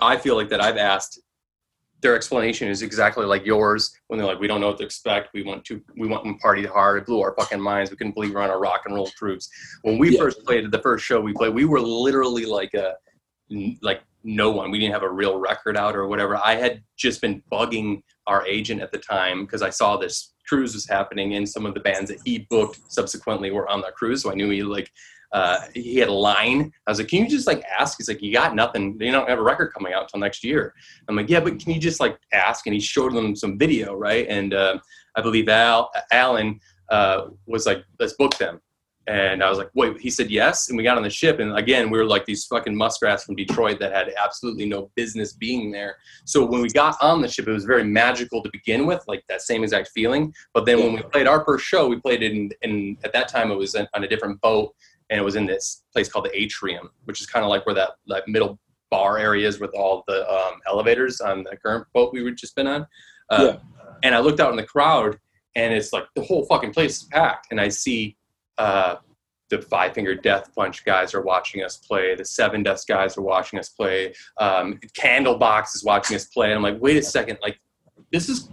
I 0.00 0.16
feel 0.16 0.36
like 0.36 0.48
that 0.50 0.60
I've 0.60 0.76
asked. 0.76 1.20
Their 2.02 2.16
explanation 2.16 2.68
is 2.68 2.82
exactly 2.82 3.26
like 3.26 3.44
yours 3.44 3.94
when 4.08 4.18
they're 4.18 4.26
like, 4.26 4.40
"We 4.40 4.46
don't 4.46 4.60
know 4.60 4.68
what 4.68 4.78
to 4.78 4.84
expect. 4.84 5.34
We 5.34 5.42
want 5.42 5.64
to, 5.66 5.82
we 5.96 6.08
want 6.08 6.24
to 6.24 6.34
party 6.34 6.64
hard. 6.64 7.02
It 7.02 7.06
blew 7.06 7.20
our 7.20 7.34
fucking 7.34 7.60
minds. 7.60 7.90
We 7.90 7.96
couldn't 7.96 8.14
believe 8.14 8.34
we're 8.34 8.40
on 8.40 8.50
a 8.50 8.56
rock 8.56 8.82
and 8.86 8.94
roll 8.94 9.10
cruise." 9.18 9.48
When 9.82 9.98
we 9.98 10.10
yeah. 10.10 10.18
first 10.18 10.44
played 10.44 10.70
the 10.70 10.78
first 10.78 11.04
show 11.04 11.20
we 11.20 11.32
played, 11.32 11.54
we 11.54 11.64
were 11.64 11.80
literally 11.80 12.46
like 12.46 12.74
a, 12.74 12.94
like 13.82 14.02
no 14.24 14.50
one. 14.50 14.70
We 14.70 14.78
didn't 14.78 14.92
have 14.92 15.02
a 15.02 15.10
real 15.10 15.38
record 15.38 15.76
out 15.76 15.96
or 15.96 16.06
whatever. 16.06 16.36
I 16.36 16.54
had 16.54 16.82
just 16.96 17.20
been 17.20 17.42
bugging 17.52 18.02
our 18.26 18.46
agent 18.46 18.80
at 18.80 18.92
the 18.92 18.98
time 18.98 19.44
because 19.44 19.62
I 19.62 19.70
saw 19.70 19.96
this 19.96 20.32
cruise 20.50 20.74
was 20.74 20.88
happening 20.88 21.36
and 21.36 21.48
some 21.48 21.64
of 21.64 21.74
the 21.74 21.80
bands 21.80 22.10
that 22.10 22.18
he 22.24 22.40
booked 22.50 22.80
subsequently 22.88 23.52
were 23.52 23.68
on 23.68 23.80
that 23.80 23.94
cruise 23.94 24.22
so 24.22 24.32
i 24.32 24.34
knew 24.34 24.50
he 24.50 24.64
like 24.64 24.90
uh, 25.32 25.60
he 25.74 25.96
had 25.96 26.08
a 26.08 26.12
line 26.12 26.72
i 26.86 26.90
was 26.90 26.98
like 26.98 27.08
can 27.08 27.22
you 27.22 27.28
just 27.28 27.46
like 27.46 27.62
ask 27.78 27.98
he's 27.98 28.08
like 28.08 28.20
you 28.20 28.32
got 28.32 28.54
nothing 28.54 28.96
you 29.00 29.12
don't 29.12 29.28
have 29.28 29.38
a 29.38 29.42
record 29.42 29.72
coming 29.72 29.92
out 29.92 30.02
until 30.02 30.20
next 30.20 30.42
year 30.42 30.74
i'm 31.08 31.16
like 31.16 31.28
yeah 31.28 31.40
but 31.40 31.58
can 31.58 31.72
you 31.72 31.80
just 31.80 32.00
like 32.00 32.18
ask 32.32 32.66
and 32.66 32.74
he 32.74 32.80
showed 32.80 33.14
them 33.14 33.36
some 33.36 33.58
video 33.58 33.94
right 33.94 34.26
and 34.28 34.54
uh, 34.54 34.78
i 35.16 35.20
believe 35.20 35.48
al 35.48 35.90
alan 36.12 36.58
uh, 36.90 37.28
was 37.46 37.66
like 37.66 37.84
let's 37.98 38.14
book 38.14 38.36
them 38.38 38.60
and 39.10 39.42
I 39.42 39.48
was 39.48 39.58
like, 39.58 39.70
wait, 39.74 39.98
he 40.00 40.08
said 40.08 40.30
yes. 40.30 40.68
And 40.68 40.76
we 40.76 40.84
got 40.84 40.96
on 40.96 41.02
the 41.02 41.10
ship. 41.10 41.40
And 41.40 41.56
again, 41.58 41.90
we 41.90 41.98
were 41.98 42.04
like 42.04 42.26
these 42.26 42.44
fucking 42.44 42.76
muskrats 42.76 43.24
from 43.24 43.34
Detroit 43.34 43.80
that 43.80 43.92
had 43.92 44.12
absolutely 44.22 44.66
no 44.66 44.90
business 44.94 45.32
being 45.32 45.72
there. 45.72 45.96
So 46.24 46.44
when 46.44 46.60
we 46.60 46.68
got 46.68 46.96
on 47.00 47.20
the 47.20 47.26
ship, 47.26 47.48
it 47.48 47.52
was 47.52 47.64
very 47.64 47.82
magical 47.82 48.40
to 48.42 48.50
begin 48.52 48.86
with, 48.86 49.02
like 49.08 49.24
that 49.28 49.42
same 49.42 49.64
exact 49.64 49.88
feeling. 49.88 50.32
But 50.54 50.64
then 50.64 50.78
when 50.78 50.92
we 50.92 51.02
played 51.02 51.26
our 51.26 51.44
first 51.44 51.64
show, 51.64 51.88
we 51.88 51.98
played 51.98 52.22
it 52.22 52.32
in, 52.32 52.50
in 52.62 52.98
at 53.02 53.12
that 53.12 53.26
time, 53.26 53.50
it 53.50 53.56
was 53.56 53.74
on 53.74 54.04
a 54.04 54.08
different 54.08 54.40
boat. 54.42 54.74
And 55.10 55.20
it 55.20 55.24
was 55.24 55.36
in 55.36 55.44
this 55.44 55.82
place 55.92 56.08
called 56.08 56.26
the 56.26 56.40
Atrium, 56.40 56.90
which 57.04 57.20
is 57.20 57.26
kind 57.26 57.44
of 57.44 57.50
like 57.50 57.66
where 57.66 57.74
that, 57.74 57.90
that 58.06 58.28
middle 58.28 58.58
bar 58.90 59.18
area 59.18 59.46
is 59.46 59.60
with 59.60 59.70
all 59.74 60.04
the 60.06 60.28
um, 60.28 60.54
elevators 60.66 61.20
on 61.20 61.44
the 61.44 61.56
current 61.56 61.86
boat 61.92 62.12
we 62.12 62.22
were 62.22 62.30
just 62.30 62.54
been 62.56 62.66
on. 62.66 62.86
Uh, 63.30 63.52
yeah 63.54 63.56
and 64.02 64.14
I 64.14 64.20
looked 64.20 64.40
out 64.40 64.50
in 64.50 64.56
the 64.56 64.64
crowd, 64.64 65.18
and 65.54 65.74
it's 65.74 65.92
like 65.92 66.04
the 66.14 66.22
whole 66.22 66.44
fucking 66.46 66.72
place 66.72 66.98
is 66.98 67.04
packed, 67.04 67.48
and 67.50 67.60
I 67.60 67.68
see 67.68 68.16
uh, 68.58 68.96
the 69.48 69.60
Five 69.62 69.94
Finger 69.94 70.14
Death 70.14 70.54
Punch 70.54 70.84
guys 70.84 71.14
are 71.14 71.22
watching 71.22 71.62
us 71.62 71.76
play, 71.76 72.14
the 72.14 72.22
Sevendust 72.22 72.86
guys 72.86 73.16
are 73.16 73.22
watching 73.22 73.58
us 73.58 73.68
play, 73.68 74.14
um, 74.38 74.78
Candlebox 74.98 75.74
is 75.74 75.84
watching 75.84 76.16
us 76.16 76.26
play, 76.26 76.46
and 76.46 76.54
I'm 76.54 76.62
like, 76.62 76.80
wait 76.80 76.96
a 76.96 77.02
second, 77.02 77.38
like 77.42 77.60
this 78.12 78.28
is 78.28 78.48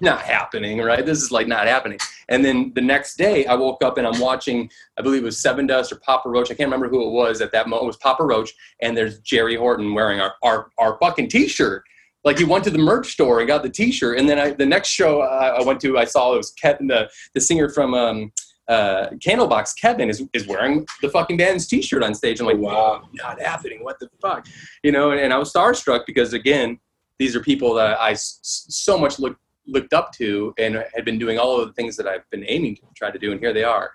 not 0.00 0.22
happening, 0.22 0.78
right? 0.78 1.04
This 1.04 1.22
is 1.22 1.30
like 1.30 1.46
not 1.46 1.66
happening. 1.66 1.98
And 2.28 2.44
then 2.44 2.72
the 2.74 2.80
next 2.80 3.16
day, 3.16 3.46
I 3.46 3.54
woke 3.54 3.82
up 3.82 3.98
and 3.98 4.06
I'm 4.06 4.20
watching, 4.20 4.70
I 4.98 5.02
believe 5.02 5.22
it 5.22 5.26
was 5.26 5.42
Sevendust 5.42 5.92
or 5.92 5.96
Papa 5.96 6.28
Roach. 6.28 6.50
I 6.50 6.54
can't 6.54 6.68
remember 6.68 6.88
who 6.88 7.06
it 7.06 7.12
was 7.12 7.40
at 7.40 7.52
that 7.52 7.68
moment. 7.68 7.84
It 7.84 7.86
was 7.88 7.96
Papa 7.96 8.24
Roach, 8.24 8.52
and 8.80 8.96
there's 8.96 9.18
Jerry 9.20 9.56
Horton 9.56 9.94
wearing 9.94 10.20
our 10.20 10.34
our, 10.42 10.70
our 10.78 10.98
fucking 10.98 11.28
T-shirt. 11.28 11.82
Like 12.22 12.38
he 12.38 12.44
went 12.44 12.64
to 12.64 12.70
the 12.70 12.78
merch 12.78 13.12
store 13.12 13.40
and 13.40 13.48
got 13.48 13.62
the 13.62 13.70
T-shirt, 13.70 14.18
and 14.18 14.28
then 14.28 14.38
I, 14.38 14.50
the 14.50 14.66
next 14.66 14.88
show 14.88 15.20
uh, 15.22 15.56
I 15.58 15.62
went 15.64 15.80
to, 15.80 15.98
I 15.98 16.04
saw 16.04 16.34
it 16.34 16.36
was 16.36 16.50
Kevin, 16.52 16.86
the 16.86 17.10
the 17.34 17.40
singer 17.40 17.68
from. 17.68 17.94
Um, 17.94 18.32
uh, 18.68 19.10
Candlebox 19.14 19.76
Kevin 19.80 20.08
is, 20.08 20.22
is 20.32 20.46
wearing 20.46 20.86
the 21.02 21.08
fucking 21.08 21.36
band's 21.36 21.66
T-shirt 21.66 22.04
on 22.04 22.14
stage. 22.14 22.38
I'm 22.38 22.46
like, 22.46 22.56
wow, 22.56 23.02
not 23.14 23.40
happening. 23.40 23.82
What 23.82 23.98
the 23.98 24.08
fuck, 24.22 24.46
you 24.84 24.92
know? 24.92 25.10
And, 25.10 25.18
and 25.20 25.32
I 25.32 25.38
was 25.38 25.52
starstruck 25.52 26.06
because 26.06 26.34
again, 26.34 26.78
these 27.18 27.34
are 27.34 27.40
people 27.40 27.74
that 27.74 28.00
I 28.00 28.12
s- 28.12 28.38
so 28.42 28.96
much 28.96 29.18
look 29.18 29.36
looked 29.70 29.92
up 29.92 30.12
to 30.14 30.52
and 30.58 30.84
had 30.94 31.04
been 31.04 31.18
doing 31.18 31.38
all 31.38 31.60
of 31.60 31.66
the 31.68 31.72
things 31.74 31.96
that 31.96 32.06
I've 32.06 32.28
been 32.30 32.44
aiming 32.48 32.76
to 32.76 32.82
try 32.96 33.10
to 33.10 33.18
do, 33.18 33.32
and 33.32 33.40
here 33.40 33.52
they 33.52 33.64
are. 33.64 33.92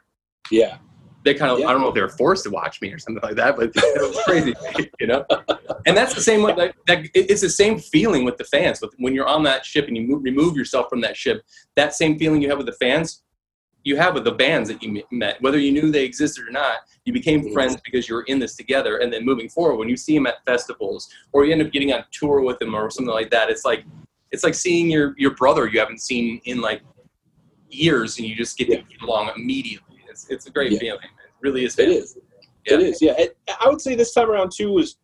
Yeah. 0.52 0.78
They 1.24 1.34
kind 1.34 1.52
of, 1.52 1.60
Yeah. 1.60 1.68
I 1.68 1.72
don't 1.72 1.82
know 1.82 1.88
if 1.88 1.96
they 1.96 2.02
were 2.02 2.10
forced 2.10 2.44
to 2.44 2.52
watch 2.52 2.82
me 2.82 2.92
or 2.92 3.00
something 3.00 3.22
like 3.24 3.36
that, 3.36 3.56
but 3.58 3.72
it 3.76 3.76
was 3.76 4.20
crazy, 4.26 4.54
you 5.00 5.08
know? 5.08 5.26
And 5.88 5.98
that's 5.98 6.14
the 6.14 6.22
same, 6.22 6.44
way- 6.44 6.54
that, 6.56 6.76
that, 6.88 7.08
it's 7.16 7.42
the 7.42 7.50
same 7.50 7.80
feeling 7.80 8.26
with 8.26 8.38
the 8.38 8.44
fans. 8.44 8.80
With, 8.80 8.94
when 9.00 9.14
you're 9.16 9.28
on 9.28 9.42
that 9.44 9.66
ship 9.66 9.88
and 9.88 9.98
you 9.98 10.04
move, 10.08 10.24
remove 10.24 10.56
yourself 10.56 10.88
from 10.90 11.02
that 11.02 11.18
ship, 11.18 11.44
that 11.76 11.94
same 11.96 12.18
feeling 12.20 12.42
you 12.42 12.50
have 12.50 12.58
with 12.60 12.68
the 12.68 12.74
fans, 12.74 13.24
you 13.84 13.96
have 13.98 14.14
with 14.16 14.24
the 14.24 14.32
bands 14.32 14.70
that 14.70 14.82
you 14.84 15.04
met. 15.12 15.40
Whether 15.42 15.60
you 15.60 15.72
knew 15.72 15.92
they 15.92 16.06
existed 16.06 16.48
or 16.48 16.52
not, 16.52 16.78
you 17.06 17.14
became 17.14 17.44
Mhm. 17.44 17.54
friends 17.54 17.78
because 17.84 18.08
you 18.10 18.16
were 18.16 18.24
in 18.24 18.40
this 18.40 18.56
together. 18.56 18.98
And 18.98 19.12
then 19.14 19.24
moving 19.26 19.48
forward, 19.50 19.78
when 19.78 19.90
you 19.90 19.96
see 19.98 20.16
them 20.16 20.26
at 20.28 20.44
festivals 20.46 21.08
or 21.34 21.46
you 21.46 21.52
end 21.54 21.62
up 21.62 21.72
getting 21.72 21.92
on 21.94 22.04
tour 22.12 22.42
with 22.42 22.58
them 22.60 22.74
or 22.76 22.90
something 22.90 23.14
like 23.14 23.30
that, 23.32 23.50
it's 23.52 23.64
like, 23.66 23.84
it's 24.36 24.44
like 24.44 24.54
seeing 24.66 24.90
your 24.96 25.08
your 25.18 25.34
brother 25.42 25.64
you 25.68 25.80
haven't 25.80 26.02
seen 26.02 26.42
in 26.46 26.58
like 26.62 26.82
years 27.70 28.18
and 28.18 28.28
you 28.28 28.36
just 28.36 28.58
get 28.58 28.68
to 28.70 28.78
get 28.78 29.02
along 29.02 29.32
immediately 29.36 29.98
it's, 30.10 30.30
it's 30.30 30.46
a 30.48 30.52
great 30.52 30.72
Yeah. 30.74 30.80
feeling 30.80 31.10
it 31.26 31.34
really 31.42 31.64
is 31.66 31.78
It 31.80 31.90
is. 31.90 32.18
Yeah. 32.66 32.74
It 32.74 32.82
is. 32.82 33.02
Yeah. 33.02 33.16
It, 33.24 33.38
I 33.64 33.70
would 33.70 33.82
say 33.82 33.94
this 33.96 34.14
time 34.14 34.30
around 34.30 34.52
too 34.60 34.72
was 34.72 34.98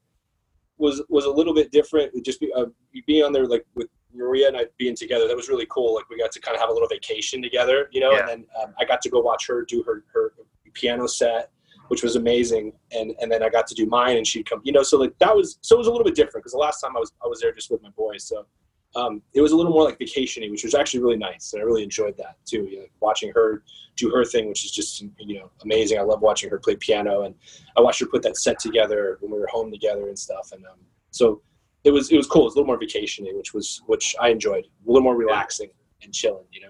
was 0.77 0.95
was 1.09 1.25
a 1.25 1.29
little 1.39 1.53
bit 1.53 1.71
different. 1.71 2.07
Just 2.25 2.39
be, 2.39 2.51
uh, 2.57 2.65
being 3.05 3.23
on 3.23 3.31
there 3.33 3.45
like 3.45 3.65
with 3.75 3.87
Maria 4.13 4.47
and 4.47 4.57
I 4.57 4.65
being 4.77 4.95
together, 4.95 5.27
that 5.27 5.37
was 5.41 5.47
really 5.47 5.67
cool. 5.69 5.93
Like 5.93 6.09
we 6.09 6.17
got 6.17 6.31
to 6.31 6.39
kind 6.41 6.55
of 6.55 6.61
have 6.61 6.69
a 6.69 6.73
little 6.73 6.87
vacation 6.87 7.39
together, 7.41 7.87
you 7.91 8.01
know. 8.01 8.11
Yeah. 8.13 8.19
And 8.21 8.27
then 8.29 8.45
um, 8.59 8.73
I 8.79 8.85
got 8.85 8.99
to 9.01 9.09
go 9.09 9.19
watch 9.19 9.45
her 9.47 9.63
do 9.63 9.83
her 9.83 10.03
her 10.13 10.33
piano 10.73 11.05
set, 11.07 11.51
which 11.89 12.01
was 12.01 12.15
amazing. 12.15 12.73
And 12.97 13.07
and 13.21 13.31
then 13.31 13.43
I 13.43 13.49
got 13.49 13.67
to 13.67 13.75
do 13.75 13.85
mine, 13.85 14.17
and 14.17 14.25
she'd 14.25 14.49
come, 14.49 14.61
you 14.63 14.71
know. 14.71 14.81
So 14.81 14.97
like 14.97 15.13
that 15.19 15.35
was 15.35 15.59
so 15.61 15.75
it 15.75 15.77
was 15.83 15.87
a 15.87 15.91
little 15.91 16.05
bit 16.05 16.15
different 16.15 16.43
because 16.43 16.53
the 16.53 16.57
last 16.67 16.81
time 16.81 16.97
I 16.97 16.99
was 16.99 17.11
I 17.23 17.27
was 17.27 17.41
there 17.41 17.53
just 17.53 17.69
with 17.69 17.83
my 17.83 17.89
boys, 17.89 18.23
so. 18.23 18.47
Um, 18.95 19.21
it 19.33 19.41
was 19.41 19.53
a 19.53 19.55
little 19.55 19.71
more 19.71 19.83
like 19.83 19.97
vacationing, 19.97 20.51
which 20.51 20.63
was 20.63 20.75
actually 20.75 21.01
really 21.01 21.17
nice, 21.17 21.53
and 21.53 21.61
I 21.61 21.65
really 21.65 21.83
enjoyed 21.83 22.17
that 22.17 22.37
too. 22.45 22.67
You 22.69 22.79
know, 22.79 22.85
watching 22.99 23.31
her 23.33 23.63
do 23.95 24.09
her 24.09 24.25
thing, 24.25 24.49
which 24.49 24.65
is 24.65 24.71
just 24.71 25.01
you 25.19 25.39
know 25.39 25.49
amazing. 25.63 25.97
I 25.97 26.01
love 26.01 26.21
watching 26.21 26.49
her 26.49 26.59
play 26.59 26.75
piano, 26.75 27.23
and 27.23 27.35
I 27.77 27.81
watched 27.81 28.01
her 28.01 28.05
put 28.05 28.21
that 28.23 28.37
set 28.37 28.59
together 28.59 29.17
when 29.21 29.31
we 29.31 29.39
were 29.39 29.47
home 29.47 29.71
together 29.71 30.07
and 30.07 30.19
stuff. 30.19 30.51
And 30.51 30.65
um, 30.65 30.79
so 31.11 31.41
it 31.83 31.91
was 31.91 32.11
it 32.11 32.17
was 32.17 32.27
cool. 32.27 32.41
It 32.41 32.45
was 32.45 32.55
a 32.55 32.57
little 32.57 32.67
more 32.67 32.79
vacationing, 32.79 33.37
which 33.37 33.53
was 33.53 33.81
which 33.85 34.15
I 34.19 34.29
enjoyed. 34.29 34.65
A 34.65 34.91
little 34.91 35.03
more 35.03 35.15
relaxing 35.15 35.69
and 36.03 36.13
chilling, 36.13 36.45
you 36.51 36.61
know. 36.61 36.69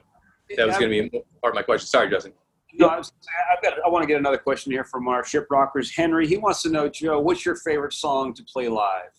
that 0.58 0.68
was 0.68 0.78
going 0.78 0.92
to 0.92 1.10
be 1.10 1.24
part 1.42 1.54
of 1.54 1.56
my 1.56 1.62
question 1.62 1.88
sorry 1.88 2.10
justin 2.10 2.34
No, 2.74 2.88
I, 2.88 2.98
was, 2.98 3.12
I've 3.52 3.64
got. 3.64 3.74
I 3.86 3.90
want 3.90 4.04
to 4.04 4.08
get 4.08 4.18
another 4.18 4.38
question 4.38 4.72
here 4.72 4.84
from 4.84 5.08
our 5.08 5.24
ship 5.24 5.48
rockers. 5.50 5.96
Henry, 5.96 6.28
he 6.28 6.38
wants 6.38 6.62
to 6.64 6.70
know, 6.70 6.90
Joe, 6.90 7.20
what's 7.20 7.46
your 7.46 7.56
favorite 7.56 7.94
song 7.94 8.34
to 8.34 8.44
play 8.44 8.68
live? 8.68 9.12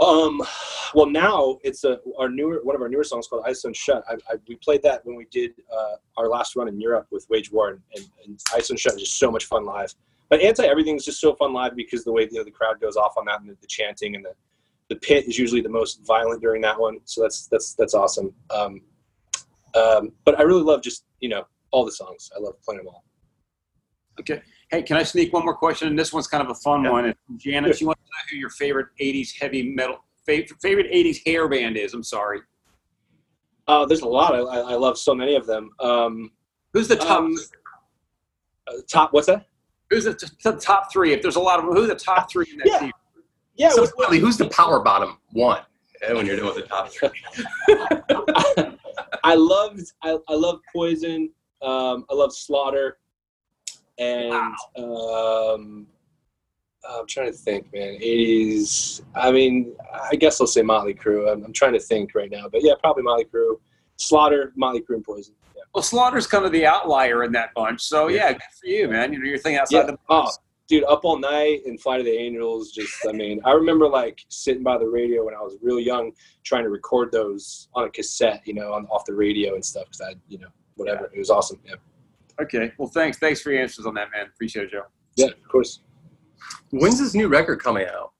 Um, 0.00 0.42
well, 0.94 1.06
now 1.06 1.58
it's 1.62 1.84
a 1.84 1.98
our 2.18 2.28
newer 2.28 2.60
one 2.62 2.74
of 2.74 2.82
our 2.82 2.88
newer 2.88 3.04
songs 3.04 3.26
called 3.28 3.44
"Ice 3.46 3.64
Unshut." 3.64 4.02
I, 4.08 4.14
I, 4.30 4.36
we 4.48 4.56
played 4.56 4.82
that 4.82 5.04
when 5.06 5.16
we 5.16 5.26
did 5.30 5.52
uh, 5.72 5.96
our 6.16 6.28
last 6.28 6.56
run 6.56 6.68
in 6.68 6.80
Europe 6.80 7.06
with 7.10 7.26
Wage 7.30 7.52
War, 7.52 7.68
and, 7.68 8.06
and 8.24 8.40
"Ice 8.54 8.70
Unshut" 8.70 8.94
is 8.94 9.02
just 9.02 9.18
so 9.18 9.30
much 9.30 9.44
fun 9.44 9.64
live. 9.64 9.94
But 10.28 10.40
"Anti 10.40 10.64
Everything" 10.64 10.96
is 10.96 11.04
just 11.04 11.20
so 11.20 11.34
fun 11.34 11.52
live 11.52 11.76
because 11.76 12.04
the 12.04 12.12
way 12.12 12.28
you 12.30 12.38
know, 12.38 12.44
the 12.44 12.50
crowd 12.50 12.80
goes 12.80 12.96
off 12.96 13.14
on 13.16 13.24
that 13.26 13.40
and 13.40 13.48
the, 13.50 13.56
the 13.60 13.66
chanting 13.66 14.16
and 14.16 14.24
the 14.24 14.32
the 14.88 14.96
pit 14.96 15.26
is 15.26 15.38
usually 15.38 15.60
the 15.60 15.68
most 15.68 16.04
violent 16.04 16.40
during 16.42 16.60
that 16.62 16.78
one. 16.78 16.98
So 17.04 17.22
that's 17.22 17.46
that's 17.46 17.74
that's 17.74 17.94
awesome. 17.94 18.34
Um, 18.50 18.80
um, 19.74 20.12
but 20.24 20.38
I 20.38 20.42
really 20.42 20.62
love 20.62 20.82
just 20.82 21.04
you 21.20 21.28
know 21.28 21.46
all 21.70 21.84
the 21.84 21.92
songs. 21.92 22.30
I 22.36 22.40
love 22.40 22.60
playing 22.62 22.78
them 22.78 22.88
all. 22.88 23.04
Okay. 24.20 24.42
Hey, 24.74 24.82
can 24.82 24.96
I 24.96 25.04
sneak 25.04 25.32
one 25.32 25.44
more 25.44 25.54
question? 25.54 25.86
And 25.86 25.96
this 25.96 26.12
one's 26.12 26.26
kind 26.26 26.42
of 26.42 26.50
a 26.50 26.54
fun 26.56 26.82
Yeah. 26.82 26.90
one. 26.90 27.04
And 27.04 27.14
Janet, 27.36 27.76
she 27.78 27.84
wants 27.84 28.00
to 28.02 28.08
know 28.10 28.22
who 28.30 28.36
your 28.36 28.50
favorite 28.50 28.88
'80s 29.00 29.30
heavy 29.40 29.62
metal 29.72 29.98
favorite, 30.26 30.50
favorite 30.60 30.90
'80s 30.90 31.24
hair 31.24 31.48
band 31.48 31.76
is. 31.76 31.94
I'm 31.94 32.02
sorry. 32.02 32.40
Uh, 33.68 33.86
there's 33.86 34.00
a 34.00 34.08
lot. 34.08 34.34
I, 34.34 34.38
I 34.40 34.58
I 34.72 34.74
love 34.74 34.98
so 34.98 35.14
many 35.14 35.36
of 35.36 35.46
them. 35.46 35.70
Um, 35.78 36.32
Who's 36.72 36.88
the 36.88 36.96
top? 36.96 37.20
um, 37.20 37.36
uh, 38.66 38.72
top. 38.90 39.12
What's 39.12 39.28
that? 39.28 39.46
who's 39.90 40.04
the, 40.04 40.14
t- 40.14 40.26
the 40.42 40.52
top 40.56 40.90
three? 40.90 41.12
If 41.12 41.22
there's 41.22 41.36
a 41.36 41.40
lot 41.40 41.60
of 41.60 41.66
them, 41.66 41.74
who's 41.76 41.88
the 41.88 41.94
top 41.94 42.28
three 42.28 42.46
in 42.50 42.56
that 42.58 42.66
Yeah. 42.66 42.78
team? 42.80 42.92
Yeah. 43.54 43.68
so 43.68 43.82
what- 43.82 43.92
what- 43.96 44.18
who's 44.18 44.36
the 44.38 44.48
power 44.48 44.80
bottom 44.80 45.18
one 45.30 45.60
eh, 46.02 46.12
when 46.12 46.26
you're 46.26 46.36
doing 46.36 46.54
the 46.56 46.62
top 46.62 46.88
three 46.90 47.10
I 49.22 49.34
loved 49.36 49.82
I, 50.02 50.18
I 50.28 50.34
love 50.34 50.60
Poison. 50.74 51.30
Um, 51.62 52.06
I 52.10 52.14
love 52.14 52.34
Slaughter, 52.34 52.98
and 53.98 54.54
um, 54.78 55.86
I'm 56.88 57.06
trying 57.06 57.30
to 57.30 57.36
think, 57.36 57.72
man. 57.72 57.94
Eighties. 58.00 59.02
I 59.14 59.30
mean, 59.30 59.74
I 60.10 60.16
guess 60.16 60.40
I'll 60.40 60.46
say 60.46 60.62
Motley 60.62 60.94
Crue. 60.94 61.30
I'm, 61.32 61.44
I'm 61.44 61.52
trying 61.52 61.72
to 61.74 61.80
think 61.80 62.14
right 62.14 62.30
now, 62.30 62.48
but 62.50 62.62
yeah, 62.62 62.72
probably 62.82 63.02
Motley 63.02 63.24
Crue, 63.24 63.56
Slaughter, 63.96 64.52
Motley 64.56 64.80
Crue, 64.80 64.96
and 64.96 65.04
Poison. 65.04 65.34
Yeah. 65.56 65.62
Well, 65.74 65.82
Slaughter's 65.82 66.26
kind 66.26 66.44
of 66.44 66.52
the 66.52 66.66
outlier 66.66 67.24
in 67.24 67.32
that 67.32 67.50
bunch. 67.54 67.80
So 67.82 68.08
yeah, 68.08 68.32
good 68.32 68.42
for 68.60 68.66
you, 68.66 68.88
man. 68.88 69.12
You 69.12 69.18
know, 69.20 69.26
you're 69.26 69.38
thinking 69.38 69.60
outside 69.60 69.78
Yeah. 69.78 69.86
the 69.86 69.92
Oh, 70.08 70.22
box. 70.24 70.38
dude, 70.68 70.84
Up 70.84 71.04
All 71.04 71.18
Night 71.18 71.62
and 71.66 71.80
Flight 71.80 72.00
of 72.00 72.06
the 72.06 72.12
Angels. 72.12 72.72
Just, 72.72 72.94
I 73.08 73.12
mean, 73.12 73.40
I 73.44 73.52
remember 73.52 73.88
like 73.88 74.20
sitting 74.28 74.62
by 74.62 74.76
the 74.78 74.86
radio 74.86 75.24
when 75.24 75.34
I 75.34 75.40
was 75.40 75.56
real 75.62 75.80
young, 75.80 76.12
trying 76.42 76.64
to 76.64 76.70
record 76.70 77.10
those 77.12 77.68
on 77.74 77.84
a 77.84 77.90
cassette, 77.90 78.42
you 78.44 78.54
know, 78.54 78.72
on 78.74 78.86
off 78.86 79.04
the 79.06 79.14
radio 79.14 79.54
and 79.54 79.64
stuff. 79.64 79.84
Because 79.86 80.00
I, 80.02 80.14
you 80.28 80.38
know, 80.38 80.48
whatever. 80.76 81.10
It 81.14 81.18
was 81.18 81.30
awesome. 81.30 81.60
Okay. 82.40 82.72
Well, 82.78 82.88
thanks. 82.88 83.18
Thanks 83.18 83.40
for 83.40 83.52
your 83.52 83.62
answers 83.62 83.86
on 83.86 83.94
that, 83.94 84.08
man. 84.14 84.26
Appreciate 84.26 84.66
it, 84.66 84.72
Joe. 84.72 84.82
Yeah, 85.16 85.26
of 85.28 85.48
course. 85.48 85.80
when's 86.70 86.98
this 86.98 87.14
new 87.14 87.28
record 87.28 87.62
coming 87.62 87.86
out 87.86 88.12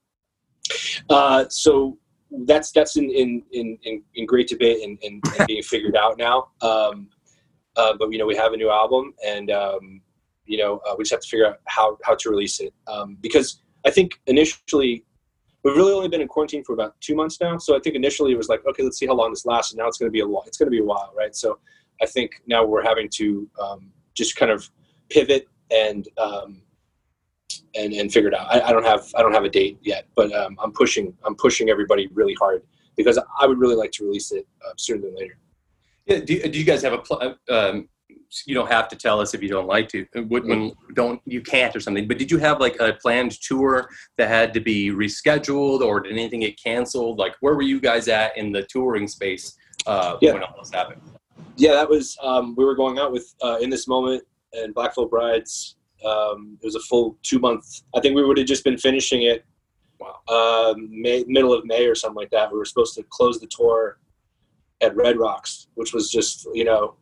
Uh, 1.09 1.45
so 1.49 1.97
that's 2.45 2.71
that's 2.71 2.97
in 2.97 3.09
in 3.11 3.43
in, 3.51 3.77
in, 3.83 4.03
in 4.15 4.25
great 4.25 4.47
debate 4.47 4.83
and, 4.83 4.97
and, 5.03 5.21
and 5.37 5.47
being 5.47 5.63
figured 5.63 5.95
out 5.95 6.17
now. 6.17 6.49
Um, 6.61 7.09
uh, 7.75 7.93
but 7.99 8.11
you 8.11 8.17
know, 8.17 8.25
we 8.25 8.35
have 8.35 8.53
a 8.53 8.57
new 8.57 8.69
album, 8.69 9.13
and 9.25 9.51
um, 9.51 10.01
you 10.45 10.57
know, 10.57 10.79
uh, 10.87 10.95
we 10.97 11.03
just 11.03 11.11
have 11.11 11.21
to 11.21 11.27
figure 11.27 11.47
out 11.47 11.59
how 11.65 11.97
how 12.03 12.15
to 12.15 12.29
release 12.29 12.59
it. 12.59 12.73
Um, 12.87 13.17
because 13.21 13.61
I 13.85 13.91
think 13.91 14.19
initially 14.27 15.03
we've 15.63 15.75
really 15.75 15.93
only 15.93 16.07
been 16.07 16.21
in 16.21 16.27
quarantine 16.27 16.63
for 16.63 16.73
about 16.73 16.99
two 17.01 17.15
months 17.15 17.39
now. 17.41 17.57
So 17.57 17.75
I 17.75 17.79
think 17.79 17.95
initially 17.95 18.31
it 18.31 18.37
was 18.37 18.49
like, 18.49 18.65
okay, 18.67 18.83
let's 18.83 18.97
see 18.97 19.07
how 19.07 19.13
long 19.13 19.31
this 19.31 19.45
lasts. 19.45 19.73
And 19.73 19.79
now 19.79 19.87
it's 19.87 19.97
going 19.97 20.07
to 20.07 20.13
be 20.13 20.21
a 20.21 20.27
while. 20.27 20.43
It's 20.47 20.57
going 20.57 20.67
to 20.67 20.71
be 20.71 20.79
a 20.79 20.83
while, 20.83 21.11
right? 21.17 21.35
So 21.35 21.59
I 22.01 22.05
think 22.05 22.41
now 22.47 22.63
we're 22.63 22.83
having 22.83 23.09
to 23.15 23.49
um, 23.61 23.91
just 24.15 24.35
kind 24.35 24.51
of 24.51 24.69
pivot 25.09 25.47
and 25.71 26.07
um, 26.17 26.61
and 27.75 27.93
and 27.93 28.11
figure 28.11 28.29
it 28.29 28.35
out. 28.35 28.47
I, 28.53 28.61
I 28.61 28.71
don't 28.71 28.85
have 28.85 29.05
I 29.15 29.21
don't 29.21 29.33
have 29.33 29.43
a 29.43 29.49
date 29.49 29.77
yet, 29.81 30.07
but 30.15 30.33
um, 30.33 30.57
I'm 30.61 30.71
pushing 30.71 31.13
I'm 31.25 31.35
pushing 31.35 31.69
everybody 31.69 32.07
really 32.13 32.33
hard 32.35 32.63
because 32.97 33.19
I 33.39 33.45
would 33.45 33.59
really 33.59 33.75
like 33.75 33.91
to 33.91 34.05
release 34.05 34.31
it 34.31 34.47
uh, 34.65 34.71
sooner 34.77 35.01
than 35.01 35.15
later. 35.15 35.37
yeah 36.07 36.19
do, 36.19 36.41
do 36.51 36.57
you 36.57 36.63
guys 36.65 36.81
have 36.81 36.93
a 36.93 36.99
pl- 36.99 37.35
um, 37.49 37.89
you 38.45 38.55
don't 38.55 38.71
have 38.71 38.87
to 38.87 38.95
tell 38.95 39.19
us 39.19 39.33
if 39.33 39.41
you 39.43 39.49
don't 39.49 39.67
like 39.67 39.87
to 39.89 40.05
Would- 40.15 40.45
when 40.45 40.71
don't 40.93 41.21
you 41.25 41.41
can't 41.41 41.75
or 41.75 41.79
something 41.81 42.07
but 42.07 42.17
did 42.17 42.29
you 42.31 42.37
have 42.37 42.59
like 42.59 42.75
a 42.79 42.93
planned 42.93 43.33
tour 43.41 43.89
that 44.17 44.27
had 44.29 44.53
to 44.53 44.61
be 44.61 44.89
rescheduled 44.91 45.81
or 45.81 45.99
did 45.99 46.13
anything 46.13 46.39
get 46.41 46.55
canceled 46.61 47.17
like 47.19 47.35
where 47.41 47.55
were 47.55 47.61
you 47.73 47.79
guys 47.81 48.07
at 48.07 48.35
in 48.37 48.51
the 48.51 48.63
touring 48.63 49.07
space 49.07 49.55
uh, 49.87 50.15
Yeah. 50.21 50.33
when 50.33 50.43
all 50.43 50.55
this 50.61 50.71
happened 50.71 51.01
Yeah, 51.57 51.73
that 51.73 51.89
was 51.89 52.17
um, 52.21 52.55
we 52.57 52.65
were 52.65 52.75
going 52.75 52.99
out 52.99 53.11
with 53.11 53.33
uh, 53.41 53.57
in 53.61 53.69
this 53.69 53.87
moment 53.87 54.23
and 54.53 54.73
Black 54.73 54.95
Veil 54.95 55.07
Brides. 55.07 55.75
Um, 56.05 56.57
it 56.61 56.65
was 56.65 56.75
a 56.75 56.81
full 56.81 57.17
two 57.23 57.39
month. 57.39 57.81
I 57.95 57.99
think 57.99 58.15
we 58.15 58.23
would 58.23 58.37
have 58.37 58.47
just 58.47 58.63
been 58.63 58.77
finishing 58.77 59.23
it 59.23 59.45
wow 59.99 60.19
um, 60.27 60.89
May, 60.89 61.23
middle 61.27 61.53
of 61.53 61.65
May 61.65 61.85
or 61.85 61.95
something 61.95 62.15
like 62.15 62.31
that. 62.31 62.51
We 62.51 62.57
were 62.57 62.65
supposed 62.65 62.95
to 62.95 63.03
close 63.09 63.39
the 63.39 63.47
tour 63.47 63.99
at 64.81 64.95
Red 64.95 65.17
Rocks, 65.17 65.67
which 65.75 65.93
was 65.93 66.11
just 66.11 66.47
you 66.53 66.65
know 66.65 66.95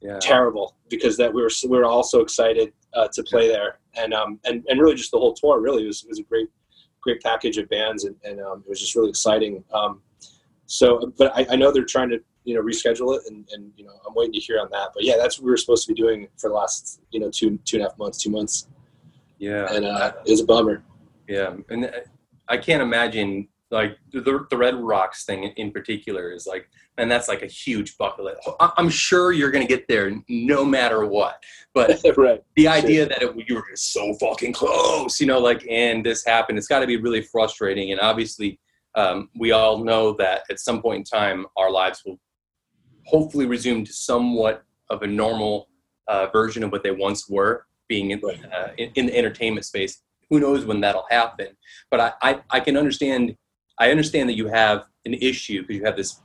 yeah 0.00 0.18
terrible 0.18 0.76
because 0.90 1.16
that 1.16 1.32
we 1.32 1.40
were 1.40 1.50
we 1.68 1.76
were 1.76 1.84
all 1.84 2.02
so 2.02 2.20
excited 2.20 2.72
uh, 2.94 3.08
to 3.14 3.22
play 3.22 3.48
there 3.48 3.78
and 3.94 4.12
um 4.12 4.38
and, 4.44 4.62
and 4.68 4.78
really 4.78 4.94
just 4.94 5.10
the 5.10 5.18
whole 5.18 5.32
tour 5.32 5.58
really 5.58 5.86
was 5.86 6.04
was 6.06 6.18
a 6.18 6.22
great 6.22 6.48
great 7.00 7.22
package 7.22 7.56
of 7.56 7.66
bands 7.70 8.04
and, 8.04 8.14
and 8.24 8.40
um, 8.40 8.62
it 8.66 8.68
was 8.68 8.80
just 8.80 8.94
really 8.94 9.08
exciting 9.08 9.64
um, 9.72 10.02
so, 10.66 11.12
but 11.16 11.32
I, 11.36 11.46
I 11.50 11.56
know 11.56 11.70
they're 11.72 11.84
trying 11.84 12.10
to 12.10 12.20
you 12.46 12.54
know 12.54 12.62
reschedule 12.62 13.16
it, 13.16 13.22
and, 13.26 13.46
and 13.52 13.72
you 13.76 13.84
know 13.84 13.92
I'm 14.06 14.14
waiting 14.14 14.32
to 14.34 14.38
hear 14.38 14.60
on 14.60 14.68
that. 14.70 14.90
But 14.94 15.04
yeah, 15.04 15.16
that's 15.18 15.38
what 15.38 15.44
we 15.44 15.50
were 15.50 15.56
supposed 15.56 15.86
to 15.86 15.92
be 15.92 16.00
doing 16.00 16.28
for 16.38 16.48
the 16.48 16.54
last 16.54 17.00
you 17.10 17.20
know 17.20 17.30
two 17.30 17.58
two 17.64 17.76
and 17.76 17.84
a 17.84 17.88
half 17.88 17.98
months, 17.98 18.22
two 18.22 18.30
months, 18.30 18.68
Yeah. 19.38 19.72
and 19.72 19.84
uh, 19.84 20.12
it 20.24 20.30
was 20.30 20.40
a 20.40 20.46
bummer. 20.46 20.82
Yeah, 21.28 21.56
and 21.68 21.90
I 22.48 22.56
can't 22.56 22.82
imagine 22.82 23.48
like 23.72 23.98
the 24.12 24.46
the 24.48 24.56
Red 24.56 24.76
Rocks 24.76 25.24
thing 25.24 25.44
in 25.56 25.72
particular 25.72 26.30
is 26.30 26.46
like, 26.46 26.68
and 26.98 27.10
that's 27.10 27.26
like 27.26 27.42
a 27.42 27.46
huge 27.48 27.98
bucket 27.98 28.24
list. 28.24 28.48
I'm 28.60 28.88
sure 28.88 29.32
you're 29.32 29.50
gonna 29.50 29.66
get 29.66 29.88
there 29.88 30.12
no 30.28 30.64
matter 30.64 31.04
what, 31.04 31.42
but 31.74 32.00
right. 32.16 32.44
the 32.54 32.68
idea 32.68 33.06
that 33.08 33.22
it, 33.22 33.34
you 33.48 33.56
were 33.56 33.64
just 33.68 33.92
so 33.92 34.14
fucking 34.14 34.52
close, 34.52 35.20
you 35.20 35.26
know, 35.26 35.40
like, 35.40 35.66
and 35.68 36.06
this 36.06 36.24
happened, 36.24 36.58
it's 36.58 36.68
got 36.68 36.78
to 36.78 36.86
be 36.86 36.96
really 36.96 37.22
frustrating. 37.22 37.90
And 37.90 38.00
obviously, 38.00 38.60
um, 38.94 39.28
we 39.36 39.50
all 39.50 39.84
know 39.84 40.12
that 40.14 40.42
at 40.48 40.60
some 40.60 40.80
point 40.80 40.98
in 40.98 41.04
time, 41.04 41.44
our 41.56 41.70
lives 41.70 42.02
will 42.06 42.20
hopefully 43.06 43.46
resume 43.46 43.84
to 43.84 43.92
somewhat 43.92 44.64
of 44.90 45.02
a 45.02 45.06
normal 45.06 45.68
uh, 46.08 46.26
version 46.32 46.62
of 46.62 46.70
what 46.72 46.82
they 46.82 46.90
once 46.90 47.28
were, 47.28 47.66
being 47.88 48.10
in, 48.10 48.20
uh, 48.24 48.72
in, 48.78 48.90
in 48.94 49.06
the 49.06 49.16
entertainment 49.16 49.64
space. 49.64 50.02
Who 50.30 50.40
knows 50.40 50.64
when 50.64 50.80
that'll 50.80 51.06
happen? 51.08 51.48
But 51.90 52.00
I, 52.00 52.12
I, 52.22 52.40
I 52.50 52.60
can 52.60 52.76
understand. 52.76 53.36
I 53.78 53.90
understand 53.90 54.28
that 54.28 54.36
you 54.36 54.48
have 54.48 54.84
an 55.04 55.14
issue 55.14 55.62
because 55.62 55.76
you 55.76 55.84
have 55.84 55.96
this 55.96 56.20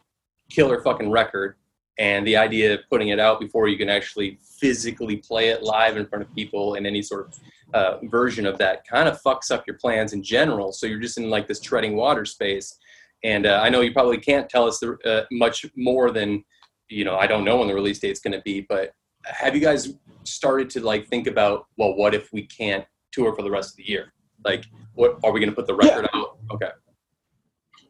killer 0.49 0.81
fucking 0.81 1.11
record 1.11 1.55
and 1.97 2.25
the 2.25 2.37
idea 2.37 2.73
of 2.73 2.79
putting 2.89 3.09
it 3.09 3.19
out 3.19 3.39
before 3.39 3.67
you 3.67 3.77
can 3.77 3.89
actually 3.89 4.39
physically 4.59 5.17
play 5.17 5.49
it 5.49 5.61
live 5.61 5.97
in 5.97 6.07
front 6.07 6.23
of 6.23 6.33
people 6.33 6.75
in 6.75 6.85
any 6.85 7.01
sort 7.01 7.27
of 7.27 7.39
uh, 7.73 7.97
version 8.07 8.45
of 8.45 8.57
that 8.57 8.87
kind 8.87 9.07
of 9.07 9.21
fucks 9.21 9.51
up 9.51 9.65
your 9.67 9.77
plans 9.77 10.13
in 10.13 10.23
general. 10.23 10.71
So 10.71 10.87
you're 10.87 10.99
just 10.99 11.17
in 11.17 11.29
like 11.29 11.47
this 11.47 11.59
treading 11.59 11.95
water 11.95 12.25
space. 12.25 12.77
And 13.23 13.45
uh, 13.45 13.59
I 13.61 13.69
know 13.69 13.81
you 13.81 13.93
probably 13.93 14.17
can't 14.17 14.49
tell 14.49 14.65
us 14.67 14.79
the, 14.79 14.97
uh, 15.05 15.25
much 15.31 15.65
more 15.75 16.11
than, 16.11 16.43
you 16.91 17.05
know, 17.05 17.17
I 17.17 17.27
don't 17.27 17.45
know 17.45 17.57
when 17.57 17.67
the 17.67 17.73
release 17.73 17.99
date's 17.99 18.19
going 18.19 18.33
to 18.33 18.41
be, 18.41 18.61
but 18.61 18.93
have 19.25 19.55
you 19.55 19.61
guys 19.61 19.93
started 20.23 20.69
to 20.71 20.81
like 20.81 21.07
think 21.07 21.27
about, 21.27 21.67
well, 21.77 21.95
what 21.95 22.13
if 22.13 22.31
we 22.33 22.45
can't 22.45 22.85
tour 23.11 23.33
for 23.35 23.41
the 23.43 23.51
rest 23.51 23.71
of 23.71 23.77
the 23.77 23.87
year? 23.87 24.13
Like, 24.43 24.65
what 24.93 25.19
are 25.23 25.31
we 25.31 25.39
going 25.39 25.49
to 25.49 25.55
put 25.55 25.67
the 25.67 25.75
record 25.75 26.09
out? 26.13 26.37
Okay. 26.51 26.69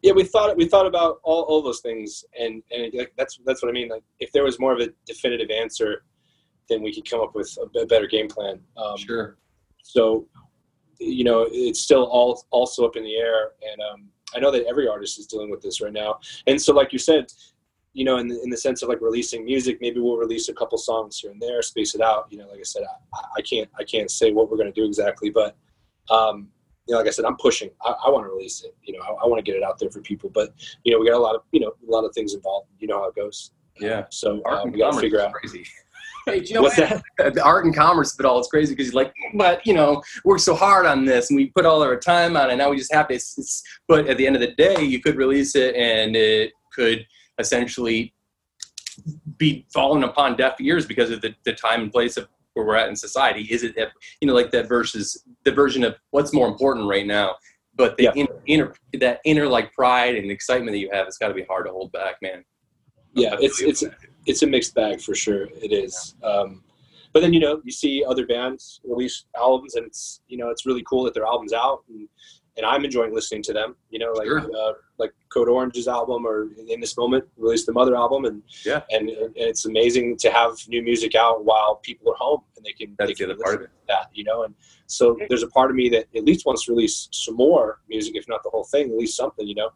Yeah, 0.02 0.12
we 0.12 0.24
thought 0.24 0.56
we 0.56 0.66
thought 0.66 0.86
about 0.86 1.20
all, 1.22 1.42
all 1.42 1.62
those 1.62 1.80
things, 1.80 2.24
and 2.38 2.60
and 2.72 2.92
like, 2.92 3.12
that's 3.16 3.38
that's 3.46 3.62
what 3.62 3.68
I 3.68 3.72
mean. 3.72 3.88
Like, 3.88 4.02
if 4.18 4.32
there 4.32 4.42
was 4.42 4.58
more 4.58 4.72
of 4.72 4.80
a 4.80 4.88
definitive 5.06 5.48
answer, 5.50 6.04
then 6.68 6.82
we 6.82 6.92
could 6.92 7.08
come 7.08 7.20
up 7.20 7.36
with 7.36 7.56
a 7.80 7.86
better 7.86 8.08
game 8.08 8.26
plan. 8.26 8.58
Um, 8.76 8.96
Sure. 8.96 9.38
So, 9.84 10.26
you 10.98 11.22
know, 11.22 11.46
it's 11.50 11.80
still 11.80 12.04
all 12.04 12.44
also 12.50 12.84
up 12.84 12.96
in 12.96 13.04
the 13.04 13.14
air, 13.16 13.52
and 13.62 13.80
um, 13.80 14.08
I 14.34 14.40
know 14.40 14.50
that 14.50 14.66
every 14.66 14.88
artist 14.88 15.20
is 15.20 15.26
dealing 15.26 15.50
with 15.50 15.62
this 15.62 15.80
right 15.80 15.92
now. 15.92 16.18
And 16.48 16.60
so, 16.60 16.74
like 16.74 16.92
you 16.92 16.98
said, 16.98 17.26
you 17.94 18.04
know, 18.04 18.18
in 18.18 18.28
the, 18.28 18.42
in 18.42 18.50
the 18.50 18.56
sense 18.56 18.82
of 18.82 18.88
like 18.88 19.00
releasing 19.00 19.44
music, 19.44 19.78
maybe 19.80 20.00
we'll 20.00 20.16
release 20.16 20.48
a 20.48 20.54
couple 20.54 20.78
songs 20.78 21.18
here 21.18 21.30
and 21.30 21.40
there, 21.40 21.60
space 21.62 21.94
it 21.94 22.00
out. 22.00 22.26
You 22.30 22.38
know, 22.38 22.48
like 22.48 22.60
I 22.60 22.64
said, 22.64 22.82
I, 22.82 23.18
I 23.38 23.42
can't 23.42 23.68
I 23.78 23.84
can't 23.84 24.10
say 24.10 24.32
what 24.32 24.50
we're 24.50 24.56
going 24.56 24.72
to 24.72 24.80
do 24.80 24.86
exactly, 24.86 25.30
but 25.30 25.56
um, 26.10 26.48
you 26.86 26.94
know, 26.94 26.98
like 26.98 27.06
I 27.06 27.10
said, 27.10 27.24
I'm 27.24 27.36
pushing. 27.36 27.70
I, 27.82 27.94
I 28.06 28.10
want 28.10 28.24
to 28.24 28.30
release 28.30 28.64
it. 28.64 28.74
You 28.82 28.94
know, 28.94 29.00
I, 29.04 29.24
I 29.24 29.26
want 29.26 29.44
to 29.44 29.50
get 29.50 29.56
it 29.56 29.62
out 29.62 29.78
there 29.78 29.90
for 29.90 30.00
people. 30.00 30.30
But 30.30 30.52
you 30.84 30.92
know, 30.92 30.98
we 30.98 31.06
got 31.06 31.16
a 31.16 31.18
lot 31.18 31.34
of 31.34 31.42
you 31.52 31.60
know 31.60 31.74
a 31.86 31.90
lot 31.90 32.04
of 32.04 32.14
things 32.14 32.34
involved. 32.34 32.68
You 32.78 32.88
know 32.88 32.98
how 32.98 33.08
it 33.08 33.14
goes. 33.14 33.52
Yeah. 33.78 34.04
So 34.10 34.42
Art 34.44 34.58
uh, 34.58 34.62
and 34.62 34.72
we 34.72 34.78
got 34.78 34.86
to 34.86 34.90
commerce 34.90 35.02
figure 35.02 35.20
out 35.20 35.32
crazy. 35.32 35.66
Hey, 36.24 36.40
Joe, 36.40 36.62
what's 36.62 36.76
that. 36.76 37.02
the 37.34 37.42
art 37.42 37.64
and 37.64 37.74
commerce 37.74 38.14
of 38.14 38.20
it 38.20 38.26
all 38.26 38.38
is 38.38 38.46
crazy 38.46 38.76
because 38.76 38.92
you're 38.92 39.02
like, 39.02 39.12
but 39.34 39.66
you 39.66 39.74
know, 39.74 40.00
work 40.24 40.38
so 40.38 40.54
hard 40.54 40.86
on 40.86 41.04
this 41.04 41.30
and 41.30 41.36
we 41.36 41.46
put 41.46 41.66
all 41.66 41.82
our 41.82 41.96
time 41.96 42.36
on 42.36 42.48
it. 42.48 42.54
Now 42.54 42.70
we 42.70 42.76
just 42.76 42.94
have 42.94 43.08
to. 43.08 43.14
It's, 43.14 43.36
it's, 43.36 43.62
but 43.88 44.06
at 44.06 44.18
the 44.18 44.26
end 44.28 44.36
of 44.36 44.40
the 44.40 44.52
day, 44.52 44.80
you 44.82 45.00
could 45.00 45.16
release 45.16 45.56
it 45.56 45.74
and 45.74 46.14
it 46.14 46.52
could 46.72 47.04
essentially 47.38 48.14
be 49.38 49.66
fallen 49.72 50.04
upon 50.04 50.36
deaf 50.36 50.60
ears 50.60 50.86
because 50.86 51.10
of 51.10 51.20
the, 51.20 51.34
the 51.44 51.52
time 51.52 51.82
and 51.82 51.92
place 51.92 52.16
of 52.16 52.28
where 52.54 52.66
we're 52.66 52.76
at 52.76 52.88
in 52.88 52.96
society. 52.96 53.42
Is 53.50 53.62
it, 53.62 53.74
you 54.20 54.28
know, 54.28 54.34
like 54.34 54.50
that 54.50 54.68
versus 54.68 55.24
the 55.44 55.52
version 55.52 55.82
of 55.84 55.96
what's 56.10 56.32
more 56.34 56.46
important 56.48 56.86
right 56.88 57.06
now? 57.06 57.36
But 57.74 57.96
the 57.96 58.04
Yeah. 58.04 58.12
inner, 58.14 58.34
inner, 58.46 58.74
that 59.00 59.20
inner 59.24 59.46
like 59.48 59.72
pride 59.72 60.16
and 60.16 60.30
excitement 60.30 60.72
that 60.72 60.78
you 60.78 60.90
have, 60.92 61.06
it's 61.06 61.16
got 61.16 61.28
to 61.28 61.34
be 61.34 61.44
hard 61.44 61.64
to 61.66 61.72
hold 61.72 61.90
back, 61.92 62.16
man. 62.20 62.44
yeah, 63.14 63.36
it's 63.40 63.60
it's 63.60 63.82
it's 64.26 64.42
a 64.42 64.46
mixed 64.46 64.74
bag 64.74 65.00
for 65.00 65.14
sure. 65.14 65.44
It 65.62 65.72
is. 65.72 66.14
Um, 66.22 66.62
but 67.12 67.20
then 67.20 67.32
you 67.34 67.40
know 67.40 67.60
you 67.64 67.72
see 67.72 68.02
other 68.06 68.26
bands 68.26 68.80
release 68.84 69.24
albums, 69.36 69.74
and 69.74 69.86
it's 69.86 70.20
you 70.28 70.36
know 70.38 70.48
it's 70.50 70.64
really 70.66 70.82
cool 70.88 71.04
that 71.04 71.12
their 71.14 71.24
albums 71.26 71.52
out, 71.52 71.80
and 71.88 72.08
and 72.56 72.64
I'm 72.66 72.84
enjoying 72.84 73.14
listening 73.14 73.42
to 73.44 73.52
them. 73.52 73.76
You 73.90 73.98
know, 73.98 74.12
like 74.12 74.26
Sure. 74.26 74.40
uh, 74.40 74.72
like 75.02 75.12
Code 75.34 75.48
Orange's 75.56 75.88
album, 75.98 76.20
or 76.30 76.36
in 76.74 76.78
this 76.84 76.96
moment 77.02 77.24
released 77.44 77.66
the 77.66 77.72
Mother 77.80 77.94
album, 78.04 78.20
and 78.30 78.42
Yeah. 78.70 78.82
and, 78.94 79.04
and 79.08 79.32
it's 79.52 79.64
amazing 79.72 80.06
to 80.24 80.28
have 80.38 80.52
new 80.74 80.82
music 80.90 81.12
out 81.24 81.36
while 81.50 81.72
people 81.88 82.06
are 82.12 82.16
home 82.26 82.42
and 82.56 82.62
they 82.66 82.72
can 82.80 82.88
That's 82.98 83.08
they 83.10 83.14
can 83.14 83.30
other 83.30 83.40
part 83.42 83.54
of 83.56 83.60
listen 83.62 83.76
to 83.80 83.86
that. 83.94 84.06
You 84.18 84.24
know, 84.28 84.38
and 84.44 84.54
so 84.86 85.04
there's 85.28 85.42
a 85.42 85.52
part 85.58 85.68
of 85.70 85.76
me 85.80 85.86
that 85.94 86.04
at 86.18 86.24
least 86.30 86.46
wants 86.46 86.62
to 86.66 86.72
release 86.74 86.96
some 87.24 87.36
more 87.36 87.80
music, 87.94 88.12
if 88.20 88.26
not 88.32 88.40
the 88.42 88.50
whole 88.54 88.64
thing, 88.74 88.84
at 88.92 88.96
least 89.02 89.16
something. 89.22 89.46
You 89.46 89.56
know. 89.60 89.70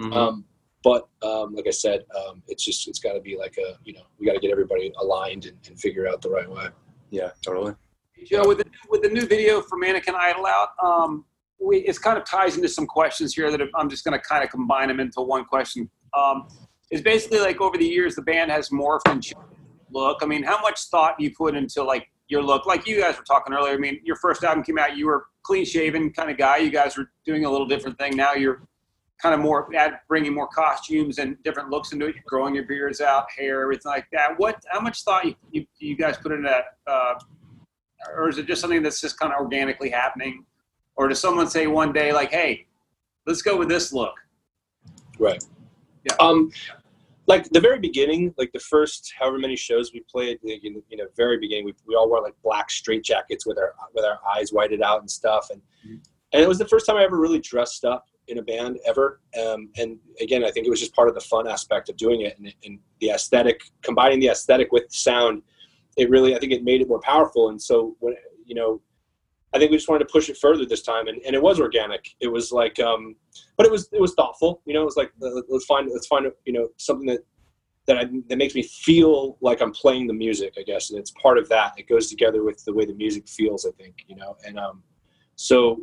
Mhm. 0.00 0.14
Um, 0.14 0.44
but 0.84 1.02
um, 1.30 1.54
like 1.56 1.66
I 1.66 1.76
said, 1.84 2.04
um, 2.18 2.34
it's 2.46 2.64
just 2.68 2.86
it's 2.90 3.00
got 3.06 3.14
to 3.14 3.20
be 3.20 3.34
like 3.44 3.56
a 3.66 3.68
you 3.86 3.92
know 3.94 4.04
we 4.18 4.26
got 4.28 4.34
to 4.38 4.40
get 4.44 4.50
everybody 4.56 4.92
aligned 5.00 5.46
and, 5.46 5.56
and 5.68 5.74
figure 5.80 6.06
out 6.08 6.20
the 6.22 6.30
right 6.30 6.50
way. 6.56 6.66
yeah, 7.10 7.30
totally. 7.42 7.74
Joe, 8.30 8.46
with 8.48 8.58
the, 8.58 8.66
with 8.92 9.02
the 9.02 9.08
new 9.08 9.26
video 9.34 9.60
for 9.60 9.76
Mannequin 9.78 10.14
Idol 10.28 10.46
out, 10.46 10.70
um, 10.82 11.24
we, 11.60 11.78
it's 11.78 11.98
kind 11.98 12.18
of 12.18 12.24
ties 12.24 12.56
into 12.56 12.68
some 12.68 12.86
questions 12.86 13.34
here 13.34 13.50
that 13.50 13.60
I'm 13.74 13.88
just 13.88 14.04
going 14.04 14.18
to 14.18 14.24
kind 14.24 14.44
of 14.44 14.50
combine 14.50 14.88
them 14.88 15.00
into 15.00 15.20
one 15.20 15.44
question. 15.44 15.90
Um, 16.14 16.48
is 16.90 17.02
basically 17.02 17.40
like 17.40 17.60
over 17.60 17.76
the 17.76 17.86
years, 17.86 18.14
the 18.14 18.22
band 18.22 18.50
has 18.50 18.70
morphed 18.70 19.00
and 19.06 19.24
look. 19.92 20.18
I 20.22 20.26
mean, 20.26 20.42
how 20.42 20.60
much 20.60 20.84
thought 20.84 21.18
you 21.18 21.34
put 21.34 21.56
into 21.56 21.82
like 21.82 22.08
your 22.28 22.42
look? 22.42 22.66
Like 22.66 22.86
you 22.86 23.00
guys 23.00 23.16
were 23.16 23.24
talking 23.24 23.52
earlier. 23.52 23.74
I 23.74 23.78
mean, 23.78 24.00
your 24.04 24.16
first 24.16 24.44
album 24.44 24.62
came 24.62 24.78
out, 24.78 24.96
you 24.96 25.06
were 25.06 25.26
clean 25.42 25.64
shaven 25.64 26.12
kind 26.12 26.30
of 26.30 26.36
guy. 26.36 26.58
You 26.58 26.70
guys 26.70 26.96
were 26.96 27.10
doing 27.24 27.44
a 27.44 27.50
little 27.50 27.66
different 27.66 27.98
thing. 27.98 28.16
Now 28.16 28.34
you're 28.34 28.62
kind 29.20 29.34
of 29.34 29.40
more 29.40 29.74
add, 29.74 29.98
bringing 30.08 30.34
more 30.34 30.48
costumes 30.48 31.18
and 31.18 31.42
different 31.42 31.70
looks 31.70 31.92
into 31.92 32.06
it. 32.06 32.14
You're 32.14 32.24
growing 32.26 32.54
your 32.54 32.66
beards 32.66 33.00
out, 33.00 33.26
hair, 33.36 33.62
everything 33.62 33.90
like 33.90 34.06
that. 34.12 34.38
What? 34.38 34.62
How 34.68 34.80
much 34.80 35.02
thought 35.02 35.24
you 35.24 35.34
you, 35.50 35.66
you 35.78 35.96
guys 35.96 36.16
put 36.18 36.32
into 36.32 36.48
that? 36.48 36.64
Uh, 36.90 37.14
or 38.14 38.28
is 38.28 38.38
it 38.38 38.46
just 38.46 38.60
something 38.60 38.82
that's 38.82 39.00
just 39.00 39.18
kind 39.18 39.32
of 39.32 39.40
organically 39.40 39.90
happening? 39.90 40.44
Or 40.96 41.08
does 41.08 41.20
someone 41.20 41.48
say 41.48 41.66
one 41.66 41.92
day, 41.92 42.12
like, 42.12 42.30
"Hey, 42.30 42.66
let's 43.26 43.42
go 43.42 43.56
with 43.56 43.68
this 43.68 43.92
look"? 43.92 44.14
Right. 45.18 45.42
Yeah. 46.04 46.16
Um, 46.20 46.50
like 47.26 47.48
the 47.50 47.60
very 47.60 47.78
beginning, 47.78 48.32
like 48.38 48.52
the 48.52 48.60
first 48.60 49.12
however 49.18 49.38
many 49.38 49.56
shows 49.56 49.92
we 49.92 50.04
played, 50.08 50.38
like, 50.42 50.64
in 50.64 50.82
you 50.88 50.96
know, 50.96 51.06
very 51.16 51.38
beginning, 51.38 51.64
we, 51.64 51.74
we 51.86 51.94
all 51.94 52.08
wore 52.08 52.22
like 52.22 52.34
black 52.42 52.70
straight 52.70 53.02
jackets 53.02 53.46
with 53.46 53.58
our 53.58 53.74
with 53.94 54.04
our 54.04 54.18
eyes 54.36 54.50
whited 54.50 54.82
out 54.82 55.00
and 55.00 55.10
stuff, 55.10 55.50
and 55.50 55.60
and 56.32 56.42
it 56.42 56.48
was 56.48 56.58
the 56.58 56.68
first 56.68 56.86
time 56.86 56.96
I 56.96 57.04
ever 57.04 57.18
really 57.18 57.40
dressed 57.40 57.84
up 57.84 58.06
in 58.28 58.38
a 58.38 58.42
band 58.42 58.78
ever. 58.86 59.20
Um, 59.40 59.70
and 59.76 59.98
again, 60.20 60.44
I 60.44 60.50
think 60.50 60.66
it 60.66 60.70
was 60.70 60.80
just 60.80 60.94
part 60.94 61.08
of 61.08 61.14
the 61.14 61.20
fun 61.20 61.46
aspect 61.46 61.88
of 61.88 61.96
doing 61.96 62.22
it, 62.22 62.38
and, 62.38 62.52
and 62.64 62.78
the 63.00 63.10
aesthetic, 63.10 63.60
combining 63.82 64.20
the 64.20 64.28
aesthetic 64.28 64.70
with 64.72 64.84
sound, 64.90 65.42
it 65.96 66.10
really, 66.10 66.34
I 66.34 66.38
think, 66.38 66.52
it 66.52 66.64
made 66.64 66.80
it 66.80 66.88
more 66.88 67.00
powerful. 67.00 67.50
And 67.50 67.60
so 67.60 67.96
when 68.00 68.14
you 68.44 68.54
know. 68.54 68.80
I 69.56 69.58
think 69.58 69.70
we 69.70 69.78
just 69.78 69.88
wanted 69.88 70.06
to 70.06 70.12
push 70.12 70.28
it 70.28 70.36
further 70.36 70.66
this 70.66 70.82
time, 70.82 71.08
and, 71.08 71.18
and 71.22 71.34
it 71.34 71.40
was 71.40 71.60
organic. 71.60 72.14
It 72.20 72.28
was 72.28 72.52
like, 72.52 72.78
um, 72.78 73.16
but 73.56 73.64
it 73.64 73.72
was 73.72 73.88
it 73.90 74.00
was 74.02 74.12
thoughtful. 74.12 74.60
You 74.66 74.74
know, 74.74 74.82
it 74.82 74.84
was 74.84 74.98
like 74.98 75.12
uh, 75.22 75.40
let's 75.48 75.64
find 75.64 75.88
let's 75.90 76.06
find 76.06 76.26
you 76.44 76.52
know 76.52 76.68
something 76.76 77.06
that 77.06 77.20
that 77.86 77.96
I, 77.96 78.04
that 78.28 78.36
makes 78.36 78.54
me 78.54 78.62
feel 78.62 79.38
like 79.40 79.62
I'm 79.62 79.72
playing 79.72 80.08
the 80.08 80.12
music. 80.12 80.54
I 80.58 80.62
guess, 80.62 80.90
and 80.90 80.98
it's 80.98 81.10
part 81.12 81.38
of 81.38 81.48
that. 81.48 81.72
It 81.78 81.88
goes 81.88 82.10
together 82.10 82.42
with 82.42 82.62
the 82.66 82.74
way 82.74 82.84
the 82.84 82.92
music 82.92 83.28
feels. 83.28 83.64
I 83.64 83.70
think 83.82 83.94
you 84.08 84.16
know, 84.16 84.36
and 84.46 84.58
um, 84.58 84.82
so 85.36 85.80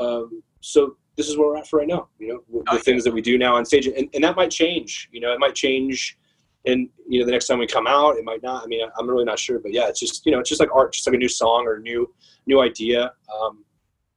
um, 0.00 0.42
so 0.60 0.96
this 1.18 1.28
is 1.28 1.36
where 1.36 1.48
we're 1.48 1.58
at 1.58 1.66
for 1.66 1.80
right 1.80 1.88
now. 1.88 2.08
You 2.18 2.28
know, 2.28 2.40
with 2.48 2.64
the 2.72 2.78
things 2.78 3.04
that 3.04 3.12
we 3.12 3.20
do 3.20 3.36
now 3.36 3.56
on 3.56 3.66
stage, 3.66 3.86
and, 3.88 4.08
and 4.14 4.24
that 4.24 4.36
might 4.36 4.50
change. 4.50 5.10
You 5.12 5.20
know, 5.20 5.34
it 5.34 5.38
might 5.38 5.54
change. 5.54 6.16
And 6.64 6.88
you 7.06 7.20
know, 7.20 7.26
the 7.26 7.32
next 7.32 7.46
time 7.46 7.58
we 7.58 7.66
come 7.66 7.86
out, 7.86 8.16
it 8.16 8.24
might 8.24 8.42
not. 8.42 8.64
I 8.64 8.66
mean, 8.66 8.88
I'm 8.98 9.06
really 9.06 9.24
not 9.24 9.38
sure, 9.38 9.58
but 9.58 9.72
yeah, 9.74 9.86
it's 9.86 10.00
just 10.00 10.24
you 10.24 10.32
know, 10.32 10.38
it's 10.38 10.48
just 10.48 10.60
like 10.60 10.74
art, 10.74 10.94
just 10.94 11.06
like 11.06 11.14
a 11.14 11.18
new 11.18 11.28
song 11.28 11.66
or 11.66 11.74
a 11.74 11.80
new 11.80 12.10
new 12.46 12.60
idea. 12.60 13.12
Um, 13.34 13.64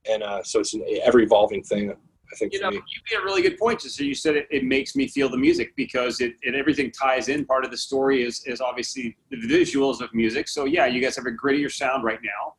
and 0.09 0.23
uh, 0.23 0.43
so 0.43 0.59
it's 0.59 0.73
an 0.73 0.83
ever 1.03 1.19
evolving 1.19 1.63
thing. 1.63 1.91
I 1.91 2.35
think 2.35 2.53
You 2.53 2.61
know, 2.61 2.69
me. 2.69 2.77
you 2.77 3.01
made 3.11 3.21
a 3.21 3.25
really 3.25 3.41
good 3.41 3.57
point. 3.57 3.81
So 3.81 4.03
you 4.03 4.13
said 4.13 4.35
it, 4.35 4.47
it 4.51 4.63
makes 4.63 4.95
me 4.95 5.07
feel 5.07 5.29
the 5.29 5.37
music 5.37 5.75
because 5.75 6.21
it 6.21 6.33
and 6.43 6.55
everything 6.55 6.91
ties 6.91 7.27
in. 7.27 7.45
Part 7.45 7.65
of 7.65 7.71
the 7.71 7.77
story 7.77 8.23
is 8.23 8.43
is 8.45 8.61
obviously 8.61 9.17
the 9.31 9.37
visuals 9.37 9.99
of 10.01 10.13
music. 10.13 10.47
So 10.47 10.65
yeah, 10.65 10.85
you 10.85 11.01
guys 11.01 11.15
have 11.15 11.25
a 11.25 11.31
grittier 11.31 11.71
sound 11.71 12.03
right 12.03 12.19
now, 12.23 12.53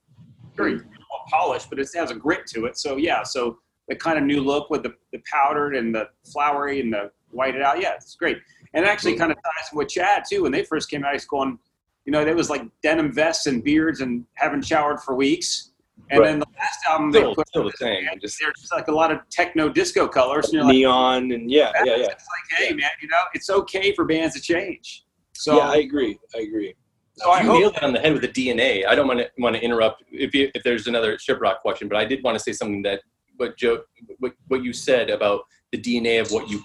very 0.56 0.76
well 0.76 1.24
polished, 1.28 1.70
but 1.70 1.78
it 1.78 1.88
has 1.94 2.10
a 2.10 2.14
grit 2.14 2.46
to 2.48 2.66
it. 2.66 2.76
So 2.78 2.96
yeah, 2.96 3.22
so 3.22 3.58
the 3.88 3.94
kind 3.94 4.18
of 4.18 4.24
new 4.24 4.40
look 4.40 4.70
with 4.70 4.82
the, 4.82 4.94
the 5.12 5.20
powdered 5.30 5.76
and 5.76 5.94
the 5.94 6.08
flowery 6.32 6.80
and 6.80 6.92
the 6.92 7.10
whited 7.30 7.62
out, 7.62 7.80
yeah, 7.80 7.94
it's 7.94 8.16
great. 8.16 8.38
And 8.74 8.84
it 8.84 8.88
actually 8.88 9.16
kind 9.16 9.32
of 9.32 9.36
ties 9.38 9.68
with 9.72 9.88
Chad 9.88 10.24
too. 10.28 10.42
When 10.42 10.52
they 10.52 10.64
first 10.64 10.90
came 10.90 11.04
out, 11.04 11.12
he's 11.12 11.24
going, 11.24 11.58
you 12.04 12.12
know, 12.12 12.24
there 12.24 12.34
was 12.34 12.50
like 12.50 12.62
denim 12.82 13.12
vests 13.12 13.46
and 13.46 13.62
beards 13.62 14.00
and 14.00 14.24
haven't 14.34 14.64
showered 14.64 15.00
for 15.00 15.14
weeks. 15.14 15.72
And 16.10 16.20
Right. 16.20 16.26
then 16.28 16.38
the 16.40 16.46
last 16.58 16.78
album 16.88 17.10
they 17.12 17.20
Still, 17.20 17.34
put 17.34 17.48
still 17.48 17.64
the 17.64 17.72
same. 17.76 18.04
Just 18.20 18.38
there's 18.40 18.54
just 18.58 18.72
like 18.72 18.88
a 18.88 18.92
lot 18.92 19.12
of 19.12 19.20
techno 19.30 19.68
disco 19.68 20.08
colors. 20.08 20.52
And 20.52 20.62
like, 20.62 20.72
Neon 20.72 21.30
and 21.32 21.50
yeah, 21.50 21.70
yeah, 21.84 21.96
yeah. 21.96 22.06
It's 22.06 22.08
like, 22.08 22.58
hey 22.58 22.74
man, 22.74 22.90
you 23.00 23.08
know, 23.08 23.18
it's 23.34 23.50
okay 23.50 23.94
for 23.94 24.04
bands 24.04 24.34
to 24.34 24.40
change. 24.40 25.04
So 25.34 25.56
yeah, 25.56 25.68
I 25.68 25.76
agree. 25.76 26.18
I 26.34 26.40
agree. 26.40 26.74
So 27.14 27.30
I 27.30 27.42
you 27.42 27.52
nailed 27.52 27.76
it 27.76 27.82
on 27.82 27.92
the 27.92 28.00
head 28.00 28.12
with 28.12 28.22
the 28.22 28.28
DNA. 28.28 28.86
I 28.86 28.94
don't 28.94 29.06
want 29.06 29.20
to 29.20 29.30
want 29.38 29.54
to 29.54 29.62
interrupt 29.62 30.02
if 30.10 30.34
you, 30.34 30.50
if 30.54 30.62
there's 30.62 30.86
another 30.86 31.16
shiprock 31.16 31.58
question, 31.58 31.86
but 31.86 31.98
I 31.98 32.04
did 32.06 32.24
want 32.24 32.36
to 32.36 32.42
say 32.42 32.52
something 32.52 32.82
that 32.82 33.02
what 33.36 33.56
Joe 33.56 33.82
what, 34.18 34.32
what 34.48 34.64
you 34.64 34.72
said 34.72 35.10
about 35.10 35.42
the 35.70 35.78
DNA 35.78 36.20
of 36.20 36.30
what 36.32 36.48
you 36.48 36.62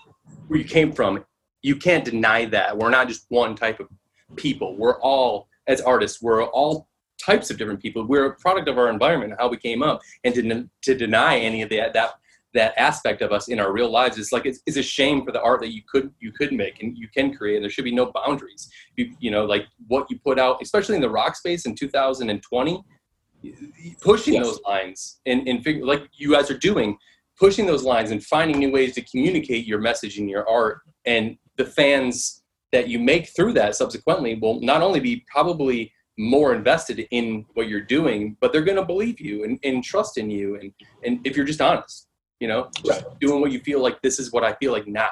where 0.47 0.59
you 0.59 0.65
came 0.65 0.91
from. 0.91 1.23
You 1.61 1.75
can't 1.75 2.05
deny 2.05 2.45
that 2.45 2.77
we're 2.77 2.89
not 2.89 3.07
just 3.07 3.25
one 3.29 3.55
type 3.55 3.79
of 3.79 3.87
people. 4.35 4.75
We're 4.75 4.99
all 5.01 5.47
as 5.67 5.81
artists. 5.81 6.21
We're 6.21 6.43
all 6.45 6.87
types 7.23 7.49
of 7.49 7.57
different 7.57 7.81
people. 7.81 8.05
We're 8.05 8.25
a 8.25 8.35
product 8.35 8.67
of 8.67 8.77
our 8.77 8.89
environment 8.89 9.31
and 9.31 9.39
how 9.39 9.47
we 9.47 9.57
came 9.57 9.83
up. 9.83 10.01
And 10.23 10.33
to 10.35 10.69
to 10.83 10.95
deny 10.95 11.37
any 11.39 11.61
of 11.61 11.69
that 11.69 11.93
that 11.93 12.11
that 12.53 12.73
aspect 12.77 13.21
of 13.21 13.33
us 13.33 13.49
in 13.49 13.59
our 13.59 13.73
real 13.73 13.91
lives 13.91 14.17
is 14.17 14.31
like 14.31 14.45
it's, 14.45 14.61
it's 14.65 14.77
a 14.77 14.83
shame 14.83 15.25
for 15.25 15.33
the 15.33 15.41
art 15.41 15.59
that 15.61 15.73
you 15.73 15.81
could 15.87 16.11
you 16.19 16.31
could 16.31 16.53
make 16.53 16.81
and 16.81 16.97
you 16.97 17.07
can 17.13 17.35
create. 17.35 17.55
And 17.57 17.63
there 17.63 17.69
should 17.69 17.83
be 17.83 17.93
no 17.93 18.11
boundaries 18.11 18.69
you, 18.95 19.13
you 19.19 19.31
know 19.31 19.45
like 19.45 19.65
what 19.87 20.09
you 20.09 20.17
put 20.19 20.39
out 20.39 20.61
especially 20.61 20.95
in 20.95 21.01
the 21.01 21.09
rock 21.09 21.35
space 21.35 21.65
in 21.65 21.75
2020 21.75 22.83
pushing 24.01 24.35
Yes. 24.35 24.45
those 24.45 24.59
lines 24.65 25.19
and, 25.25 25.47
and 25.47 25.63
figure 25.63 25.85
like 25.85 26.07
you 26.13 26.31
guys 26.33 26.49
are 26.49 26.57
doing 26.57 26.97
pushing 27.37 27.65
those 27.65 27.83
lines 27.83 28.11
and 28.11 28.23
finding 28.23 28.57
new 28.57 28.71
ways 28.71 28.95
to 28.95 29.01
communicate 29.01 29.65
your 29.65 29.79
message 29.79 30.17
and 30.17 30.29
your 30.29 30.47
art 30.49 30.79
and 31.05 31.37
the 31.57 31.65
fans 31.65 32.43
that 32.71 32.87
you 32.87 32.99
make 32.99 33.27
through 33.35 33.53
that 33.53 33.75
subsequently 33.75 34.35
will 34.35 34.59
not 34.61 34.81
only 34.81 34.99
be 34.99 35.23
probably 35.31 35.91
more 36.17 36.53
invested 36.55 37.05
in 37.11 37.45
what 37.55 37.67
you're 37.67 37.81
doing 37.81 38.37
but 38.39 38.51
they're 38.53 38.63
going 38.63 38.77
to 38.77 38.85
believe 38.85 39.19
you 39.19 39.43
and, 39.43 39.59
and 39.63 39.83
trust 39.83 40.17
in 40.17 40.29
you 40.29 40.55
and, 40.55 40.71
and 41.03 41.19
if 41.25 41.35
you're 41.35 41.45
just 41.45 41.59
honest 41.61 42.07
you 42.39 42.47
know 42.47 42.69
just 42.85 43.03
doing 43.19 43.41
what 43.41 43.51
you 43.51 43.59
feel 43.59 43.81
like 43.81 44.01
this 44.01 44.17
is 44.19 44.31
what 44.31 44.43
i 44.43 44.53
feel 44.55 44.71
like 44.71 44.87
now 44.87 45.09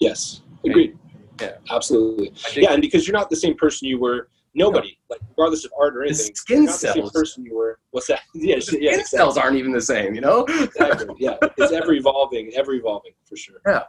Yes, 0.00 0.42
agreed. 0.66 0.98
Yeah. 1.40 1.52
absolutely. 1.70 2.32
Yeah, 2.56 2.72
and 2.72 2.82
because 2.82 3.06
you're 3.06 3.16
not 3.16 3.30
the 3.30 3.36
same 3.36 3.54
person 3.56 3.86
you 3.86 4.00
were. 4.00 4.28
Nobody, 4.54 4.98
like 5.08 5.20
regardless 5.30 5.64
of 5.64 5.70
art 5.80 5.96
or 5.96 6.00
The 6.00 6.08
anything, 6.08 6.34
skin 6.34 6.56
you're 6.56 6.64
not 6.66 6.72
the 6.72 6.78
same 6.88 6.94
cells. 6.94 7.12
person 7.12 7.44
you 7.44 7.54
were. 7.56 7.78
What's 7.92 8.08
that? 8.08 8.20
Yeah, 8.34 8.56
the 8.56 8.58
yeah, 8.58 8.60
skin 8.60 8.78
exactly. 8.88 9.04
cells 9.18 9.38
aren't 9.38 9.56
even 9.56 9.70
the 9.72 9.80
same 9.80 10.14
you 10.14 10.20
know 10.20 10.42
exactly. 10.48 11.14
Yeah, 11.18 11.36
it's 11.56 11.72
ever 11.72 11.92
evolving, 11.92 12.50
ever 12.54 12.72
evolving 12.74 13.12
for 13.24 13.36
sure. 13.36 13.60
Yeah. 13.66 13.82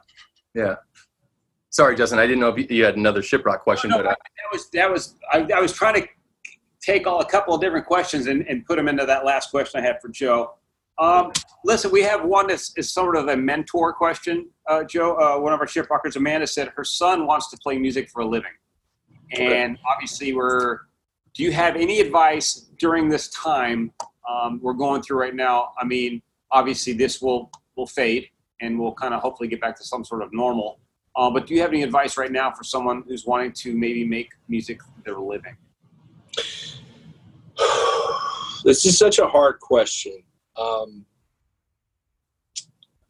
Yeah. 0.54 0.76
Sorry, 1.74 1.96
Justin. 1.96 2.20
I 2.20 2.28
didn't 2.28 2.40
know 2.40 2.50
if 2.50 2.70
you- 2.70 2.86
had 2.86 2.98
another 2.98 3.24
shiprock 3.24 3.62
question, 3.62 3.90
No, 3.90 3.98
but 3.98 4.06
uh, 4.06 4.10
that 4.12 4.52
was 4.52 4.70
that 4.70 4.92
was 4.92 5.16
I, 5.32 5.48
I 5.56 5.60
was 5.60 5.74
trying 5.74 5.96
to 5.96 6.08
take 6.80 7.08
all 7.08 7.20
a 7.20 7.26
couple 7.26 7.56
of 7.56 7.62
different 7.62 7.88
questions 7.88 8.28
and, 8.28 8.48
and 8.48 8.64
put 8.64 8.76
them 8.76 8.88
into 8.88 9.08
that 9.08 9.26
last 9.26 9.50
question 9.50 9.82
I 9.82 9.84
had 9.84 10.00
for 10.00 10.10
Joe. 10.10 10.54
Um, 11.00 11.32
listen, 11.66 11.90
we 11.90 12.04
have 12.04 12.26
one 12.26 12.46
that's 12.46 12.78
is 12.78 12.94
sort 12.94 13.18
of 13.18 13.28
a 13.28 13.36
mentor 13.36 13.92
question, 13.92 14.50
uh, 14.70 14.84
Joe. 14.84 15.16
Uh, 15.16 15.40
one 15.40 15.52
of 15.52 15.60
our 15.60 15.66
shiprockers, 15.66 16.16
Amanda, 16.16 16.46
said 16.46 16.68
her 16.76 16.84
son 16.84 17.26
wants 17.26 17.50
to 17.50 17.58
play 17.58 17.80
music 17.80 18.08
for 18.08 18.22
a 18.22 18.26
living, 18.26 18.52
and 19.36 19.80
obviously, 19.92 20.32
we're. 20.34 20.82
Do 21.34 21.42
you 21.42 21.52
have 21.54 21.76
any 21.76 22.00
advice 22.00 22.70
during 22.78 23.10
this 23.10 23.30
time 23.30 23.92
um, 24.30 24.60
we're 24.62 24.74
going 24.74 25.02
through 25.02 25.20
right 25.20 25.34
now? 25.34 25.72
I 25.80 25.86
mean, 25.86 26.22
obviously, 26.52 26.94
this 26.94 27.20
will 27.20 27.50
will 27.76 27.88
fade, 27.88 28.28
and 28.62 28.80
we'll 28.80 28.94
kind 28.94 29.16
of 29.16 29.22
hopefully 29.22 29.50
get 29.50 29.60
back 29.60 29.76
to 29.78 29.84
some 29.84 30.06
sort 30.06 30.22
of 30.22 30.32
normal. 30.32 30.78
Uh, 31.16 31.30
but 31.30 31.46
do 31.46 31.54
you 31.54 31.62
have 31.62 31.70
any 31.70 31.84
advice 31.84 32.18
right 32.18 32.32
now 32.32 32.52
for 32.52 32.64
someone 32.64 33.04
who's 33.08 33.26
wanting 33.26 33.52
to 33.52 33.76
maybe 33.76 34.04
make 34.04 34.32
music 34.48 34.80
their 35.06 35.20
living? 35.20 35.56
this 38.64 38.86
is 38.86 38.98
such 38.98 39.20
a 39.20 39.28
hard 39.28 39.60
question. 39.60 40.24
Um, 40.58 41.06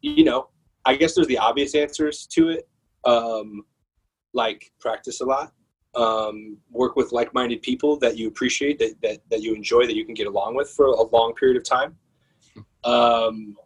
you 0.00 0.24
know, 0.24 0.48
I 0.84 0.96
guess 0.96 1.14
there's 1.14 1.28
the 1.28 1.38
obvious 1.38 1.74
answers 1.74 2.26
to 2.28 2.50
it, 2.50 2.68
um, 3.06 3.64
like 4.34 4.70
practice 4.78 5.22
a 5.22 5.24
lot, 5.24 5.52
um, 5.94 6.58
work 6.70 6.96
with 6.96 7.12
like-minded 7.12 7.62
people 7.62 7.98
that 8.00 8.18
you 8.18 8.28
appreciate, 8.28 8.78
that, 8.80 9.00
that 9.02 9.18
that 9.30 9.40
you 9.42 9.54
enjoy, 9.54 9.86
that 9.86 9.96
you 9.96 10.04
can 10.04 10.14
get 10.14 10.26
along 10.26 10.56
with 10.56 10.68
for 10.68 10.86
a 10.88 11.02
long 11.02 11.32
period 11.34 11.56
of 11.56 11.64
time. 11.64 11.96
Um, 12.84 13.56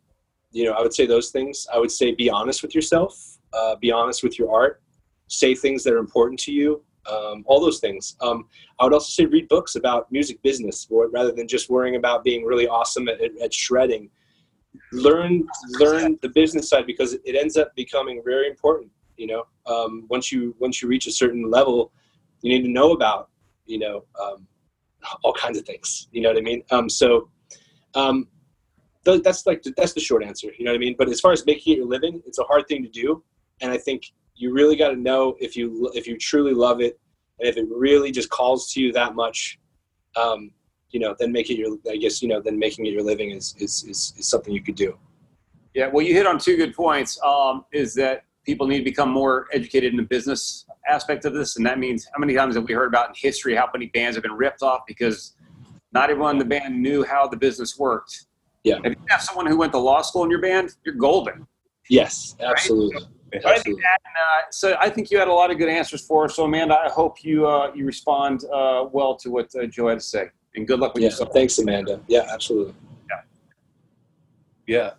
you 0.52 0.64
know, 0.64 0.72
I 0.72 0.82
would 0.82 0.94
say 0.94 1.06
those 1.06 1.30
things. 1.30 1.66
I 1.72 1.78
would 1.78 1.90
say 1.90 2.14
be 2.14 2.30
honest 2.30 2.62
with 2.62 2.74
yourself, 2.74 3.37
uh, 3.52 3.76
be 3.76 3.90
honest 3.90 4.22
with 4.22 4.38
your 4.38 4.52
art, 4.52 4.82
say 5.28 5.54
things 5.54 5.84
that 5.84 5.92
are 5.92 5.98
important 5.98 6.38
to 6.40 6.52
you, 6.52 6.82
um, 7.08 7.44
all 7.46 7.60
those 7.60 7.80
things. 7.80 8.16
Um, 8.20 8.46
I 8.78 8.84
would 8.84 8.92
also 8.92 9.10
say 9.10 9.26
read 9.26 9.48
books 9.48 9.76
about 9.76 10.10
music 10.12 10.42
business 10.42 10.86
rather 10.90 11.32
than 11.32 11.48
just 11.48 11.70
worrying 11.70 11.96
about 11.96 12.24
being 12.24 12.44
really 12.44 12.68
awesome 12.68 13.08
at, 13.08 13.20
at, 13.20 13.30
at 13.42 13.54
shredding. 13.54 14.10
Learn 14.92 15.46
learn 15.80 16.18
the 16.22 16.28
business 16.28 16.68
side 16.68 16.86
because 16.86 17.14
it 17.14 17.34
ends 17.34 17.56
up 17.56 17.74
becoming 17.74 18.22
very 18.24 18.48
important. 18.48 18.90
You 19.16 19.26
know, 19.26 19.46
um, 19.66 20.06
once 20.08 20.30
you 20.30 20.54
once 20.58 20.82
you 20.82 20.88
reach 20.88 21.06
a 21.06 21.12
certain 21.12 21.50
level, 21.50 21.92
you 22.42 22.52
need 22.52 22.62
to 22.62 22.70
know 22.70 22.92
about 22.92 23.30
you 23.66 23.78
know 23.78 24.04
um, 24.20 24.46
all 25.22 25.32
kinds 25.32 25.58
of 25.58 25.64
things. 25.64 26.08
You 26.12 26.22
know 26.22 26.28
what 26.28 26.38
I 26.38 26.42
mean? 26.42 26.62
Um, 26.70 26.88
so 26.88 27.28
um, 27.94 28.28
th- 29.04 29.22
that's 29.22 29.46
like 29.46 29.62
the, 29.62 29.72
that's 29.76 29.94
the 29.94 30.00
short 30.00 30.22
answer. 30.22 30.50
You 30.58 30.64
know 30.64 30.72
what 30.72 30.76
I 30.76 30.80
mean? 30.80 30.94
But 30.98 31.08
as 31.08 31.20
far 31.20 31.32
as 31.32 31.44
making 31.46 31.74
it 31.74 31.76
your 31.78 31.86
living, 31.86 32.22
it's 32.26 32.38
a 32.38 32.44
hard 32.44 32.68
thing 32.68 32.82
to 32.82 32.88
do, 32.88 33.22
and 33.60 33.70
I 33.70 33.78
think 33.78 34.02
you 34.34 34.52
really 34.52 34.76
got 34.76 34.90
to 34.90 34.96
know 34.96 35.36
if 35.40 35.56
you 35.56 35.90
if 35.94 36.06
you 36.06 36.16
truly 36.16 36.54
love 36.54 36.80
it 36.80 36.98
and 37.40 37.48
if 37.48 37.56
it 37.56 37.66
really 37.70 38.10
just 38.10 38.30
calls 38.30 38.72
to 38.72 38.80
you 38.80 38.92
that 38.92 39.14
much 39.14 39.58
um, 40.16 40.50
you 40.90 41.00
know 41.00 41.14
then 41.18 41.30
make 41.30 41.50
it 41.50 41.58
your 41.58 41.76
i 41.90 41.96
guess 41.96 42.22
you 42.22 42.28
know 42.28 42.40
then 42.40 42.58
making 42.58 42.86
it 42.86 42.90
your 42.90 43.02
living 43.02 43.30
is 43.30 43.54
is 43.58 43.84
is, 43.84 44.14
is 44.16 44.28
something 44.28 44.54
you 44.54 44.62
could 44.62 44.74
do 44.74 44.96
Yeah, 45.74 45.88
well, 45.92 46.04
you 46.04 46.14
hit 46.14 46.26
on 46.26 46.38
two 46.38 46.56
good 46.56 46.74
points. 46.74 47.20
Um, 47.22 47.64
is 47.72 47.94
that 47.94 48.24
people 48.44 48.66
need 48.66 48.78
to 48.78 48.84
become 48.84 49.10
more 49.10 49.46
educated 49.52 49.92
in 49.92 49.96
the 49.96 50.02
business 50.02 50.66
aspect 50.88 51.24
of 51.24 51.34
this, 51.34 51.56
and 51.56 51.66
that 51.66 51.78
means 51.78 52.08
how 52.12 52.18
many 52.18 52.34
times 52.34 52.54
have 52.54 52.64
we 52.66 52.74
heard 52.74 52.88
about 52.88 53.10
in 53.10 53.14
history 53.16 53.54
how 53.54 53.68
many 53.72 53.86
bands 53.86 54.16
have 54.16 54.22
been 54.22 54.32
ripped 54.32 54.62
off 54.62 54.80
because 54.86 55.36
not 55.92 56.10
everyone 56.10 56.32
in 56.32 56.38
the 56.38 56.44
band 56.44 56.80
knew 56.80 57.04
how 57.04 57.28
the 57.28 57.36
business 57.36 57.78
worked. 57.78 58.26
Yeah. 58.64 58.78
If 58.82 58.92
you 58.92 59.04
have 59.10 59.22
someone 59.22 59.46
who 59.46 59.56
went 59.56 59.72
to 59.72 59.78
law 59.78 60.02
school 60.02 60.24
in 60.24 60.30
your 60.30 60.40
band, 60.40 60.74
you're 60.84 60.94
golden. 60.94 61.46
yes 61.90 62.36
absolutely 62.40 63.02
But 63.30 63.46
I 63.46 63.58
think 63.58 63.78
that, 63.80 64.00
uh, 64.06 64.42
so 64.50 64.76
I 64.80 64.88
think 64.88 65.10
you 65.10 65.18
had 65.18 65.28
a 65.28 65.32
lot 65.32 65.50
of 65.50 65.58
good 65.58 65.68
answers 65.68 66.00
for 66.00 66.24
us. 66.24 66.36
So 66.36 66.44
Amanda, 66.44 66.78
I 66.78 66.88
hope 66.88 67.22
you 67.22 67.46
uh, 67.46 67.72
you 67.74 67.84
respond 67.84 68.44
uh, 68.52 68.86
well 68.90 69.16
to 69.16 69.30
what 69.30 69.54
uh, 69.54 69.66
Joe 69.66 69.88
had 69.88 69.98
to 69.98 70.04
say, 70.04 70.30
and 70.54 70.66
good 70.66 70.80
luck 70.80 70.94
with 70.94 71.02
yeah 71.02 71.08
your 71.10 71.16
song. 71.16 71.30
thanks 71.32 71.58
amanda 71.58 72.00
yeah 72.08 72.26
absolutely 72.32 72.74
yeah. 74.68 74.90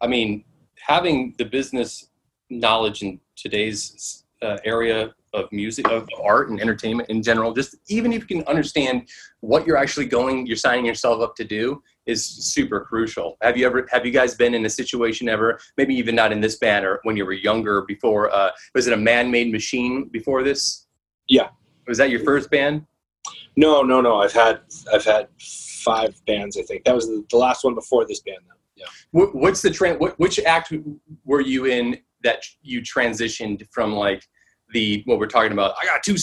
I 0.00 0.06
mean, 0.06 0.44
having 0.78 1.34
the 1.36 1.44
business 1.44 2.08
knowledge 2.48 3.02
in 3.02 3.20
today's 3.36 4.24
uh, 4.40 4.56
area 4.64 5.12
of 5.34 5.52
music, 5.52 5.86
of 5.88 6.08
art, 6.22 6.48
and 6.48 6.58
entertainment 6.60 7.10
in 7.10 7.22
general, 7.22 7.52
just 7.52 7.74
even 7.88 8.12
if 8.12 8.22
you 8.22 8.38
can 8.38 8.46
understand 8.46 9.08
what 9.40 9.66
you're 9.66 9.76
actually 9.76 10.06
going, 10.06 10.46
you're 10.46 10.56
signing 10.56 10.86
yourself 10.86 11.20
up 11.20 11.34
to 11.36 11.44
do, 11.44 11.82
is 12.08 12.26
super 12.26 12.80
crucial. 12.80 13.36
Have 13.42 13.56
you 13.56 13.66
ever, 13.66 13.86
have 13.90 14.04
you 14.04 14.12
guys 14.12 14.34
been 14.34 14.54
in 14.54 14.64
a 14.66 14.70
situation 14.70 15.28
ever, 15.28 15.60
maybe 15.76 15.94
even 15.94 16.14
not 16.14 16.32
in 16.32 16.40
this 16.40 16.56
band 16.56 16.84
or 16.84 17.00
when 17.04 17.16
you 17.16 17.24
were 17.24 17.32
younger 17.32 17.82
before, 17.82 18.34
uh, 18.34 18.50
was 18.74 18.86
it 18.86 18.92
a 18.92 18.96
man-made 18.96 19.52
machine 19.52 20.08
before 20.08 20.42
this? 20.42 20.86
Yeah. 21.28 21.48
Was 21.86 21.98
that 21.98 22.10
your 22.10 22.24
first 22.24 22.50
band? 22.50 22.84
no 23.58 23.82
no 23.82 24.00
no 24.00 24.20
i've 24.20 24.32
had 24.32 24.60
i've 24.92 25.04
had 25.04 25.28
five 25.38 26.14
bands 26.26 26.56
i 26.56 26.62
think 26.62 26.84
that 26.84 26.94
was 26.94 27.08
the, 27.08 27.36
last 27.36 27.64
one 27.64 27.74
before 27.74 28.06
this 28.06 28.20
band 28.20 28.38
though 28.48 28.54
yeah 28.76 28.86
What, 29.10 29.34
what's 29.34 29.62
the 29.62 29.70
trend? 29.70 29.98
What, 30.00 30.18
which 30.18 30.38
act 30.40 30.72
were 31.24 31.40
you 31.40 31.66
in 31.66 31.98
that 32.22 32.44
you 32.62 32.80
transitioned 32.80 33.66
from 33.70 33.92
like 33.92 34.22
the 34.72 35.02
what 35.06 35.18
we're 35.18 35.26
talking 35.26 35.52
about? 35.52 35.74
I 35.82 35.86
got 35.86 36.02
two, 36.02 36.16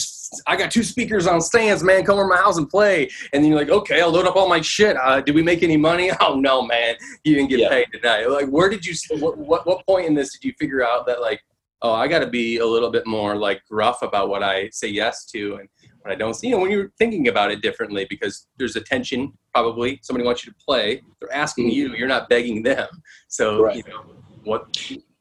I 0.46 0.56
got 0.56 0.70
two 0.70 0.82
speakers 0.82 1.26
on 1.26 1.40
stands, 1.40 1.82
man. 1.82 2.04
Come 2.04 2.14
over 2.18 2.24
to 2.24 2.28
my 2.28 2.36
house 2.36 2.58
and 2.58 2.68
play. 2.68 3.10
And 3.32 3.42
then 3.42 3.50
you're 3.50 3.58
like, 3.58 3.70
okay, 3.70 4.00
I'll 4.00 4.10
load 4.10 4.26
up 4.26 4.36
all 4.36 4.48
my 4.48 4.60
shit. 4.60 4.96
Uh, 4.96 5.20
did 5.20 5.34
we 5.34 5.42
make 5.42 5.62
any 5.62 5.76
money? 5.76 6.10
Oh 6.20 6.34
no, 6.38 6.62
man, 6.62 6.94
you 7.24 7.34
didn't 7.34 7.50
get 7.50 7.60
Yeah. 7.60 7.68
paid 7.68 7.86
tonight. 7.92 8.26
Like, 8.28 8.48
where 8.48 8.68
did 8.68 8.84
you? 8.86 8.94
What, 9.18 9.36
what 9.38 9.66
what 9.66 9.86
point 9.86 10.06
in 10.06 10.14
this 10.14 10.32
did 10.32 10.44
you 10.44 10.52
figure 10.58 10.84
out 10.84 11.06
that 11.06 11.20
like, 11.20 11.40
oh, 11.82 11.92
I 11.92 12.08
got 12.08 12.20
to 12.20 12.26
be 12.26 12.58
a 12.58 12.66
little 12.66 12.90
bit 12.90 13.06
more 13.06 13.36
like 13.36 13.62
gruff 13.70 14.02
about 14.02 14.28
what 14.28 14.42
I 14.42 14.68
say 14.70 14.88
yes 14.88 15.24
to 15.26 15.56
and 15.56 15.68
what 16.00 16.12
I 16.12 16.14
don't. 16.14 16.34
see? 16.34 16.48
You 16.48 16.54
know, 16.56 16.62
when 16.62 16.70
you're 16.70 16.90
thinking 16.98 17.28
about 17.28 17.50
it 17.50 17.60
differently 17.62 18.06
because 18.08 18.46
there's 18.58 18.76
attention. 18.76 19.32
Probably 19.54 19.98
somebody 20.02 20.24
wants 20.24 20.44
you 20.44 20.52
to 20.52 20.58
play. 20.64 21.02
They're 21.20 21.32
asking 21.34 21.70
you. 21.70 21.94
You're 21.94 22.08
not 22.08 22.28
begging 22.28 22.62
them. 22.62 22.88
So 23.28 23.62
Right. 23.64 23.76
you 23.76 23.82
know 23.90 24.04
what 24.44 24.66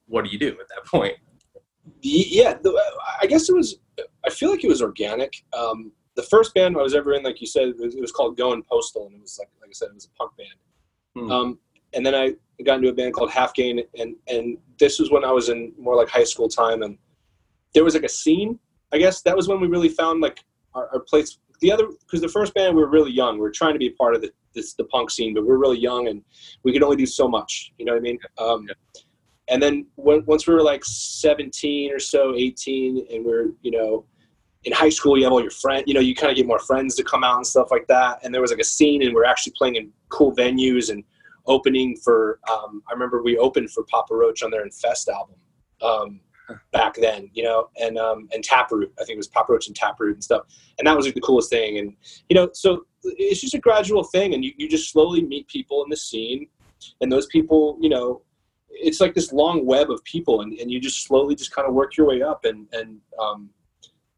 what 0.08 0.24
do 0.26 0.30
you 0.32 0.38
do 0.40 0.50
at 0.50 0.68
that 0.70 0.86
point? 0.86 1.16
The- 2.02 2.28
yeah 2.30 2.54
the, 2.62 2.80
i 3.22 3.26
guess 3.26 3.50
it 3.50 3.56
was 3.56 3.78
i 4.26 4.30
feel 4.30 4.50
like 4.50 4.64
it 4.64 4.68
was 4.68 4.82
organic 4.82 5.34
um, 5.58 5.92
the 6.16 6.24
first 6.24 6.54
band 6.54 6.78
i 6.78 6.82
was 6.82 6.96
ever 6.96 7.14
in 7.14 7.24
like 7.24 7.42
you 7.42 7.48
said 7.48 7.70
it 7.70 7.78
was, 7.78 7.96
it 7.96 8.02
was 8.02 8.12
called 8.12 8.38
going 8.38 8.64
postal 8.64 9.08
and 9.08 9.16
it 9.16 9.22
was 9.22 9.38
like 9.40 9.50
like 9.62 9.70
i 9.70 9.74
said 9.74 9.90
it 9.90 9.96
was 9.96 10.06
a 10.06 10.18
punk 10.18 10.32
band 10.38 10.50
Hmm. 11.18 11.32
um, 11.32 11.60
and 11.94 12.06
then 12.06 12.14
i 12.14 12.34
got 12.64 12.78
into 12.78 12.90
a 12.90 12.94
band 12.94 13.14
called 13.14 13.32
half 13.32 13.54
gain 13.54 13.82
and 13.98 14.16
and 14.28 14.58
this 14.80 15.00
was 15.00 15.12
when 15.12 15.24
i 15.24 15.32
was 15.32 15.50
in 15.50 15.72
more 15.78 15.96
like 15.96 16.10
high 16.10 16.26
school 16.26 16.50
time 16.50 16.82
and 16.84 16.98
there 17.74 17.84
was 17.84 17.94
like 17.94 18.04
a 18.04 18.10
scene 18.10 18.60
i 18.92 18.98
guess 18.98 19.22
that 19.22 19.36
was 19.36 19.48
when 19.48 19.62
we 19.62 19.68
really 19.68 19.90
found 19.90 20.22
like 20.22 20.44
our, 20.74 20.90
our 20.94 21.00
place 21.00 21.38
the 21.62 21.72
other 21.72 21.88
because 22.02 22.22
the 22.22 22.30
first 22.30 22.54
band 22.54 22.76
we 22.76 22.82
were 22.82 22.90
really 22.90 23.12
young. 23.12 23.36
We 23.36 23.42
were 23.42 23.52
trying 23.52 23.74
to 23.74 23.80
be 23.80 23.88
a 23.88 23.92
part 23.92 24.16
of 24.16 24.22
the 24.22 24.32
this, 24.54 24.74
the 24.74 24.86
punk 24.86 25.10
scene, 25.12 25.34
but 25.34 25.44
we 25.46 25.52
are 25.52 25.58
really 25.58 25.80
young 25.80 26.08
and 26.08 26.22
we 26.64 26.72
could 26.72 26.82
only 26.84 26.96
do 26.96 27.06
so 27.06 27.28
much. 27.28 27.74
You 27.78 27.86
know 27.86 27.92
what 27.94 28.00
I 28.00 28.02
mean? 28.02 28.20
Um, 28.38 28.68
yeah. 28.68 29.02
And 29.48 29.62
then 29.62 29.86
when, 29.96 30.26
once 30.26 30.48
we 30.48 30.54
were 30.54 30.64
like 30.64 30.84
17 30.84 31.94
or 31.94 32.00
so, 32.00 32.34
18, 32.36 33.08
and 33.12 33.26
we 33.26 33.32
we're 33.32 33.48
you 33.62 33.72
know 33.72 34.06
in 34.64 34.74
high 34.74 34.90
school, 34.90 35.18
you 35.18 35.24
have 35.24 35.34
all 35.34 35.42
your 35.42 35.52
friends. 35.52 35.84
You 35.88 35.94
know, 35.94 36.00
you 36.00 36.16
kind 36.16 36.32
of 36.32 36.38
get 36.38 36.48
more 36.48 36.60
friends 36.60 36.96
to 36.96 37.04
come 37.04 37.24
out 37.24 37.38
and 37.38 37.46
stuff 37.46 37.70
like 37.70 37.86
that. 37.88 38.20
And 38.24 38.34
there 38.34 38.42
was 38.42 38.52
like 38.52 38.60
a 38.60 38.66
scene, 38.66 39.02
and 39.04 39.12
we 39.12 39.16
we're 39.16 39.26
actually 39.26 39.54
playing 39.58 39.76
in 39.76 39.92
cool 40.10 40.36
venues 40.36 40.90
and 40.90 41.04
opening 41.46 41.96
for. 41.98 42.40
Um, 42.52 42.82
I 42.90 42.94
remember 42.94 43.22
we 43.22 43.38
opened 43.38 43.72
for 43.72 43.84
Papa 43.84 44.16
Roach 44.16 44.44
on 44.44 44.52
their 44.52 44.64
Infest 44.64 45.10
album. 45.10 45.36
Um, 45.82 46.20
back 46.72 46.96
then, 46.96 47.30
you 47.34 47.44
know, 47.44 47.70
and 47.80 47.98
um, 47.98 48.28
and 48.34 48.44
Taproot. 48.44 48.92
I 49.00 49.04
think 49.04 49.16
it 49.16 49.18
was 49.18 49.28
Papa 49.28 49.52
Roach 49.52 49.68
and 49.68 49.76
Taproot 49.76 50.16
and 50.16 50.24
stuff, 50.24 50.44
and 50.78 50.88
that 50.88 50.96
was 50.96 51.06
like 51.06 51.16
the 51.16 51.22
coolest 51.22 51.50
thing. 51.50 51.78
And 51.78 51.94
you 52.30 52.36
know, 52.36 52.50
so 52.54 52.86
it's 53.04 53.42
just 53.42 53.54
a 53.54 53.60
gradual 53.60 54.04
thing, 54.04 54.34
and 54.34 54.44
you, 54.44 54.52
you 54.58 54.70
just 54.70 54.92
slowly 54.92 55.24
meet 55.24 55.48
people 55.48 55.84
in 55.84 55.90
the 55.90 55.98
scene, 55.98 56.48
and 57.02 57.12
those 57.12 57.28
people, 57.28 57.78
you 57.82 57.90
know, 57.90 58.22
it's 58.76 59.00
like 59.00 59.14
this 59.14 59.32
long 59.34 59.66
web 59.66 59.90
of 59.90 60.04
people, 60.04 60.42
and, 60.42 60.54
and 60.54 60.72
you 60.72 60.80
just 60.80 61.04
slowly 61.04 61.36
just 61.36 61.52
kind 61.52 61.68
of 61.68 61.74
work 61.74 61.98
your 61.98 62.08
way 62.08 62.22
up, 62.22 62.46
and 62.46 62.68
and 62.74 63.00
um, 63.20 63.50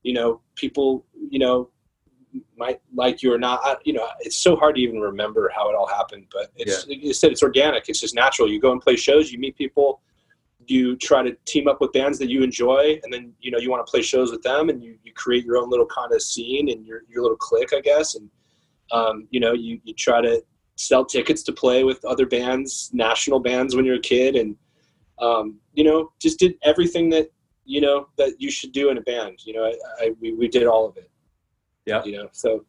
you 0.03 0.13
know, 0.13 0.41
people, 0.55 1.05
you 1.29 1.39
know, 1.39 1.69
might 2.57 2.79
like 2.93 3.21
you 3.21 3.33
or 3.33 3.37
not. 3.37 3.85
You 3.85 3.93
know, 3.93 4.07
it's 4.21 4.37
so 4.37 4.55
hard 4.55 4.75
to 4.75 4.81
even 4.81 4.99
remember 4.99 5.51
how 5.55 5.69
it 5.69 5.75
all 5.75 5.87
happened, 5.87 6.25
but 6.31 6.51
it's 6.55 6.85
yeah. 6.85 6.95
like 6.95 7.03
you 7.03 7.13
said, 7.13 7.31
it's 7.31 7.43
organic. 7.43 7.89
It's 7.89 7.99
just 7.99 8.15
natural. 8.15 8.49
You 8.49 8.59
go 8.59 8.71
and 8.71 8.81
play 8.81 8.95
shows, 8.95 9.31
you 9.31 9.39
meet 9.39 9.57
people 9.57 10.01
you 10.69 10.95
try 10.97 11.23
to 11.23 11.35
team 11.45 11.67
up 11.67 11.81
with 11.81 11.91
bands 11.93 12.19
that 12.19 12.29
you 12.29 12.43
enjoy 12.43 12.99
and 13.03 13.11
then 13.11 13.33
you 13.39 13.51
know 13.51 13.57
you 13.57 13.69
want 13.69 13.85
to 13.85 13.89
play 13.89 14.01
shows 14.01 14.31
with 14.31 14.41
them 14.43 14.69
and 14.69 14.83
you, 14.83 14.97
you 15.03 15.13
create 15.13 15.45
your 15.45 15.57
own 15.57 15.69
little 15.69 15.85
kind 15.85 16.11
of 16.11 16.21
scene 16.21 16.69
and 16.69 16.85
your, 16.85 17.01
your 17.09 17.21
little 17.21 17.37
clique 17.37 17.73
i 17.73 17.79
guess 17.79 18.15
and 18.15 18.29
um, 18.91 19.27
you 19.31 19.39
know 19.39 19.53
you, 19.53 19.79
you 19.83 19.93
try 19.93 20.21
to 20.21 20.41
sell 20.77 21.03
tickets 21.03 21.43
to 21.43 21.51
play 21.51 21.83
with 21.83 22.03
other 22.05 22.25
bands 22.25 22.89
national 22.93 23.39
bands 23.39 23.75
when 23.75 23.85
you're 23.85 23.95
a 23.95 23.99
kid. 23.99 24.35
And 24.35 24.55
um, 25.19 25.59
you 25.73 25.83
know 25.83 26.11
just 26.19 26.39
did 26.39 26.55
everything 26.63 27.09
that 27.09 27.31
you 27.65 27.81
know 27.81 28.07
that 28.17 28.39
you 28.39 28.49
should 28.49 28.71
do 28.71 28.89
in 28.89 28.97
a 28.97 29.01
band. 29.01 29.45
You 29.45 29.53
know 29.53 29.65
I, 29.65 29.73
I 29.99 30.11
we, 30.21 30.33
we 30.33 30.47
did 30.47 30.65
all 30.65 30.87
of 30.87 30.97
it. 30.97 31.09
Yeah. 31.85 32.03
You 32.03 32.13
know 32.13 32.29
so 32.31 32.65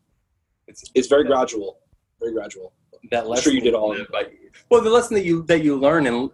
it's 0.66 0.84
it's 0.94 1.08
very 1.08 1.24
gradual 1.24 1.78
very 2.20 2.32
gradual. 2.32 2.72
That 3.10 3.28
lesson 3.28 3.32
I'm 3.32 3.42
sure 3.42 3.52
you 3.52 3.60
did 3.60 3.74
all 3.74 3.92
of 3.92 4.00
it. 4.00 4.08
well, 4.70 4.82
the 4.82 4.90
lesson 4.90 5.14
that 5.14 5.24
you 5.24 5.42
that 5.44 5.62
you 5.62 5.76
learn 5.76 6.06
and 6.06 6.30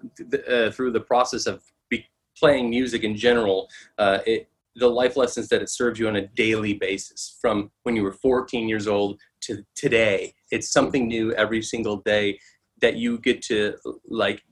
uh, 0.49 0.71
through 0.71 0.93
the 0.93 1.01
process 1.01 1.47
of 1.47 1.63
be, 1.89 2.07
playing 2.37 2.71
music 2.71 3.05
in 3.05 3.17
general, 3.17 3.69
uh, 3.99 4.19
it, 4.27 4.49
the 4.77 4.89
life 4.89 5.17
lessons 5.17 5.49
that 5.49 5.63
it 5.63 5.71
serves 5.71 5.99
you 5.99 6.09
on 6.09 6.17
a 6.17 6.27
daily 6.29 6.75
basis 6.75 7.37
from 7.41 7.71
when 7.85 7.95
you 7.95 8.03
were 8.03 8.13
14 8.13 8.69
years 8.69 8.87
old 8.87 9.21
to 9.43 9.65
today. 9.75 10.35
It's 10.51 10.73
something 10.73 11.07
new 11.07 11.33
every 11.35 11.63
single 11.63 11.99
day 11.99 12.39
that 12.81 12.97
you 12.97 13.19
get 13.19 13.43
to 13.43 13.77
like 14.07 14.43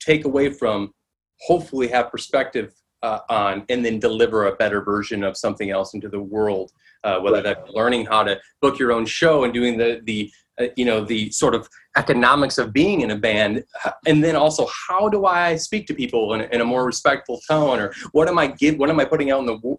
take 0.00 0.24
away 0.24 0.50
from, 0.50 0.92
hopefully 1.40 1.88
have 1.88 2.10
perspective 2.10 2.72
uh, 3.02 3.20
on, 3.28 3.64
and 3.68 3.84
then 3.84 3.98
deliver 3.98 4.46
a 4.46 4.56
better 4.56 4.82
version 4.82 5.24
of 5.24 5.36
something 5.36 5.70
else 5.70 5.94
into 5.94 6.08
the 6.08 6.20
world. 6.20 6.72
Uh, 7.02 7.18
whether 7.18 7.40
that's 7.40 7.70
learning 7.70 8.04
how 8.04 8.22
to 8.22 8.38
book 8.60 8.78
your 8.78 8.92
own 8.92 9.06
show 9.06 9.44
and 9.44 9.54
doing 9.54 9.78
the 9.78 10.02
the 10.04 10.30
uh, 10.60 10.66
you 10.76 10.84
know 10.84 11.04
the 11.04 11.30
sort 11.30 11.54
of 11.54 11.68
economics 11.96 12.58
of 12.58 12.72
being 12.72 13.00
in 13.00 13.10
a 13.10 13.16
band 13.16 13.64
and 14.06 14.22
then 14.22 14.36
also 14.36 14.68
how 14.88 15.08
do 15.08 15.26
i 15.26 15.56
speak 15.56 15.86
to 15.86 15.94
people 15.94 16.34
in, 16.34 16.42
in, 16.52 16.60
a 16.60 16.64
more 16.64 16.84
respectful 16.84 17.40
tone 17.48 17.80
or 17.80 17.92
what 18.12 18.28
am 18.28 18.38
i 18.38 18.46
give 18.46 18.76
what 18.78 18.90
am 18.90 19.00
i 19.00 19.04
putting 19.04 19.30
out 19.30 19.40
in 19.40 19.46
the 19.46 19.76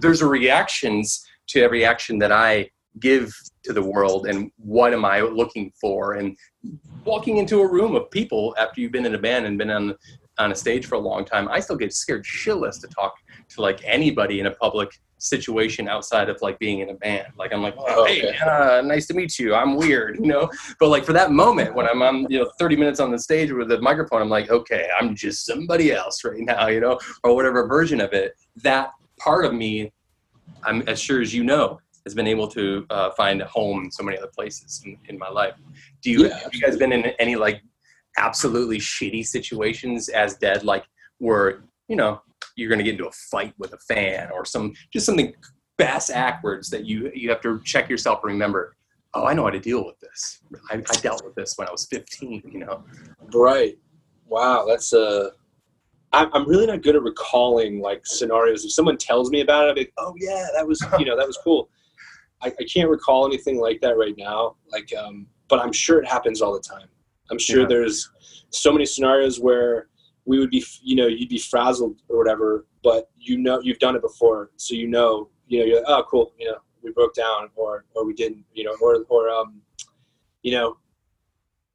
there's 0.00 0.22
a 0.22 0.26
reactions 0.26 1.24
to 1.46 1.60
every 1.60 1.84
action 1.84 2.18
that 2.18 2.32
i 2.32 2.68
give 3.00 3.32
to 3.64 3.72
the 3.72 3.82
world 3.82 4.26
and 4.26 4.50
what 4.56 4.92
am 4.92 5.04
i 5.04 5.20
looking 5.20 5.72
for 5.80 6.14
and 6.14 6.36
walking 7.04 7.38
into 7.38 7.60
a 7.60 7.66
room 7.66 7.94
of 7.94 8.10
people 8.10 8.54
after 8.58 8.80
you've 8.80 8.92
been 8.92 9.06
in 9.06 9.14
a 9.14 9.18
band 9.18 9.46
and 9.46 9.58
been 9.58 9.70
on 9.70 9.94
on 10.38 10.52
a 10.52 10.54
stage 10.54 10.86
for 10.86 10.94
a 10.94 11.00
long 11.00 11.24
time 11.24 11.48
i 11.48 11.58
still 11.58 11.76
get 11.76 11.92
scared 11.92 12.24
shitless 12.24 12.80
to 12.80 12.86
talk 12.88 13.14
to 13.48 13.60
like 13.60 13.80
anybody 13.84 14.40
in 14.40 14.46
a 14.46 14.50
public 14.52 14.90
situation 15.22 15.88
outside 15.88 16.28
of 16.28 16.40
like 16.42 16.58
being 16.58 16.80
in 16.80 16.90
a 16.90 16.94
band. 16.94 17.28
Like 17.38 17.52
I'm 17.52 17.62
like, 17.62 17.74
oh, 17.78 18.04
hey, 18.04 18.36
uh, 18.38 18.82
nice 18.82 19.06
to 19.06 19.14
meet 19.14 19.38
you. 19.38 19.54
I'm 19.54 19.76
weird, 19.76 20.16
you 20.20 20.26
know. 20.26 20.50
But 20.80 20.88
like 20.88 21.04
for 21.04 21.12
that 21.12 21.30
moment 21.30 21.74
when 21.74 21.86
I'm 21.86 22.02
on, 22.02 22.26
you 22.28 22.40
know, 22.40 22.50
30 22.58 22.76
minutes 22.76 23.00
on 23.00 23.10
the 23.10 23.18
stage 23.18 23.52
with 23.52 23.70
a 23.70 23.80
microphone, 23.80 24.20
I'm 24.20 24.28
like, 24.28 24.50
okay, 24.50 24.88
I'm 24.98 25.14
just 25.14 25.46
somebody 25.46 25.92
else 25.92 26.24
right 26.24 26.40
now, 26.40 26.66
you 26.66 26.80
know, 26.80 26.98
or 27.22 27.34
whatever 27.34 27.66
version 27.66 28.00
of 28.00 28.12
it. 28.12 28.34
That 28.56 28.90
part 29.18 29.44
of 29.44 29.54
me, 29.54 29.92
I'm 30.64 30.82
as 30.82 31.00
sure 31.00 31.22
as 31.22 31.32
you 31.32 31.44
know, 31.44 31.80
has 32.04 32.14
been 32.14 32.26
able 32.26 32.48
to 32.48 32.84
uh, 32.90 33.10
find 33.12 33.40
a 33.42 33.46
home 33.46 33.84
in 33.84 33.90
so 33.92 34.02
many 34.02 34.18
other 34.18 34.30
places 34.34 34.82
in, 34.84 34.98
in 35.08 35.18
my 35.18 35.28
life. 35.28 35.54
Do 36.02 36.10
you 36.10 36.26
yeah, 36.26 36.38
have 36.40 36.52
you 36.52 36.60
guys 36.60 36.76
been 36.76 36.92
in 36.92 37.06
any 37.20 37.36
like 37.36 37.62
absolutely 38.18 38.78
shitty 38.78 39.24
situations 39.24 40.08
as 40.08 40.36
DED, 40.36 40.64
like 40.64 40.84
where 41.18 41.62
you 41.86 41.94
know 41.94 42.20
you're 42.56 42.68
going 42.68 42.78
to 42.78 42.84
get 42.84 42.92
into 42.92 43.06
a 43.06 43.12
fight 43.12 43.54
with 43.58 43.72
a 43.72 43.78
fan 43.78 44.30
or 44.30 44.44
some 44.44 44.72
just 44.92 45.06
something 45.06 45.34
bass 45.78 46.10
backwards 46.10 46.68
that 46.70 46.84
you 46.84 47.10
you 47.14 47.28
have 47.28 47.40
to 47.40 47.60
check 47.64 47.88
yourself 47.88 48.20
and 48.22 48.32
remember 48.32 48.76
oh 49.14 49.24
i 49.24 49.32
know 49.32 49.44
how 49.44 49.50
to 49.50 49.60
deal 49.60 49.84
with 49.84 49.98
this 50.00 50.40
i, 50.70 50.74
I 50.74 50.96
dealt 51.00 51.24
with 51.24 51.34
this 51.34 51.54
when 51.56 51.68
i 51.68 51.70
was 51.70 51.86
15 51.86 52.42
you 52.52 52.58
know 52.58 52.84
right 53.32 53.78
wow 54.26 54.64
that's 54.66 54.92
a 54.92 54.98
uh, 55.04 55.30
I'm 56.14 56.46
really 56.46 56.66
not 56.66 56.82
good 56.82 56.94
at 56.94 57.02
recalling 57.02 57.80
like 57.80 58.06
scenarios. 58.06 58.64
If 58.64 58.72
someone 58.72 58.98
tells 58.98 59.30
me 59.30 59.40
about 59.40 59.66
it, 59.66 59.70
I'm 59.70 59.76
like, 59.76 59.92
oh 59.96 60.14
yeah, 60.18 60.48
that 60.54 60.66
was 60.66 60.84
you 60.98 61.06
know 61.06 61.16
that 61.16 61.26
was 61.26 61.38
cool. 61.42 61.70
I, 62.42 62.48
I 62.48 62.64
can't 62.64 62.90
recall 62.90 63.26
anything 63.26 63.58
like 63.58 63.80
that 63.80 63.96
right 63.96 64.14
now. 64.18 64.56
Like, 64.70 64.92
um, 64.94 65.26
but 65.48 65.60
I'm 65.60 65.72
sure 65.72 66.02
it 66.02 66.08
happens 66.08 66.42
all 66.42 66.52
the 66.52 66.60
time. 66.60 66.88
I'm 67.30 67.38
sure 67.38 67.62
yeah. 67.62 67.66
there's 67.66 68.10
so 68.50 68.72
many 68.72 68.84
scenarios 68.84 69.40
where 69.40 69.88
we 70.24 70.38
would 70.38 70.50
be 70.50 70.64
you 70.82 70.96
know 70.96 71.06
you'd 71.06 71.28
be 71.28 71.38
frazzled 71.38 72.00
or 72.08 72.18
whatever 72.18 72.66
but 72.82 73.10
you 73.16 73.38
know 73.38 73.60
you've 73.62 73.78
done 73.78 73.96
it 73.96 74.02
before 74.02 74.50
so 74.56 74.74
you 74.74 74.88
know 74.88 75.28
you 75.46 75.58
know 75.58 75.64
you're 75.64 75.76
like 75.76 75.84
oh 75.88 76.04
cool 76.08 76.32
you 76.38 76.46
know 76.46 76.56
we 76.82 76.90
broke 76.92 77.14
down 77.14 77.48
or 77.56 77.84
or 77.94 78.04
we 78.04 78.12
didn't 78.14 78.44
you 78.54 78.64
know 78.64 78.74
or 78.80 79.04
or 79.08 79.28
um 79.28 79.60
you 80.42 80.52
know 80.52 80.76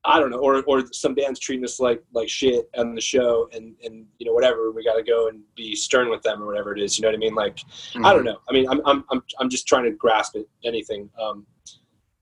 I 0.07 0.21
don't 0.21 0.29
know, 0.29 0.37
or 0.37 0.63
or 0.63 0.85
some 0.93 1.13
bands 1.13 1.37
treating 1.37 1.65
us 1.65 1.81
like 1.81 2.01
like 2.13 2.29
shit 2.29 2.69
on 2.77 2.95
the 2.95 3.01
show, 3.01 3.49
and 3.51 3.75
and 3.83 4.05
you 4.19 4.25
know 4.25 4.31
whatever, 4.31 4.71
we 4.71 4.83
got 4.83 4.95
to 4.95 5.03
go 5.03 5.27
and 5.27 5.41
be 5.55 5.75
stern 5.75 6.09
with 6.09 6.21
them 6.21 6.41
or 6.41 6.45
whatever 6.45 6.73
it 6.73 6.81
is. 6.81 6.97
You 6.97 7.01
know 7.01 7.09
what 7.09 7.15
I 7.15 7.17
mean? 7.17 7.35
Like 7.35 7.57
mm-hmm. 7.57 8.05
I 8.05 8.13
don't 8.13 8.23
know. 8.23 8.37
I 8.49 8.53
mean, 8.53 8.69
I'm 8.69 8.81
I'm 8.85 9.03
I'm 9.11 9.21
I'm 9.39 9.49
just 9.49 9.67
trying 9.67 9.83
to 9.83 9.91
grasp 9.91 10.35
it, 10.35 10.47
anything. 10.63 11.09
Um, 11.21 11.45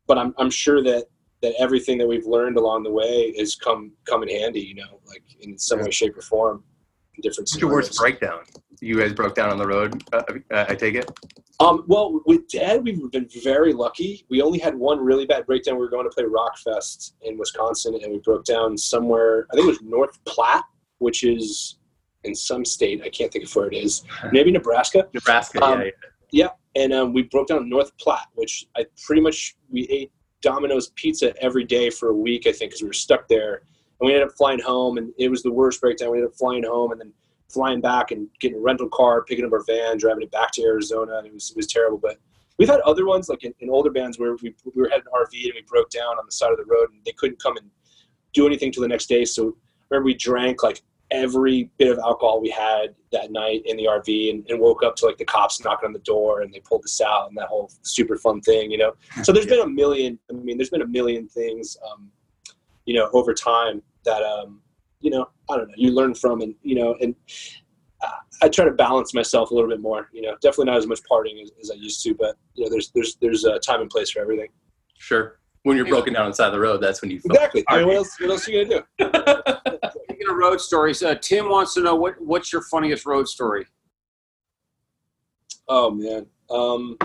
but 0.08 0.18
I'm 0.18 0.34
I'm 0.40 0.50
sure 0.50 0.84
that 0.84 1.06
that 1.46 1.54
everything 1.60 1.98
that 2.00 2.08
we've 2.08 2.26
learned 2.26 2.58
along 2.58 2.84
the 2.84 2.92
way 2.92 3.34
is 3.38 3.56
come 3.56 3.92
come 4.06 4.24
in 4.24 4.30
handy. 4.30 4.62
You 4.62 4.76
know, 4.76 5.00
like 5.08 5.24
in 5.42 5.58
some 5.58 5.80
way, 5.82 5.92
shape, 5.92 6.18
or 6.18 6.22
form. 6.22 6.64
In 7.16 7.22
different. 7.22 7.50
What's 7.50 7.62
your 7.62 7.72
worst 7.72 7.98
breakdown? 7.98 8.40
You 8.82 9.00
guys 9.00 9.14
broke 9.14 9.36
down 9.36 9.50
on 9.50 9.58
the 9.58 9.68
road. 9.68 10.04
Uh, 10.12 10.24
uh, 10.52 10.66
I 10.68 10.76
take 10.76 10.96
it. 10.96 11.10
Um, 11.62 11.86
well, 11.88 12.22
with 12.26 12.50
DED, 12.50 12.84
we've 12.84 13.12
been 13.12 13.30
very 13.42 13.72
lucky. 13.72 14.26
We 14.30 14.42
only 14.42 14.60
had 14.60 14.76
one 14.76 15.00
really 15.00 15.26
bad 15.26 15.46
breakdown. 15.46 15.76
We 15.76 15.82
were 15.82 15.90
going 15.90 16.10
to 16.10 16.14
play 16.14 16.26
Rockfest 16.26 17.14
in 17.22 17.38
Wisconsin, 17.38 17.98
and 18.04 18.12
we 18.12 18.20
broke 18.20 18.44
down 18.44 18.78
somewhere. 18.78 19.48
I 19.52 19.56
think 19.56 19.66
it 19.66 19.70
was 19.70 19.82
North 19.82 20.20
Platte, 20.26 20.66
which 20.98 21.24
is 21.24 21.78
in 22.26 22.36
some 22.36 22.66
state. 22.66 23.02
I 23.06 23.10
can't 23.10 23.32
think 23.32 23.46
of 23.46 23.56
where 23.56 23.68
it 23.68 23.76
is. 23.76 24.04
Maybe 24.34 24.52
Nebraska. 24.52 25.08
Nebraska. 25.14 25.64
Um, 25.64 25.80
yeah, 25.80 25.86
yeah. 25.86 25.92
Yeah, 26.32 26.50
and 26.76 26.92
um, 26.92 27.14
we 27.14 27.24
broke 27.24 27.48
down 27.48 27.70
North 27.70 27.98
Platte, 27.98 28.28
which 28.34 28.66
I 28.76 28.86
pretty 29.06 29.22
much 29.22 29.56
we 29.70 29.88
ate 29.88 30.12
Domino's 30.46 30.90
pizza 30.90 31.34
every 31.44 31.64
day 31.64 31.90
for 31.90 32.10
a 32.10 32.16
week, 32.16 32.46
I 32.46 32.52
think, 32.52 32.70
because 32.70 32.84
we 32.84 32.88
were 32.88 32.94
stuck 32.94 33.28
there. 33.28 33.64
And 34.00 34.08
we 34.08 34.14
ended 34.14 34.28
up 34.28 34.36
flying 34.36 34.60
home, 34.60 35.00
and 35.00 35.12
it 35.18 35.30
was 35.30 35.42
the 35.42 35.52
worst 35.52 35.82
breakdown. 35.82 36.12
We 36.12 36.20
ended 36.20 36.30
up 36.32 36.38
flying 36.38 36.64
home 36.64 36.92
and 36.92 37.02
then 37.02 37.12
flying 37.50 37.82
back 37.82 38.12
and 38.12 38.28
getting 38.40 38.58
a 38.58 38.62
rental 38.62 38.88
car, 38.90 39.24
picking 39.24 39.44
up 39.44 39.54
our 39.54 39.64
van, 39.64 39.98
driving 39.98 40.22
it 40.22 40.32
back 40.32 40.52
to 40.52 40.62
Arizona. 40.62 41.18
And 41.18 41.26
it 41.26 41.34
was, 41.34 41.50
it 41.50 41.58
was 41.58 41.66
terrible. 41.66 41.98
But 41.98 42.20
we've 42.60 42.70
had 42.70 42.80
other 42.82 43.08
ones, 43.08 43.28
like 43.28 43.44
in, 43.44 43.56
in 43.60 43.72
older 43.72 43.90
bands, 43.90 44.20
where 44.20 44.36
we, 44.36 44.54
we 44.66 44.84
were 44.84 44.88
heading 44.90 45.06
RV 45.06 45.46
and 45.46 45.54
we 45.56 45.64
broke 45.68 45.90
down 45.90 46.20
on 46.20 46.26
the 46.28 46.32
side 46.32 46.52
of 46.52 46.58
the 46.58 46.66
road, 46.66 46.92
and 46.92 47.04
they 47.06 47.14
couldn't 47.14 47.42
come 47.42 47.58
and 47.58 47.68
do 48.34 48.46
anything 48.46 48.72
till 48.72 48.84
the 48.84 48.88
next 48.88 49.08
day. 49.08 49.26
So 49.26 49.48
I 49.50 49.96
remember 49.96 50.06
we 50.06 50.14
drank 50.14 50.62
like 50.62 50.84
every 51.16 51.70
bit 51.78 51.90
of 51.90 51.98
alcohol 52.00 52.42
we 52.42 52.50
had 52.50 52.94
that 53.12 53.32
night 53.32 53.62
in 53.66 53.78
the 53.78 53.86
RV 53.86 54.30
and, 54.30 54.46
and, 54.50 54.60
woke 54.60 54.84
up 54.84 54.96
to 54.98 55.06
like 55.06 55.18
the 55.18 55.26
cops 55.26 55.64
knocking 55.64 55.88
on 55.88 55.94
the 55.94 56.00
door 56.00 56.42
and 56.42 56.54
they 56.54 56.60
pulled 56.60 56.84
us 56.84 57.00
out 57.00 57.30
and 57.30 57.38
that 57.38 57.48
whole 57.48 57.72
super 57.84 58.18
fun 58.18 58.42
thing, 58.42 58.70
you 58.70 58.78
know? 58.78 58.94
So 59.24 59.32
there's 59.32 59.46
been 59.46 59.62
a 59.62 59.68
million, 59.68 60.20
I 60.30 60.34
mean, 60.34 60.58
there's 60.58 60.70
been 60.70 60.82
a 60.82 60.88
million 60.88 61.28
things, 61.28 61.78
um, 61.90 62.12
you 62.86 62.94
know, 62.94 63.10
over 63.14 63.34
time 63.34 63.82
that, 64.04 64.22
um, 64.22 64.62
you 65.00 65.10
know, 65.10 65.30
I 65.50 65.56
don't 65.56 65.70
know, 65.70 65.76
you 65.78 65.92
learn 65.92 66.14
from 66.14 66.42
and, 66.42 66.54
you 66.62 66.76
know, 66.76 66.96
and 67.00 67.16
I 68.42 68.50
try 68.50 68.66
to 68.66 68.72
balance 68.72 69.14
myself 69.14 69.52
a 69.52 69.54
little 69.54 69.70
bit 69.70 69.80
more, 69.80 70.10
you 70.12 70.22
know, 70.22 70.36
definitely 70.42 70.66
not 70.66 70.78
as 70.78 70.88
much 70.88 71.00
partying 71.10 71.42
as, 71.42 71.52
as 71.62 71.72
I 71.72 71.76
used 71.76 72.04
to, 72.04 72.14
but 72.14 72.36
you 72.56 72.66
know, 72.66 72.70
there's, 72.70 72.92
there's, 72.94 73.16
there's 73.22 73.46
a 73.46 73.58
time 73.60 73.82
and 73.82 73.90
place 73.90 74.12
for 74.12 74.20
everything. 74.20 74.50
Sure. 74.98 75.40
When 75.64 75.78
you're 75.78 75.88
broken 75.88 76.14
down 76.14 76.28
inside 76.28 76.52
the 76.52 76.60
road, 76.60 76.78
that's 76.80 77.02
when 77.02 77.10
you 77.10 77.20
exactly. 77.26 77.64
I 77.68 77.80
mean, 77.80 77.88
what 77.88 77.96
else? 77.96 78.20
What 78.20 78.30
else 78.30 78.48
are 78.48 78.52
you 78.52 78.66
gonna 78.68 78.86
do? 79.00 79.90
Speaking 80.26 80.42
of 80.42 80.50
road 80.50 80.62
stories, 80.62 81.04
uh, 81.04 81.14
Tim 81.16 81.50
wants 81.50 81.76
to 81.76 81.82
know 81.82 81.96
what 81.96 82.20
what's 82.20 82.52
your 82.52 82.64
funniest 82.64 83.06
road 83.06 83.28
story? 83.28 83.66
Oh 85.68 85.92
man, 85.92 86.26
um, 86.50 86.98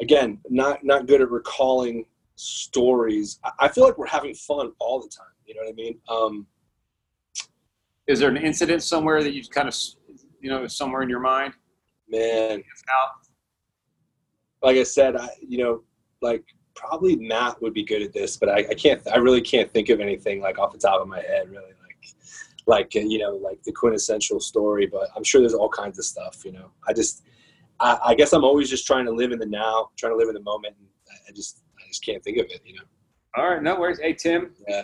again, 0.00 0.38
not 0.48 0.82
not 0.82 1.06
good 1.06 1.20
at 1.20 1.30
recalling 1.30 2.06
stories. 2.36 3.38
I, 3.44 3.50
I 3.60 3.68
feel 3.68 3.84
like 3.84 3.98
we're 3.98 4.06
having 4.06 4.34
fun 4.34 4.72
all 4.78 5.00
the 5.00 5.08
time. 5.08 5.26
You 5.44 5.54
know 5.54 5.60
what 5.62 5.70
I 5.70 5.74
mean? 5.74 5.98
Um, 6.08 6.46
Is 8.06 8.20
there 8.20 8.30
an 8.30 8.38
incident 8.38 8.82
somewhere 8.82 9.22
that 9.22 9.34
you 9.34 9.42
kind 9.44 9.68
of, 9.68 9.76
you 10.40 10.48
know, 10.48 10.66
somewhere 10.66 11.02
in 11.02 11.10
your 11.10 11.20
mind? 11.20 11.52
man, 12.08 12.62
like 14.62 14.76
I 14.76 14.82
said, 14.84 15.16
I 15.16 15.28
you 15.46 15.58
know, 15.58 15.82
like 16.22 16.44
probably 16.74 17.16
Matt 17.16 17.60
would 17.62 17.74
be 17.74 17.84
good 17.84 18.02
at 18.02 18.12
this, 18.12 18.36
but 18.36 18.48
I, 18.48 18.58
I 18.70 18.74
can't. 18.74 19.00
I 19.08 19.16
really 19.16 19.40
can't 19.40 19.70
think 19.70 19.88
of 19.88 20.00
anything 20.00 20.40
like 20.40 20.58
off 20.58 20.72
the 20.72 20.78
top 20.78 21.00
of 21.00 21.08
my 21.08 21.20
head. 21.20 21.50
Really, 21.50 21.72
like 21.82 22.14
like 22.66 22.92
uh, 22.96 23.00
you 23.00 23.18
know, 23.18 23.36
like 23.36 23.62
the 23.62 23.72
quintessential 23.72 24.40
story. 24.40 24.86
But 24.86 25.08
I'm 25.16 25.24
sure 25.24 25.40
there's 25.40 25.54
all 25.54 25.68
kinds 25.68 25.98
of 25.98 26.04
stuff. 26.04 26.44
You 26.44 26.52
know, 26.52 26.70
I 26.86 26.92
just, 26.92 27.22
I, 27.80 27.98
I 28.06 28.14
guess 28.14 28.32
I'm 28.32 28.44
always 28.44 28.70
just 28.70 28.86
trying 28.86 29.04
to 29.06 29.12
live 29.12 29.32
in 29.32 29.38
the 29.38 29.46
now, 29.46 29.90
trying 29.96 30.12
to 30.12 30.16
live 30.16 30.28
in 30.28 30.34
the 30.34 30.42
moment. 30.42 30.74
And 30.78 30.86
I- 31.10 31.30
I 31.30 31.32
just, 31.32 31.62
I 31.78 31.86
just 31.88 32.04
can't 32.04 32.22
think 32.24 32.38
of 32.38 32.46
it. 32.46 32.60
You 32.64 32.74
know. 32.74 32.82
All 33.36 33.50
right, 33.50 33.62
no 33.62 33.78
worries. 33.78 33.98
Hey, 34.00 34.12
Tim. 34.14 34.52
Yeah. 34.68 34.82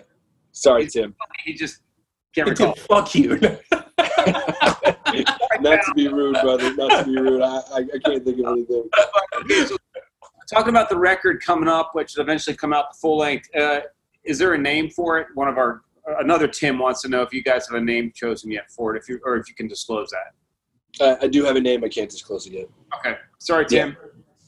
Sorry, 0.53 0.87
Tim. 0.87 1.15
He 1.45 1.55
just 1.55 1.81
can't 2.35 2.49
recall. 2.49 2.75
Fuck 2.75 3.15
you. 3.15 3.39
Not 5.61 5.83
to 5.85 5.93
be 5.95 6.09
rude, 6.09 6.37
brother. 6.43 6.75
Not 6.75 7.05
to 7.05 7.05
be 7.05 7.19
rude. 7.19 7.43
I, 7.43 7.57
I, 7.73 7.79
I 7.79 7.99
can't 8.05 8.25
think 8.25 8.39
of 8.41 8.47
anything. 8.47 8.89
Talking 10.53 10.71
about 10.71 10.89
the 10.89 10.99
record 10.99 11.43
coming 11.45 11.69
up, 11.69 11.91
which 11.93 12.15
will 12.17 12.23
eventually 12.23 12.57
come 12.57 12.73
out 12.73 12.93
the 12.93 12.99
full 12.99 13.19
length. 13.19 13.49
Uh, 13.55 13.81
is 14.25 14.39
there 14.39 14.55
a 14.55 14.59
name 14.59 14.89
for 14.91 15.19
it? 15.19 15.27
One 15.35 15.49
of 15.49 15.59
our 15.59 15.83
another 16.21 16.49
Tim 16.49 16.79
wants 16.79 17.03
to 17.03 17.09
know 17.09 17.23
if 17.23 17.33
you 17.33 17.43
guys 17.43 17.69
have 17.69 17.77
a 17.77 17.85
name 17.85 18.13
chosen 18.15 18.51
yet 18.51 18.71
for 18.71 18.95
it, 18.95 19.03
if 19.03 19.09
you 19.09 19.21
or 19.25 19.37
if 19.37 19.49
you 19.49 19.55
can 19.55 19.69
disclose 19.69 20.11
that. 20.11 21.05
Uh, 21.05 21.17
I 21.21 21.29
do 21.29 21.45
have 21.45 21.57
a 21.57 21.61
name. 21.61 21.85
I 21.85 21.89
can't 21.89 22.11
disclose 22.11 22.47
it 22.47 22.55
yet. 22.55 22.69
Okay, 22.99 23.17
sorry, 23.39 23.67
Tim. 23.67 23.97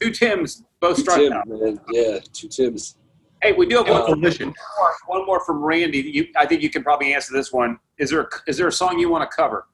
Two 0.01 0.11
Tims, 0.11 0.65
both 0.81 0.97
struck 0.97 1.19
Tim, 1.19 1.33
out. 1.35 1.47
man. 1.47 1.79
Yeah, 1.93 2.19
two 2.33 2.49
Tims. 2.49 2.97
Hey, 3.43 3.53
we 3.53 3.67
do 3.67 3.77
have 3.77 3.89
one, 3.89 4.05
Coalition. 4.07 4.55
more, 4.79 4.95
one 5.19 5.27
more 5.27 5.41
from 5.45 5.63
Randy. 5.63 5.99
You, 5.99 6.27
I 6.37 6.47
think 6.47 6.63
you 6.63 6.71
can 6.71 6.83
probably 6.83 7.15
answer 7.15 7.33
this 7.33 7.53
one. 7.53 7.79
Is 7.99 8.11
there 8.11 8.23
a, 8.23 8.29
is 8.47 8.57
there 8.57 8.69
a 8.69 8.73
song 8.73 8.99
you 8.99 9.11
want 9.11 9.31
to 9.31 9.35
cover? 9.35 9.67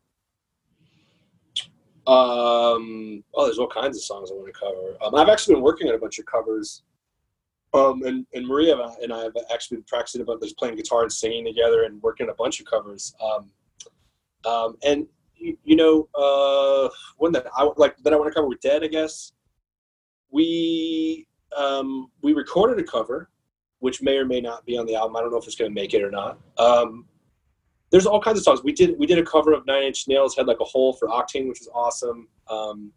Um, 2.06 3.24
oh, 3.34 3.44
there's 3.44 3.58
all 3.58 3.66
kinds 3.66 3.96
of 3.96 4.04
songs 4.04 4.30
I 4.30 4.34
want 4.34 4.52
to 4.52 4.58
cover. 4.58 4.96
Um, 5.02 5.14
I've 5.16 5.28
actually 5.28 5.54
been 5.54 5.64
working 5.64 5.88
on 5.88 5.94
a 5.94 5.98
bunch 5.98 6.18
of 6.18 6.26
covers. 6.26 6.82
Um, 7.74 8.02
and, 8.04 8.24
and 8.32 8.46
Maria 8.46 8.76
and 9.02 9.12
I 9.12 9.24
have 9.24 9.36
actually 9.52 9.78
been 9.78 9.84
practicing 9.84 10.20
about 10.20 10.40
this, 10.40 10.52
playing 10.52 10.76
guitar 10.76 11.02
and 11.02 11.12
singing 11.12 11.44
together 11.44 11.82
and 11.82 12.00
working 12.02 12.26
on 12.26 12.30
a 12.30 12.34
bunch 12.34 12.60
of 12.60 12.66
covers. 12.66 13.14
Um, 13.20 13.50
um, 14.44 14.76
and 14.84 15.06
you, 15.36 15.58
you 15.64 15.76
know, 15.76 16.08
uh, 16.14 16.88
one 17.18 17.32
that 17.32 17.46
I 17.54 17.68
like 17.76 17.96
that 17.98 18.12
I 18.12 18.16
want 18.16 18.28
to 18.28 18.34
cover 18.34 18.48
with 18.48 18.60
DED, 18.60 18.84
I 18.84 18.86
guess. 18.86 19.32
We 20.30 21.26
um, 21.56 22.10
we 22.22 22.32
recorded 22.32 22.78
a 22.78 22.84
cover, 22.88 23.30
which 23.80 24.00
may 24.00 24.16
or 24.16 24.24
may 24.24 24.40
not 24.40 24.64
be 24.64 24.78
on 24.78 24.86
the 24.86 24.94
album. 24.94 25.16
I 25.16 25.20
don't 25.20 25.32
know 25.32 25.38
if 25.38 25.46
it's 25.46 25.56
going 25.56 25.70
to 25.70 25.74
make 25.74 25.92
it 25.92 26.02
or 26.02 26.10
not. 26.10 26.38
Um, 26.58 27.06
there's 27.96 28.04
all 28.04 28.20
kinds 28.20 28.36
of 28.36 28.44
songs. 28.44 28.62
We 28.62 28.72
did 28.72 28.98
we 28.98 29.06
did 29.06 29.18
a 29.18 29.22
cover 29.22 29.54
of 29.54 29.64
Nine 29.64 29.84
Inch 29.84 30.06
Nails 30.06 30.36
Head 30.36 30.46
Like 30.46 30.60
a 30.60 30.64
Hole 30.64 30.92
for 30.92 31.08
Octane, 31.08 31.48
which 31.48 31.60
was 31.60 31.70
awesome. 31.74 32.28
Um, 32.46 32.92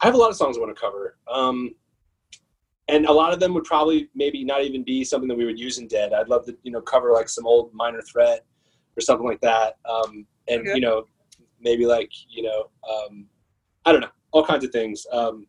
I 0.00 0.06
have 0.06 0.14
a 0.14 0.18
lot 0.18 0.30
of 0.30 0.36
songs 0.36 0.56
I 0.56 0.60
want 0.60 0.74
to 0.74 0.80
cover, 0.80 1.16
um, 1.32 1.70
and 2.88 3.06
a 3.06 3.12
lot 3.12 3.32
of 3.32 3.38
them 3.38 3.54
would 3.54 3.62
probably 3.62 4.08
maybe 4.16 4.42
not 4.42 4.64
even 4.64 4.82
be 4.82 5.04
something 5.04 5.28
that 5.28 5.36
we 5.36 5.44
would 5.44 5.60
use 5.60 5.78
in 5.78 5.86
DED. 5.86 6.12
I'd 6.12 6.28
love 6.28 6.44
to 6.46 6.58
you 6.64 6.72
know 6.72 6.80
cover 6.80 7.12
like 7.12 7.28
some 7.28 7.46
old 7.46 7.72
Minor 7.72 8.02
Threat 8.02 8.44
or 8.96 9.00
something 9.00 9.24
like 9.28 9.40
that, 9.42 9.76
um, 9.88 10.26
and 10.48 10.62
Okay. 10.62 10.74
you 10.74 10.80
know 10.80 11.04
maybe 11.60 11.86
like 11.86 12.10
you 12.28 12.42
know 12.42 12.68
um, 12.92 13.26
I 13.86 13.92
don't 13.92 14.00
know 14.00 14.10
all 14.32 14.44
kinds 14.44 14.64
of 14.64 14.72
things. 14.72 15.06
Um, 15.12 15.46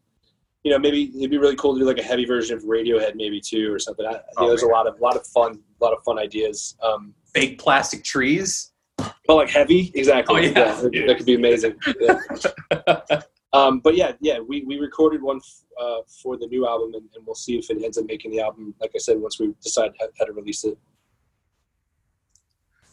you 0.63 0.71
know, 0.71 0.77
maybe 0.77 1.11
it'd 1.17 1.31
be 1.31 1.39
really 1.39 1.55
cool 1.55 1.73
to 1.73 1.79
do 1.79 1.85
like 1.87 1.97
a 1.97 2.03
heavy 2.03 2.25
version 2.25 2.55
of 2.55 2.61
Radiohead, 2.65 3.15
maybe 3.15 3.41
too, 3.41 3.73
or 3.73 3.79
something. 3.79 4.05
I, 4.05 4.11
you 4.11 4.15
know, 4.17 4.21
Oh, 4.37 4.47
there's 4.49 4.61
a 4.61 4.67
lot 4.67 4.85
of 4.85 4.99
lot 4.99 5.15
of 5.17 5.25
fun, 5.25 5.59
a 5.81 5.83
lot 5.83 5.93
of 5.97 6.03
fun 6.03 6.19
ideas. 6.19 6.77
Um, 6.83 7.15
Fake 7.33 7.59
plastic 7.59 8.03
trees. 8.03 8.71
But 8.97 9.35
like 9.35 9.49
heavy, 9.49 9.91
exactly. 9.95 10.35
Oh, 10.35 10.43
yeah. 10.43 10.53
that, 10.53 11.05
that 11.07 11.17
could 11.17 11.25
be 11.25 11.35
amazing. 11.35 11.75
Yeah. 11.99 13.21
um, 13.53 13.79
but 13.79 13.95
yeah, 13.95 14.13
yeah, 14.19 14.39
we, 14.39 14.63
we 14.63 14.77
recorded 14.77 15.21
one 15.21 15.37
f- 15.37 15.63
uh, 15.79 16.01
for 16.21 16.37
the 16.37 16.47
new 16.47 16.67
album, 16.67 16.93
and, 16.93 17.09
and 17.15 17.25
we'll 17.25 17.35
see 17.35 17.57
if 17.57 17.69
it 17.69 17.81
ends 17.83 17.97
up 17.97 18.05
making 18.05 18.31
the 18.31 18.41
album. 18.41 18.75
Like 18.79 18.91
I 18.95 18.99
said, 18.99 19.19
once 19.19 19.39
we 19.39 19.53
decide 19.61 19.91
how, 19.99 20.07
how 20.19 20.25
to 20.25 20.33
release 20.33 20.63
it. 20.65 20.77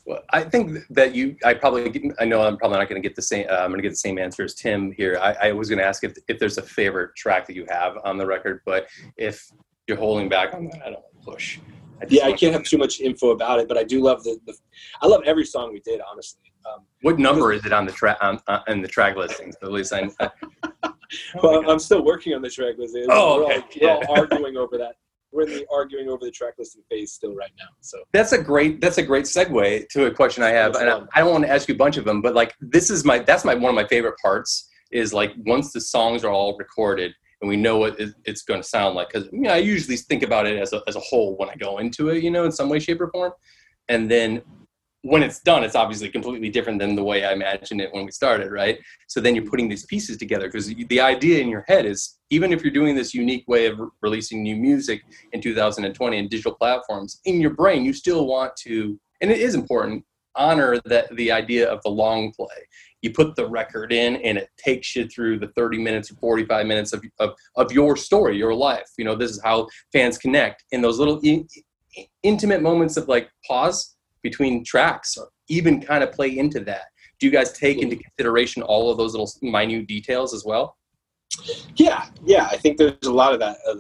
Well, 0.07 0.23
I 0.31 0.43
think 0.43 0.79
that 0.89 1.15
you, 1.15 1.37
I 1.45 1.53
probably, 1.53 1.91
get, 1.91 2.03
I 2.19 2.25
know 2.25 2.41
I'm 2.41 2.57
probably 2.57 2.79
not 2.79 2.89
going 2.89 3.03
to 3.03 3.07
get 3.07 3.15
the 3.15 3.21
same, 3.21 3.47
uh, 3.51 3.57
I'm 3.57 3.69
going 3.69 3.79
to 3.79 3.83
get 3.83 3.91
the 3.91 3.97
same 3.97 4.19
answer 4.19 4.43
as 4.43 4.55
Tim 4.55 4.91
here. 4.93 5.19
I, 5.21 5.49
I 5.49 5.53
was 5.53 5.69
going 5.69 5.81
to 5.81 5.85
ask 5.85 6.03
if, 6.03 6.17
if 6.29 6.39
there's 6.39 6.57
a 6.57 6.63
favorite 6.63 7.15
track 7.15 7.47
that 7.47 7.55
you 7.55 7.67
have 7.69 7.99
on 8.05 8.17
the 8.17 8.25
record, 8.25 8.63
but 8.65 8.89
if 9.19 9.53
you're 9.87 9.99
holding 9.99 10.31
back 10.31 10.55
on 10.55 10.69
that, 10.69 10.81
I 10.81 10.91
don't 10.91 11.03
want 11.03 11.25
to 11.27 11.31
push. 11.31 11.59
Just 12.03 12.13
Yeah, 12.13 12.27
I 12.27 12.33
can't 12.33 12.53
have 12.53 12.65
too 12.65 12.79
much 12.79 13.01
info 13.01 13.31
about 13.31 13.61
it, 13.61 13.69
but 13.69 13.77
I 13.77 13.85
do 13.85 14.03
love 14.03 14.25
the. 14.25 14.39
the 14.47 14.55
I 15.03 15.07
love 15.07 15.23
every 15.25 15.45
song 15.45 15.73
we 15.73 15.81
did, 15.81 16.01
honestly. 16.01 16.53
Um, 16.67 16.85
What 17.03 17.19
number 17.19 17.53
is 17.53 17.65
it 17.65 17.73
on 17.73 17.87
the 17.87 17.93
track 17.93 18.19
on, 18.21 18.41
on 18.49 18.61
in 18.69 18.83
the 18.83 18.89
track 18.89 19.17
listings? 19.17 19.57
At 19.63 19.73
least 19.73 19.93
I. 19.93 20.11
I 20.21 20.31
well, 21.43 21.69
I'm 21.71 21.79
still 21.79 22.05
working 22.05 22.35
on 22.35 22.43
the 22.43 22.51
track 22.51 22.75
list. 22.79 22.97
Oh, 23.09 23.47
we're, 23.47 23.55
okay. 23.55 23.87
all, 23.87 24.01
we're 24.01 24.07
all 24.07 24.21
arguing 24.21 24.57
over 24.57 24.77
that. 24.79 24.97
We're 25.31 25.43
in 25.43 25.51
the 25.51 25.67
arguing 25.73 26.09
over 26.09 26.25
the 26.25 26.31
track 26.31 26.55
listing 26.59 26.83
phase 26.91 27.13
still 27.13 27.35
right 27.35 27.51
now. 27.59 27.69
So 27.81 27.99
That's 28.13 28.33
a 28.33 28.43
great. 28.43 28.81
That's 28.81 28.99
a 28.99 29.03
great 29.03 29.25
segue 29.25 29.89
to 29.89 30.07
a 30.07 30.11
question 30.11 30.43
I 30.43 30.51
have, 30.51 30.73
That's 30.75 30.83
and 30.83 30.91
I. 30.91 31.19
I 31.19 31.21
don't 31.21 31.33
want 31.33 31.45
to 31.45 31.51
ask 31.51 31.69
you 31.69 31.75
a 31.75 31.79
bunch 31.79 31.97
of 31.97 32.05
them, 32.05 32.23
but 32.23 32.35
like 32.35 32.55
this 32.61 32.91
is 32.91 33.05
my 33.05 33.19
that's 33.19 33.45
my 33.45 33.55
one 33.55 33.71
of 33.71 33.75
my 33.75 33.87
favorite 33.87 34.17
parts 34.23 34.69
is 34.91 35.13
like 35.13 35.33
once 35.45 35.73
the 35.73 35.81
songs 35.81 36.25
are 36.25 36.31
all 36.31 36.57
recorded 36.57 37.13
and 37.41 37.49
we 37.49 37.57
know 37.57 37.79
what 37.79 37.97
it's 38.25 38.43
going 38.43 38.61
to 38.61 38.69
sound 38.69 38.95
like 38.95 39.11
because 39.11 39.29
you 39.33 39.41
know, 39.41 39.51
I 39.51 39.59
usually 39.59 39.97
think 39.97 40.23
about 40.23 40.47
it 40.47 40.59
as 40.59 40.73
a 40.73 40.83
as 40.87 40.97
a 40.97 41.01
whole 41.01 41.37
when 41.37 41.49
I 41.49 41.55
go 41.55 41.79
into 41.79 42.09
it, 42.09 42.23
you 42.23 42.31
know, 42.31 42.45
in 42.45 42.53
some 42.53 42.69
way, 42.69 42.79
shape, 42.79 43.01
or 43.01 43.11
form, 43.11 43.33
and 43.89 44.11
then 44.11 44.43
when 45.03 45.23
it's 45.23 45.41
done, 45.41 45.63
it's 45.63 45.77
obviously 45.77 46.09
completely 46.09 46.51
different 46.51 46.81
than 46.81 46.97
the 46.97 47.05
way 47.05 47.25
I 47.25 47.33
imagined 47.33 47.81
it 47.81 47.93
when 47.93 48.05
we 48.05 48.11
started, 48.11 48.51
right? 48.51 48.79
So 49.07 49.21
then 49.21 49.35
you're 49.35 49.49
putting 49.49 49.69
these 49.69 49.87
pieces 49.87 50.17
together 50.17 50.49
because 50.49 50.67
the 50.67 51.01
idea 51.01 51.41
in 51.41 51.49
your 51.49 51.65
head 51.69 51.87
is 51.87 52.19
even 52.31 52.53
if 52.53 52.63
you're 52.63 52.73
doing 52.73 52.97
this 52.97 53.15
unique 53.15 53.45
way 53.47 53.67
of 53.67 53.79
re- 53.79 53.89
releasing 54.03 54.43
new 54.43 54.57
music 54.57 55.03
in 55.33 55.41
2020 55.41 56.19
and 56.19 56.29
digital 56.29 56.55
platforms, 56.55 57.21
in 57.25 57.41
your 57.41 57.55
brain 57.55 57.85
you 57.85 57.93
still 57.93 58.27
want 58.27 58.57
to, 58.57 58.99
and 59.21 59.31
it 59.31 59.39
is 59.39 59.55
important, 59.55 60.05
honor 60.39 60.81
that 60.87 61.15
the 61.17 61.31
idea 61.31 61.69
of 61.69 61.83
the 61.83 61.91
long 61.91 62.33
play. 62.33 62.47
You 63.03 63.13
put 63.13 63.37
the 63.37 63.49
record 63.49 63.93
in, 63.93 64.17
and 64.17 64.37
it 64.39 64.49
takes 64.59 64.97
you 64.97 65.07
through 65.07 65.39
the 65.39 65.49
30 65.49 65.79
minutes 65.79 66.11
or 66.11 66.17
45 66.17 66.67
minutes 66.67 66.93
of 66.93 67.05
of, 67.21 67.35
of 67.57 67.71
your 67.73 67.97
story, 67.97 68.37
your 68.37 68.55
life. 68.55 68.89
You 68.97 69.05
know, 69.05 69.15
this 69.15 69.31
is 69.31 69.41
how 69.43 69.69
fans 69.93 70.19
connect 70.19 70.65
in 70.73 70.81
those 70.81 70.99
little 70.99 71.21
in, 71.21 71.47
intimate 72.23 72.63
moments 72.63 72.97
of 72.97 73.09
like 73.09 73.31
pause 73.47 73.97
between 74.23 74.65
tracks 74.65 75.17
or 75.17 75.29
even 75.49 75.81
kind 75.81 76.03
of 76.03 76.13
play 76.13 76.37
into 76.39 76.61
that 76.61 76.87
do 77.21 77.27
you 77.27 77.33
guys 77.33 77.53
take 77.53 77.79
into 77.79 77.97
consideration 77.97 78.63
all 78.63 78.91
of 78.91 78.99
those 78.99 79.13
little 79.13 79.31
minute 79.43 79.87
details 79.87 80.35
as 80.35 80.45
well 80.45 80.77
Yeah, 81.77 82.07
yeah. 82.25 82.49
I 82.51 82.57
think 82.57 82.79
there's 82.79 82.95
a 83.05 83.13
lot 83.13 83.33
of 83.33 83.41
that. 83.41 83.59
Uh, 83.69 83.75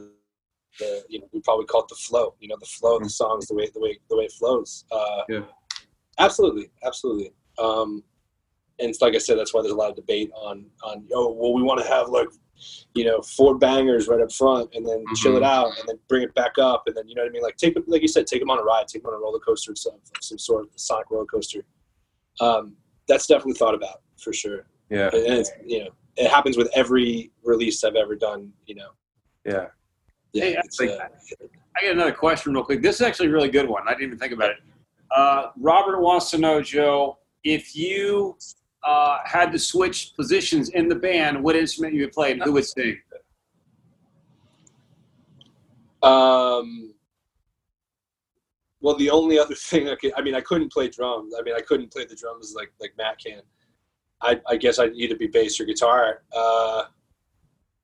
the 0.79 1.03
you 1.09 1.19
know 1.19 1.27
we 1.33 1.41
probably 1.41 1.67
call 1.67 1.83
it 1.83 1.89
the 1.89 1.97
flow. 1.97 2.35
You 2.41 2.49
know, 2.49 2.57
the 2.61 2.67
flow 2.67 2.97
of 2.97 3.03
the 3.03 3.11
songs, 3.11 3.47
the 3.47 3.55
way 3.55 3.69
the 3.73 3.81
way 3.81 3.99
the 4.09 4.17
way 4.17 4.25
it 4.25 4.33
flows. 4.33 4.85
Uh, 4.91 5.23
Yeah. 5.29 5.41
Absolutely, 6.19 6.71
absolutely. 6.85 7.33
Um, 7.59 8.03
and 8.79 8.95
like 9.01 9.15
I 9.15 9.19
said, 9.19 9.39
that's 9.39 9.53
why 9.53 9.63
there's 9.63 9.73
a 9.73 9.77
lot 9.77 9.91
of 9.91 9.97
debate 9.97 10.31
on 10.35 10.67
on 10.85 11.07
oh 11.13 11.33
well 11.33 11.53
we 11.53 11.63
want 11.63 11.81
to 11.81 11.87
have 11.87 12.09
like 12.09 12.29
you 12.95 13.05
know 13.05 13.21
four 13.23 13.57
bangers 13.57 14.09
right 14.09 14.21
up 14.21 14.33
front 14.33 14.75
and 14.75 14.87
then 14.87 15.05
chill 15.15 15.37
it 15.37 15.43
out 15.43 15.79
and 15.79 15.89
then 15.89 15.97
bring 16.09 16.23
it 16.23 16.35
back 16.35 16.59
up 16.59 16.85
and 16.87 16.97
then 16.97 17.09
you 17.09 17.15
know 17.15 17.23
what 17.23 17.29
I 17.29 17.33
mean 17.33 17.43
like 17.43 17.57
take 17.57 17.77
like 17.87 18.03
you 18.03 18.09
said 18.09 18.27
take 18.27 18.41
them 18.41 18.51
on 18.51 18.59
a 18.59 18.63
ride 18.63 18.89
take 18.89 19.03
them 19.03 19.13
on 19.13 19.19
a 19.19 19.21
roller 19.21 19.39
coaster 19.39 19.73
of 19.73 19.79
some 19.79 19.99
some 20.21 20.39
sort 20.39 20.65
of 20.65 20.71
sonic 20.77 21.11
roller 21.11 21.27
coaster. 21.27 21.65
Um, 22.41 22.77
that's 23.07 23.27
definitely 23.27 23.55
thought 23.55 23.75
about 23.75 24.03
for 24.17 24.33
sure 24.33 24.67
yeah 24.91 25.11
and 25.13 25.39
it's 25.39 25.51
you 25.65 25.81
know 25.81 25.91
it 26.17 26.29
happens 26.31 26.57
with 26.57 26.69
every 26.75 27.31
release 27.45 27.85
I've 27.85 27.95
ever 27.95 28.17
done. 28.17 28.53
You 28.67 28.75
know, 28.77 28.89
yeah 29.45 29.67
yeah, 30.33 30.45
Hey, 30.45 30.57
it's, 30.65 30.81
uh, 30.81 30.99
I 31.77 31.85
got 31.85 31.93
another 31.93 32.13
question 32.13 32.53
real 32.53 32.65
quick. 32.65 32.83
This 32.83 32.97
is 32.97 33.03
actually 33.03 33.29
a 33.29 33.33
really 33.33 33.49
good 33.49 33.69
one. 33.69 33.87
I 33.87 33.93
didn't 33.93 34.07
even 34.07 34.19
think 34.19 34.33
about 34.33 34.51
it. 34.51 34.57
Uh, 35.15 35.49
Robert 35.59 36.01
wants 36.01 36.31
to 36.31 36.39
know, 36.39 36.61
Joe, 36.61 37.19
if 37.45 37.75
you 37.75 38.37
uh, 38.87 39.19
had 39.25 39.53
to 39.53 39.59
switch 39.59 40.13
positions 40.17 40.71
in 40.71 40.89
the 40.89 40.95
band, 40.95 41.43
what 41.43 41.57
instrument 41.57 41.95
you 41.95 42.03
would 42.03 42.13
play 42.13 42.33
and 42.33 42.43
who 42.43 42.53
would 42.53 42.67
sing? 42.67 42.99
um, 46.03 46.95
well, 48.81 48.97
the 48.97 49.11
only 49.11 49.39
other 49.39 49.55
thing 49.71 49.89
I 49.89 49.97
could, 49.97 50.13
I 50.17 50.23
mean, 50.23 50.35
I 50.35 50.41
couldn't 50.41 50.73
play 50.73 50.89
drums. 50.89 51.35
I 51.39 51.43
mean, 51.43 51.55
I 51.57 51.61
couldn't 51.61 51.93
play 51.93 52.05
the 52.05 52.15
drums 52.15 52.55
like 52.57 52.73
like 52.81 52.93
Matt 52.97 53.19
can. 53.19 53.41
I, 54.21 54.41
I 54.49 54.57
guess 54.57 54.79
I'd 54.79 54.95
either 54.95 55.17
be 55.17 55.29
bass 55.29 55.61
or 55.61 55.65
guitar. 55.65 56.23
Uh, 56.35 56.85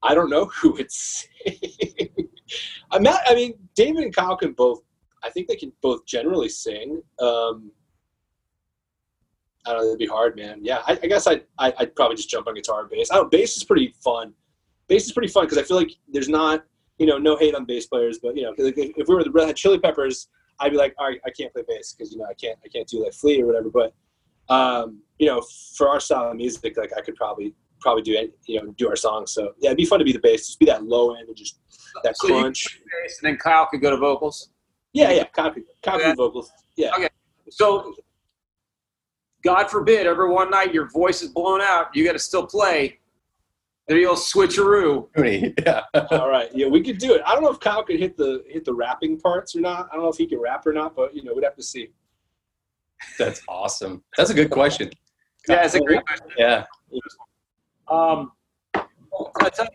I 0.03 0.15
don't 0.15 0.31
know 0.31 0.47
who 0.61 0.73
would 0.73 0.91
sing. 0.91 1.29
I'm 2.91 3.03
not. 3.03 3.21
I 3.27 3.35
mean, 3.35 3.55
David 3.75 4.05
and 4.05 4.15
Kyle 4.15 4.37
can 4.37 4.53
both. 4.53 4.83
I 5.25 5.31
think 5.31 5.49
they 5.49 5.57
can 5.57 5.73
both 5.83 6.05
generally 6.07 6.49
sing. 6.49 7.03
Um, 7.21 7.73
I 9.67 9.73
don't 9.73 9.81
know. 9.81 9.87
It'd 9.89 9.99
be 9.99 10.07
hard, 10.07 10.37
man. 10.37 10.61
Yeah, 10.63 10.83
I, 10.87 10.99
I 11.03 11.07
guess 11.07 11.27
I'd, 11.27 11.45
I, 11.59 11.73
I'd 11.79 11.97
probably 11.97 12.17
just 12.17 12.29
jump 12.29 12.47
on 12.47 12.55
guitar 12.55 12.83
and 12.83 12.91
bass. 12.91 13.11
I 13.11 13.17
don't. 13.17 13.31
Bass 13.31 13.57
is 13.57 13.65
pretty 13.65 13.95
fun. 14.03 14.35
Bass 14.89 15.07
is 15.07 15.13
pretty 15.13 15.29
fun 15.29 15.45
because 15.45 15.57
I 15.59 15.63
feel 15.63 15.79
like 15.79 15.93
there's 16.13 16.29
not 16.29 16.65
you 16.99 17.07
know, 17.07 17.19
no 17.19 17.37
hate 17.37 17.55
on 17.55 17.65
bass 17.65 17.87
players, 17.87 18.19
but 18.23 18.37
you 18.37 18.43
know, 18.43 18.55
like, 18.59 18.75
if 18.77 19.09
we 19.09 19.15
were 19.15 19.25
the 19.25 19.31
Red 19.31 19.47
Hot 19.47 19.57
Chili 19.57 19.79
Peppers, 19.79 20.29
I'd 20.61 20.71
be 20.71 20.77
like, 20.77 20.95
all 20.99 21.09
right, 21.09 21.21
I 21.27 21.31
can't 21.31 21.53
play 21.53 21.63
bass 21.67 21.93
because 21.93 22.13
you 22.13 22.19
know 22.19 22.27
I 22.27 22.35
can't 22.35 22.59
I 22.65 22.69
can't 22.69 22.87
do 22.87 23.03
like 23.03 23.13
Flea 23.13 23.43
or 23.43 23.47
whatever. 23.47 23.71
But 23.71 23.95
um, 24.53 25.01
you 25.19 25.27
know, 25.27 25.45
for 25.77 25.89
our 25.89 25.99
style 26.01 26.31
of 26.31 26.37
music, 26.37 26.77
like 26.77 26.93
I 26.97 27.01
could 27.01 27.17
probably 27.17 27.55
probably 27.81 28.03
do 28.03 28.13
it, 28.15 28.37
you 28.47 28.63
know, 28.63 28.73
do 28.79 28.89
our 28.89 28.97
songs. 28.97 29.33
So 29.33 29.53
yeah, 29.59 29.71
it'd 29.71 29.77
be 29.77 29.85
fun 29.85 29.99
to 29.99 30.05
be 30.05 30.13
the 30.13 30.21
bass, 30.21 30.47
just 30.47 30.61
be 30.61 30.67
that 30.67 30.85
low 30.85 31.15
end 31.15 31.29
and 31.29 31.37
just 31.37 31.59
that 32.05 32.17
So 32.17 32.29
crunch. 32.29 32.81
and 33.03 33.11
then 33.23 33.37
Kyle 33.37 33.67
could 33.67 33.83
go 33.83 33.91
to 33.91 33.97
vocals. 33.97 34.51
Yeah, 34.95 35.11
yeah, 35.11 35.25
copy 35.25 35.65
copy 35.83 36.03
Yeah. 36.05 36.15
vocals. 36.15 36.51
Yeah. 36.77 36.93
Okay. 36.97 37.09
So, 37.51 37.95
God 39.43 39.69
forbid, 39.71 40.07
every 40.07 40.31
one 40.31 40.51
night 40.51 40.73
your 40.73 40.89
voice 40.89 41.21
is 41.21 41.29
blown 41.31 41.61
out, 41.61 41.95
you 41.95 42.05
got 42.05 42.13
to 42.13 42.19
still 42.19 42.47
play. 42.47 42.99
There 43.87 43.99
you'll 43.99 44.15
switcheroo. 44.15 45.09
Yeah. 45.67 45.83
All 46.11 46.31
right. 46.31 46.49
Yeah, 46.55 46.69
we 46.69 46.83
could 46.83 46.97
do 46.99 47.13
it. 47.15 47.21
I 47.27 47.35
don't 47.35 47.43
know 47.43 47.51
if 47.51 47.61
Kyle 47.61 47.83
could 47.85 47.99
hit 48.01 48.17
the 48.17 48.43
hit 48.49 48.65
the 48.65 48.73
rapping 48.73 49.21
parts 49.21 49.55
or 49.55 49.61
not. 49.61 49.89
I 49.91 49.97
don't 49.97 50.05
know 50.05 50.11
if 50.11 50.17
he 50.17 50.27
can 50.27 50.41
rap 50.41 50.67
or 50.67 50.73
not, 50.73 50.97
but 50.97 51.15
you 51.15 51.23
know, 51.23 51.35
we'd 51.35 51.45
have 51.45 51.57
to 51.57 51.63
see. 51.63 51.91
That's 53.19 53.43
awesome. 53.49 54.03
That's 54.17 54.31
a 54.31 54.35
good 54.35 54.51
question. 54.51 54.91
Yeah, 55.49 55.65
it's 55.65 55.75
a 55.75 55.81
great 55.81 56.07
question. 56.07 56.29
Yeah. 56.39 56.65
Um, 57.89 58.33
well, 58.75 59.31
I 59.41 59.51
tell 59.51 59.67
you, 59.67 59.71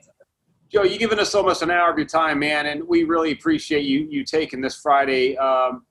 Joe, 0.72 0.84
you've 0.84 1.00
given 1.00 1.18
us 1.18 1.34
almost 1.34 1.64
an 1.64 1.72
hour 1.72 1.90
of 1.90 1.98
your 1.98 2.06
time, 2.06 2.38
man, 2.38 2.68
and 2.68 2.88
we 2.88 3.04
really 3.04 3.32
appreciate 3.32 3.82
you 3.86 4.08
you 4.10 4.24
taking 4.24 4.62
this 4.62 4.76
Friday 4.76 5.36
um, 5.38 5.84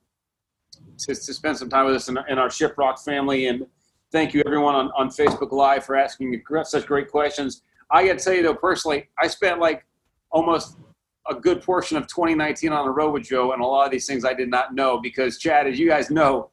to, 0.99 1.15
to 1.15 1.35
spend 1.35 1.57
some 1.57 1.69
time 1.69 1.87
with 1.87 1.97
us 1.97 2.09
in, 2.09 2.17
our 2.17 2.49
Shiprock 2.49 3.03
family. 3.03 3.49
And 3.49 3.67
thank 4.13 4.35
you, 4.35 4.43
everyone 4.47 4.77
on, 4.77 4.93
on 4.97 5.09
Facebook 5.09 5.51
Live, 5.51 5.85
for 5.85 5.97
asking 5.97 6.41
such 6.63 6.87
great 6.87 7.11
questions. 7.11 7.63
I 7.91 8.07
got 8.07 8.19
to 8.19 8.25
tell 8.25 8.35
you, 8.35 8.45
though, 8.45 8.55
personally, 8.55 9.09
I 9.19 9.27
spent 9.27 9.59
like 9.59 9.85
almost 10.31 10.77
a 11.29 11.35
good 11.35 11.61
portion 11.61 11.97
of 11.97 12.07
2019 12.07 12.73
on 12.73 12.87
the 12.87 12.93
road 12.93 13.11
with 13.11 13.25
Joe, 13.25 13.53
and 13.53 13.61
a 13.61 13.67
lot 13.67 13.85
of 13.85 13.91
these 13.91 14.07
things 14.07 14.25
I 14.25 14.33
did 14.33 14.49
not 14.49 14.77
know 14.77 15.01
because, 15.01 15.39
Chad, 15.39 15.67
as 15.67 15.77
you 15.77 15.89
guys 15.89 16.09
know, 16.09 16.51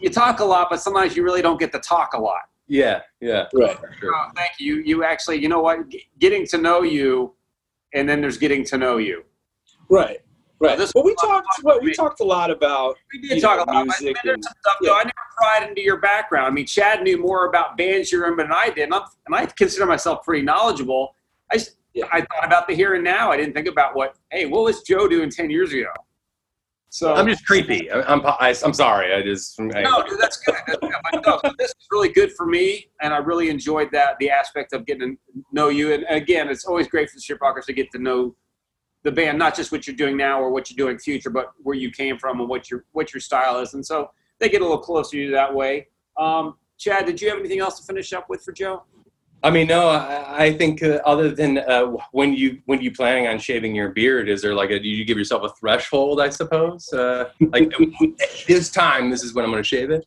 you 0.00 0.10
talk 0.10 0.40
a 0.40 0.44
lot, 0.44 0.68
but 0.70 0.80
sometimes 0.80 1.16
you 1.16 1.22
really 1.22 1.42
don't 1.42 1.60
get 1.60 1.70
to 1.70 1.78
talk 1.78 2.14
a 2.14 2.18
lot. 2.18 2.40
Yeah. 2.72 3.02
Yeah. 3.20 3.48
Right. 3.52 3.76
Sure. 4.00 4.14
Oh, 4.16 4.30
thank 4.34 4.52
you. 4.58 4.76
You 4.76 5.04
actually, 5.04 5.36
you 5.42 5.48
know 5.50 5.60
what? 5.60 5.90
G- 5.90 6.08
Getting 6.18 6.46
to 6.46 6.56
know 6.56 6.82
you, 6.82 7.34
and 7.92 8.08
then 8.08 8.22
there's 8.22 8.38
getting 8.38 8.64
to 8.64 8.78
know 8.78 8.96
you. 8.96 9.24
Right. 9.90 10.20
Right. 10.58 10.78
This- 10.78 10.90
well, 10.94 11.04
we 11.04 11.14
talked. 11.16 11.46
Well, 11.62 11.80
we 11.82 11.92
talked 11.92 12.20
a 12.20 12.24
lot 12.24 12.50
about. 12.50 12.96
We 13.12 13.20
You 13.20 13.28
did 13.34 13.42
talk 13.42 13.58
know, 13.58 13.64
about 13.64 13.86
but, 13.88 14.00
music 14.00 14.14
man, 14.14 14.20
there's 14.24 14.34
and- 14.36 14.44
some 14.44 14.54
stuff 14.62 14.76
though. 14.82 14.94
I 14.94 15.02
never 15.02 15.12
pried 15.36 15.68
into 15.68 15.82
your 15.82 15.98
background. 15.98 16.46
I 16.46 16.50
mean, 16.50 16.64
Chad 16.64 17.02
knew 17.02 17.18
more 17.20 17.46
about 17.46 17.76
bands 17.76 18.10
you're 18.10 18.26
in 18.26 18.38
than 18.38 18.50
I 18.50 18.70
did, 18.70 18.84
and, 18.84 18.94
I'm, 18.94 19.02
and 19.26 19.34
I 19.34 19.44
consider 19.44 19.84
myself 19.84 20.24
pretty 20.24 20.42
knowledgeable. 20.42 21.14
I 21.50 21.56
just, 21.58 21.76
Yeah. 21.92 22.06
I 22.10 22.20
thought 22.22 22.46
about 22.46 22.68
the 22.68 22.74
here 22.74 22.94
and 22.94 23.04
now. 23.04 23.30
I 23.30 23.36
didn't 23.36 23.52
think 23.52 23.66
about 23.68 23.94
what, 23.94 24.16
hey, 24.30 24.46
what 24.46 24.64
was 24.64 24.80
Joe 24.82 25.06
doing 25.08 25.28
ten 25.28 25.50
years 25.50 25.74
ago? 25.74 25.90
So 26.92 27.14
I'm 27.14 27.26
just 27.26 27.46
creepy. 27.46 27.90
I- 27.90 28.02
I'm, 28.02 28.20
I, 28.26 28.54
I'm 28.62 28.74
sorry. 28.74 29.14
I 29.14 29.22
just. 29.22 29.58
I, 29.58 29.80
No, 29.80 30.02
dude, 30.06 30.20
that's 30.20 30.36
good. 30.36 30.54
That's 30.66 30.78
good. 30.78 30.92
But 31.10 31.24
no, 31.26 31.40
this 31.58 31.70
is 31.70 31.86
really 31.90 32.10
good 32.10 32.32
for 32.32 32.44
me, 32.44 32.90
and 33.00 33.14
I 33.14 33.16
really 33.16 33.48
enjoyed 33.48 33.88
that 33.92 34.16
the 34.20 34.28
aspect 34.28 34.74
of 34.74 34.84
getting 34.84 35.16
to 35.16 35.42
know 35.52 35.70
you. 35.70 35.94
And 35.94 36.04
again, 36.10 36.50
it's 36.50 36.66
always 36.66 36.86
great 36.88 37.08
for 37.08 37.16
the 37.16 37.22
Shiprockers 37.22 37.64
to 37.64 37.72
get 37.72 37.90
to 37.92 37.98
know 37.98 38.36
the 39.04 39.10
band, 39.10 39.38
not 39.38 39.56
just 39.56 39.72
what 39.72 39.86
you're 39.86 39.96
doing 39.96 40.18
now 40.18 40.38
or 40.38 40.50
what 40.50 40.70
you're 40.70 40.76
doing 40.86 40.98
future, 40.98 41.30
but 41.30 41.52
where 41.62 41.74
you 41.74 41.90
came 41.90 42.18
from 42.18 42.40
and 42.40 42.48
what 42.48 42.70
your 42.70 42.84
what 42.92 43.14
your 43.14 43.22
style 43.22 43.58
is. 43.60 43.72
And 43.72 43.84
so 43.84 44.10
they 44.38 44.50
get 44.50 44.60
a 44.60 44.64
little 44.64 44.76
closer 44.78 45.12
to 45.12 45.16
you 45.18 45.30
that 45.30 45.52
way. 45.54 45.86
Um, 46.18 46.56
Chad, 46.76 47.06
did 47.06 47.22
you 47.22 47.30
have 47.30 47.38
anything 47.38 47.60
else 47.60 47.80
to 47.80 47.86
finish 47.86 48.12
up 48.12 48.28
with 48.28 48.42
for 48.42 48.52
Joe? 48.52 48.82
I 49.44 49.50
mean, 49.50 49.66
no. 49.66 49.88
I, 49.88 50.44
I 50.44 50.52
think 50.52 50.82
uh, 50.82 51.00
other 51.04 51.30
than 51.30 51.58
uh, 51.58 51.86
when 52.12 52.34
you 52.34 52.60
when 52.66 52.80
you 52.80 52.92
planning 52.92 53.26
on 53.26 53.38
shaving 53.38 53.74
your 53.74 53.90
beard, 53.90 54.28
is 54.28 54.40
there 54.42 54.54
like 54.54 54.70
a 54.70 54.78
do 54.78 54.88
you 54.88 55.04
give 55.04 55.18
yourself 55.18 55.42
a 55.42 55.48
threshold? 55.50 56.20
I 56.20 56.28
suppose. 56.28 56.92
Uh, 56.92 57.30
like 57.40 57.72
this 58.46 58.70
time, 58.70 59.10
this 59.10 59.24
is 59.24 59.34
when 59.34 59.44
I'm 59.44 59.50
going 59.50 59.62
to 59.62 59.68
shave 59.68 59.90
it. 59.90 60.04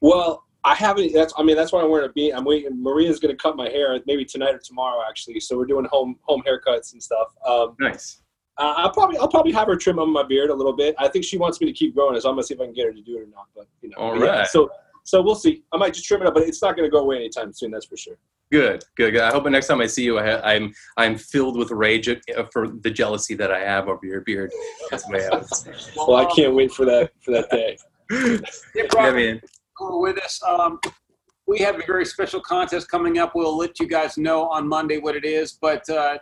Well, 0.00 0.44
I 0.64 0.74
haven't. 0.74 1.12
That's. 1.12 1.34
I 1.36 1.42
mean, 1.42 1.56
that's 1.56 1.72
why 1.72 1.82
I'm 1.82 1.90
wearing 1.90 2.08
a 2.08 2.12
beanie. 2.12 2.34
I'm 2.34 2.44
waiting. 2.44 2.82
Maria's 2.82 3.20
going 3.20 3.36
to 3.36 3.40
cut 3.40 3.56
my 3.56 3.68
hair 3.68 3.98
maybe 4.06 4.24
tonight 4.24 4.54
or 4.54 4.58
tomorrow, 4.58 5.02
actually. 5.06 5.40
So 5.40 5.58
we're 5.58 5.66
doing 5.66 5.86
home 5.90 6.16
home 6.22 6.42
haircuts 6.46 6.92
and 6.92 7.02
stuff. 7.02 7.28
Um, 7.46 7.76
Nice. 7.78 8.22
I'll 8.58 8.92
probably 8.92 9.18
I'll 9.18 9.28
probably 9.28 9.52
have 9.52 9.66
her 9.66 9.76
trim 9.76 9.98
on 9.98 10.12
my 10.12 10.22
beard 10.22 10.50
a 10.50 10.54
little 10.54 10.74
bit. 10.74 10.94
I 10.98 11.08
think 11.08 11.24
she 11.24 11.38
wants 11.38 11.60
me 11.60 11.66
to 11.66 11.72
keep 11.72 11.94
growing 11.94 12.18
so 12.20 12.28
I'm 12.28 12.34
gonna 12.34 12.44
see 12.44 12.54
if 12.54 12.60
I 12.60 12.64
can 12.64 12.74
get 12.74 12.86
her 12.86 12.92
to 12.92 13.02
do 13.02 13.16
it 13.16 13.22
or 13.22 13.26
not. 13.26 13.46
But 13.56 13.66
you 13.80 13.88
know, 13.90 13.96
All 13.96 14.18
but 14.18 14.24
yeah, 14.24 14.44
so 14.44 14.70
so 15.04 15.20
we'll 15.22 15.34
see. 15.34 15.62
I 15.72 15.76
might 15.76 15.94
just 15.94 16.06
trim 16.06 16.22
it 16.22 16.26
up, 16.28 16.34
but 16.34 16.44
it's 16.44 16.62
not 16.62 16.76
going 16.76 16.86
to 16.88 16.90
go 16.90 16.98
away 17.00 17.16
anytime 17.16 17.52
soon. 17.52 17.70
That's 17.70 17.86
for 17.86 17.96
sure. 17.96 18.16
Good, 18.50 18.84
good, 18.96 19.12
good. 19.12 19.22
I 19.22 19.30
hope 19.30 19.44
the 19.44 19.50
next 19.50 19.66
time 19.68 19.80
I 19.80 19.86
see 19.86 20.04
you, 20.04 20.18
I 20.18 20.30
ha- 20.32 20.40
I'm 20.44 20.74
I'm 20.98 21.16
filled 21.16 21.56
with 21.56 21.70
rage 21.70 22.08
uh, 22.08 22.14
for 22.52 22.68
the 22.68 22.90
jealousy 22.90 23.34
that 23.36 23.50
I 23.50 23.60
have 23.60 23.88
over 23.88 24.04
your 24.04 24.20
beard. 24.20 24.52
That's 24.90 25.04
the 25.06 25.12
way 25.12 25.26
I 25.26 25.36
was. 25.36 25.68
Well, 25.96 26.16
I 26.16 26.26
can't 26.26 26.54
wait 26.54 26.72
for 26.72 26.84
that 26.86 27.10
for 27.20 27.30
that 27.32 27.50
day. 27.50 27.78
Yeah, 28.74 28.84
Yeah, 28.94 29.10
man. 29.12 29.40
with 29.80 30.18
us. 30.18 30.38
Um, 30.46 30.78
we 31.46 31.58
have 31.60 31.76
a 31.76 31.86
very 31.86 32.04
special 32.04 32.40
contest 32.40 32.90
coming 32.90 33.18
up. 33.18 33.32
We'll 33.34 33.56
let 33.56 33.80
you 33.80 33.86
guys 33.86 34.16
know 34.18 34.48
on 34.50 34.68
Monday 34.68 34.98
what 34.98 35.16
it 35.16 35.24
is. 35.24 35.52
But 35.60 35.88
uh, 35.88 36.18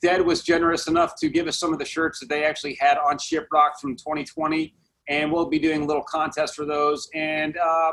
DED 0.00 0.24
was 0.24 0.42
generous 0.42 0.86
enough 0.86 1.14
to 1.20 1.28
give 1.28 1.48
us 1.48 1.58
some 1.58 1.72
of 1.72 1.78
the 1.80 1.84
shirts 1.84 2.20
that 2.20 2.28
they 2.28 2.44
actually 2.44 2.76
had 2.80 2.98
on 2.98 3.16
Shiprock 3.18 3.78
from 3.80 3.96
2020, 3.96 4.74
and 5.08 5.32
we'll 5.32 5.46
be 5.48 5.58
doing 5.58 5.82
a 5.82 5.84
little 5.86 6.04
contest 6.04 6.54
for 6.54 6.64
those. 6.66 7.08
And 7.14 7.56
uh, 7.56 7.92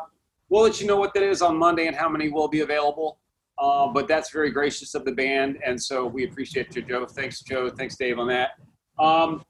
we'll 0.51 0.63
let 0.63 0.79
you 0.79 0.85
know 0.85 0.97
what 0.97 1.13
that 1.15 1.23
is 1.23 1.41
on 1.41 1.57
Monday 1.57 1.87
and 1.87 1.95
how 1.95 2.09
many 2.09 2.29
will 2.29 2.49
be 2.49 2.59
available. 2.59 3.17
Uh, 3.57 3.87
but 3.87 4.07
that's 4.07 4.31
very 4.31 4.51
gracious 4.51 4.93
of 4.95 5.05
the 5.05 5.11
band, 5.11 5.57
and 5.65 5.81
so 5.81 6.05
we 6.05 6.25
appreciate 6.25 6.75
you, 6.75 6.81
Joe. 6.81 7.05
Thanks, 7.05 7.41
Joe. 7.41 7.69
Thanks, 7.69 7.95
Dave, 7.95 8.17
on 8.17 8.27
that. 8.27 8.51
Um, 8.99 9.43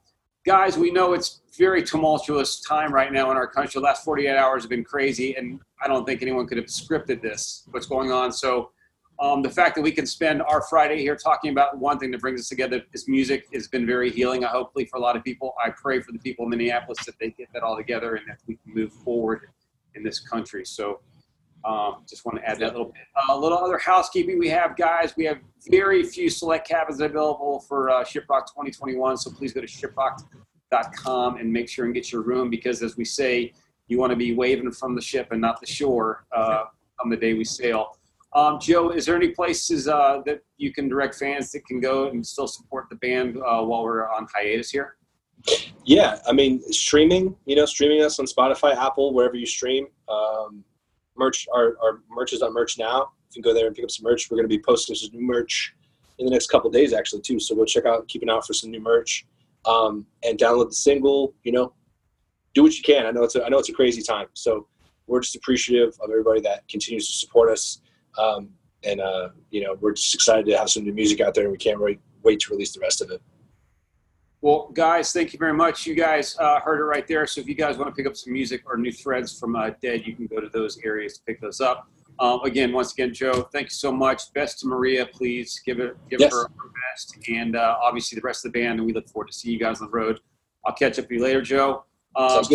guys, 0.44 0.76
we 0.76 0.90
know 0.90 1.14
it's 1.14 1.40
very 1.56 1.82
tumultuous 1.82 2.60
time 2.60 2.92
right 2.92 3.12
now 3.12 3.30
in 3.30 3.36
our 3.36 3.46
country. 3.46 3.80
The 3.80 3.84
last 3.84 4.04
48 4.04 4.36
hours 4.36 4.64
have 4.64 4.70
been 4.70 4.84
crazy, 4.84 5.34
and 5.34 5.60
I 5.82 5.88
don't 5.88 6.04
think 6.04 6.20
anyone 6.20 6.46
could 6.46 6.58
have 6.58 6.66
scripted 6.66 7.22
this, 7.22 7.66
what's 7.70 7.86
going 7.86 8.12
on. 8.12 8.32
So 8.32 8.70
um, 9.18 9.40
the 9.40 9.50
fact 9.50 9.76
that 9.76 9.82
we 9.82 9.92
can 9.92 10.04
spend 10.04 10.42
our 10.42 10.62
Friday 10.68 10.98
here 10.98 11.16
talking 11.16 11.50
about 11.50 11.78
one 11.78 11.98
thing 11.98 12.10
that 12.10 12.20
brings 12.20 12.40
us 12.40 12.48
together 12.48 12.82
is 12.92 13.08
music 13.08 13.46
has 13.54 13.66
been 13.66 13.86
very 13.86 14.10
healing, 14.10 14.42
hopefully, 14.42 14.84
for 14.84 14.98
a 14.98 15.00
lot 15.00 15.16
of 15.16 15.24
people. 15.24 15.54
I 15.64 15.70
pray 15.70 16.00
for 16.00 16.12
the 16.12 16.18
people 16.18 16.44
in 16.44 16.50
Minneapolis 16.50 17.02
that 17.06 17.14
they 17.18 17.30
get 17.30 17.48
that 17.54 17.62
all 17.62 17.76
together 17.78 18.16
and 18.16 18.28
that 18.28 18.40
we 18.46 18.56
can 18.56 18.74
move 18.74 18.92
forward 18.92 19.48
in 19.94 20.02
this 20.02 20.20
country. 20.20 20.64
So 20.64 21.00
um, 21.64 22.04
just 22.08 22.24
want 22.24 22.38
to 22.38 22.48
add 22.48 22.58
that 22.58 22.72
little 22.72 22.86
bit. 22.86 23.02
A 23.30 23.38
little 23.38 23.58
other 23.58 23.78
housekeeping 23.78 24.38
we 24.38 24.48
have, 24.48 24.76
guys. 24.76 25.14
We 25.16 25.24
have 25.26 25.38
very 25.68 26.02
few 26.02 26.28
select 26.28 26.66
cabins 26.66 27.00
available 27.00 27.60
for 27.60 27.90
uh, 27.90 28.04
Shiprock 28.04 28.46
2021. 28.48 29.16
So 29.16 29.30
please 29.30 29.52
go 29.52 29.60
to 29.60 29.66
shiprock.com 29.66 31.36
and 31.36 31.52
make 31.52 31.68
sure 31.68 31.84
and 31.84 31.94
get 31.94 32.10
your 32.10 32.22
room 32.22 32.50
because, 32.50 32.82
as 32.82 32.96
we 32.96 33.04
say, 33.04 33.52
you 33.86 33.98
want 33.98 34.10
to 34.10 34.16
be 34.16 34.34
waving 34.34 34.72
from 34.72 34.94
the 34.94 35.02
ship 35.02 35.28
and 35.30 35.40
not 35.40 35.60
the 35.60 35.66
shore 35.66 36.24
uh, 36.34 36.64
on 37.02 37.10
the 37.10 37.16
day 37.16 37.34
we 37.34 37.44
sail. 37.44 37.96
Um, 38.34 38.58
Joe, 38.58 38.90
is 38.90 39.04
there 39.04 39.14
any 39.14 39.28
places 39.28 39.88
uh, 39.88 40.22
that 40.24 40.40
you 40.56 40.72
can 40.72 40.88
direct 40.88 41.16
fans 41.16 41.52
that 41.52 41.66
can 41.66 41.80
go 41.80 42.08
and 42.08 42.26
still 42.26 42.46
support 42.46 42.88
the 42.88 42.96
band 42.96 43.36
uh, 43.36 43.62
while 43.62 43.82
we're 43.82 44.08
on 44.08 44.26
hiatus 44.34 44.70
here? 44.70 44.96
Yeah, 45.84 46.18
I 46.26 46.32
mean, 46.32 46.62
streaming. 46.72 47.36
You 47.44 47.56
know, 47.56 47.66
streaming 47.66 48.02
us 48.02 48.18
on 48.18 48.26
Spotify, 48.26 48.76
Apple, 48.76 49.12
wherever 49.12 49.36
you 49.36 49.46
stream. 49.46 49.88
Um, 50.08 50.64
merch. 51.16 51.46
Our, 51.52 51.76
our 51.82 52.00
merch 52.10 52.32
is 52.32 52.42
on 52.42 52.52
merch 52.52 52.78
now. 52.78 53.10
You 53.30 53.42
can 53.42 53.50
go 53.50 53.54
there 53.54 53.66
and 53.66 53.74
pick 53.74 53.84
up 53.84 53.90
some 53.90 54.04
merch. 54.04 54.30
We're 54.30 54.36
going 54.36 54.48
to 54.48 54.56
be 54.56 54.62
posting 54.62 54.94
some 54.94 55.10
new 55.12 55.26
merch 55.26 55.74
in 56.18 56.26
the 56.26 56.30
next 56.30 56.48
couple 56.48 56.70
days, 56.70 56.92
actually, 56.92 57.22
too. 57.22 57.40
So 57.40 57.54
go 57.54 57.64
check 57.64 57.86
out, 57.86 58.06
keep 58.08 58.22
an 58.22 58.30
eye 58.30 58.34
out 58.34 58.46
for 58.46 58.52
some 58.52 58.70
new 58.70 58.80
merch, 58.80 59.26
um, 59.64 60.06
and 60.22 60.38
download 60.38 60.68
the 60.68 60.74
single. 60.74 61.34
You 61.42 61.52
know, 61.52 61.72
do 62.54 62.62
what 62.62 62.76
you 62.76 62.82
can. 62.82 63.06
I 63.06 63.10
know 63.10 63.24
it's 63.24 63.34
a, 63.34 63.44
I 63.44 63.48
know 63.48 63.58
it's 63.58 63.70
a 63.70 63.74
crazy 63.74 64.02
time. 64.02 64.28
So 64.34 64.68
we're 65.06 65.20
just 65.20 65.34
appreciative 65.34 65.98
of 66.00 66.10
everybody 66.10 66.40
that 66.42 66.68
continues 66.68 67.06
to 67.08 67.12
support 67.14 67.50
us. 67.50 67.80
Um, 68.18 68.50
and 68.84 69.00
uh, 69.00 69.30
you 69.50 69.62
know, 69.62 69.76
we're 69.80 69.92
just 69.92 70.14
excited 70.14 70.46
to 70.46 70.56
have 70.58 70.70
some 70.70 70.84
new 70.84 70.92
music 70.92 71.20
out 71.20 71.34
there, 71.34 71.44
and 71.44 71.52
we 71.52 71.58
can't 71.58 71.80
wait 71.80 72.00
wait 72.22 72.38
to 72.40 72.52
release 72.52 72.72
the 72.72 72.80
rest 72.80 73.00
of 73.00 73.10
it. 73.10 73.20
Well, 74.42 74.70
guys, 74.74 75.12
thank 75.12 75.32
you 75.32 75.38
very 75.38 75.54
much. 75.54 75.86
You 75.86 75.94
guys 75.94 76.36
uh, 76.40 76.58
heard 76.58 76.80
it 76.80 76.84
right 76.84 77.06
there. 77.06 77.28
So 77.28 77.40
if 77.40 77.46
you 77.46 77.54
guys 77.54 77.78
want 77.78 77.88
to 77.90 77.94
pick 77.94 78.08
up 78.10 78.16
some 78.16 78.32
music 78.32 78.62
or 78.66 78.76
new 78.76 78.90
threads 78.90 79.38
from 79.38 79.54
uh, 79.54 79.70
DED, 79.80 80.04
you 80.04 80.16
can 80.16 80.26
go 80.26 80.40
to 80.40 80.48
those 80.48 80.78
areas 80.84 81.16
to 81.18 81.22
pick 81.24 81.40
those 81.40 81.60
up. 81.60 81.88
Um, 82.18 82.40
again, 82.42 82.72
once 82.72 82.92
again, 82.92 83.14
Joe, 83.14 83.48
thank 83.52 83.66
you 83.66 83.70
so 83.70 83.92
much. 83.92 84.32
Best 84.34 84.58
to 84.60 84.66
Maria, 84.66 85.06
please 85.06 85.60
give 85.64 85.78
it 85.78 85.96
give 86.10 86.20
Yes. 86.20 86.32
her 86.32 86.42
her 86.42 86.70
best, 86.92 87.16
and 87.28 87.54
uh, 87.56 87.76
obviously 87.80 88.16
the 88.16 88.22
rest 88.22 88.44
of 88.44 88.52
the 88.52 88.60
band. 88.60 88.78
And 88.80 88.86
we 88.86 88.92
look 88.92 89.08
forward 89.08 89.28
to 89.28 89.32
seeing 89.32 89.54
you 89.54 89.60
guys 89.60 89.80
on 89.80 89.86
the 89.86 89.92
road. 89.96 90.18
I'll 90.66 90.74
catch 90.74 90.98
up 90.98 91.04
with 91.04 91.12
you 91.12 91.22
later, 91.22 91.40
Joe. 91.40 91.84
Um. 92.16 92.38
As 92.40 92.50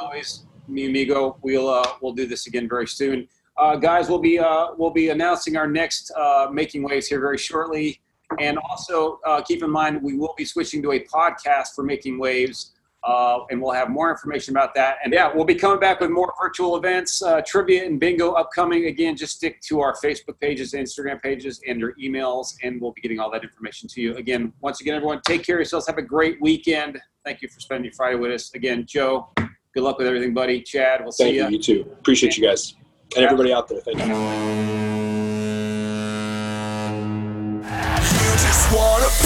always, 0.00 0.46
me 0.68 0.86
amigo, 0.86 1.38
we'll 1.42 1.68
uh, 1.68 1.84
we'll 2.00 2.14
do 2.14 2.26
this 2.26 2.46
again 2.46 2.66
very 2.68 2.86
soon. 2.88 3.28
Uh, 3.58 3.76
guys, 3.76 4.08
we'll 4.08 4.18
be 4.18 4.38
uh, 4.38 4.68
we'll 4.76 4.90
be 4.90 5.10
announcing 5.10 5.56
our 5.56 5.68
next 5.68 6.10
uh, 6.16 6.48
making 6.50 6.82
waves 6.82 7.06
here 7.06 7.20
very 7.20 7.38
shortly. 7.38 8.00
And 8.40 8.58
also 8.70 9.20
uh, 9.26 9.40
keep 9.42 9.62
in 9.62 9.70
mind, 9.70 10.02
we 10.02 10.16
will 10.16 10.34
be 10.36 10.44
switching 10.44 10.82
to 10.82 10.92
a 10.92 11.00
podcast 11.00 11.74
for 11.74 11.84
Making 11.84 12.18
Waves 12.18 12.72
Uh, 13.06 13.44
and 13.50 13.62
we'll 13.62 13.72
have 13.72 13.88
more 13.88 14.10
information 14.10 14.52
about 14.52 14.74
that. 14.74 14.96
And 15.04 15.12
yeah, 15.12 15.30
we'll 15.32 15.44
be 15.44 15.54
coming 15.54 15.78
back 15.78 16.00
with 16.00 16.10
more 16.10 16.32
virtual 16.42 16.76
events, 16.76 17.22
uh, 17.22 17.40
trivia 17.46 17.84
and 17.84 18.00
bingo 18.00 18.32
upcoming. 18.32 18.86
Again, 18.86 19.16
just 19.16 19.36
stick 19.36 19.60
to 19.68 19.80
our 19.80 19.94
Facebook 20.04 20.40
pages, 20.40 20.72
Instagram 20.72 21.22
pages, 21.22 21.60
and 21.68 21.78
your 21.78 21.94
emails, 22.02 22.56
and 22.64 22.80
we'll 22.80 22.92
be 22.92 23.00
getting 23.00 23.20
all 23.20 23.30
that 23.30 23.44
information 23.44 23.88
to 23.90 24.00
you. 24.00 24.16
Again, 24.16 24.52
once 24.60 24.80
again, 24.80 24.96
everyone, 24.96 25.20
take 25.24 25.44
care 25.44 25.54
of 25.56 25.60
yourselves. 25.60 25.86
Have 25.86 25.98
a 25.98 26.02
great 26.02 26.40
weekend. 26.40 26.98
Thank 27.24 27.42
you 27.42 27.48
for 27.48 27.60
spending 27.60 27.84
your 27.84 27.92
Friday 27.94 28.16
with 28.16 28.32
us. 28.32 28.52
Again, 28.54 28.84
Joe, 28.86 29.28
good 29.36 29.84
luck 29.84 29.98
with 29.98 30.08
everything, 30.08 30.34
buddy. 30.34 30.60
Chad, 30.62 31.00
we'll 31.02 31.12
see 31.12 31.30
you. 31.30 31.42
Thank 31.42 31.52
you. 31.52 31.58
You 31.58 31.84
too. 31.84 31.90
Appreciate 31.92 32.36
you 32.36 32.44
guys 32.44 32.74
and 33.14 33.24
everybody 33.24 33.52
out 33.52 33.68
there. 33.68 33.80
Thank 33.82 33.98
you. 34.04 35.05
Just 38.72 39.25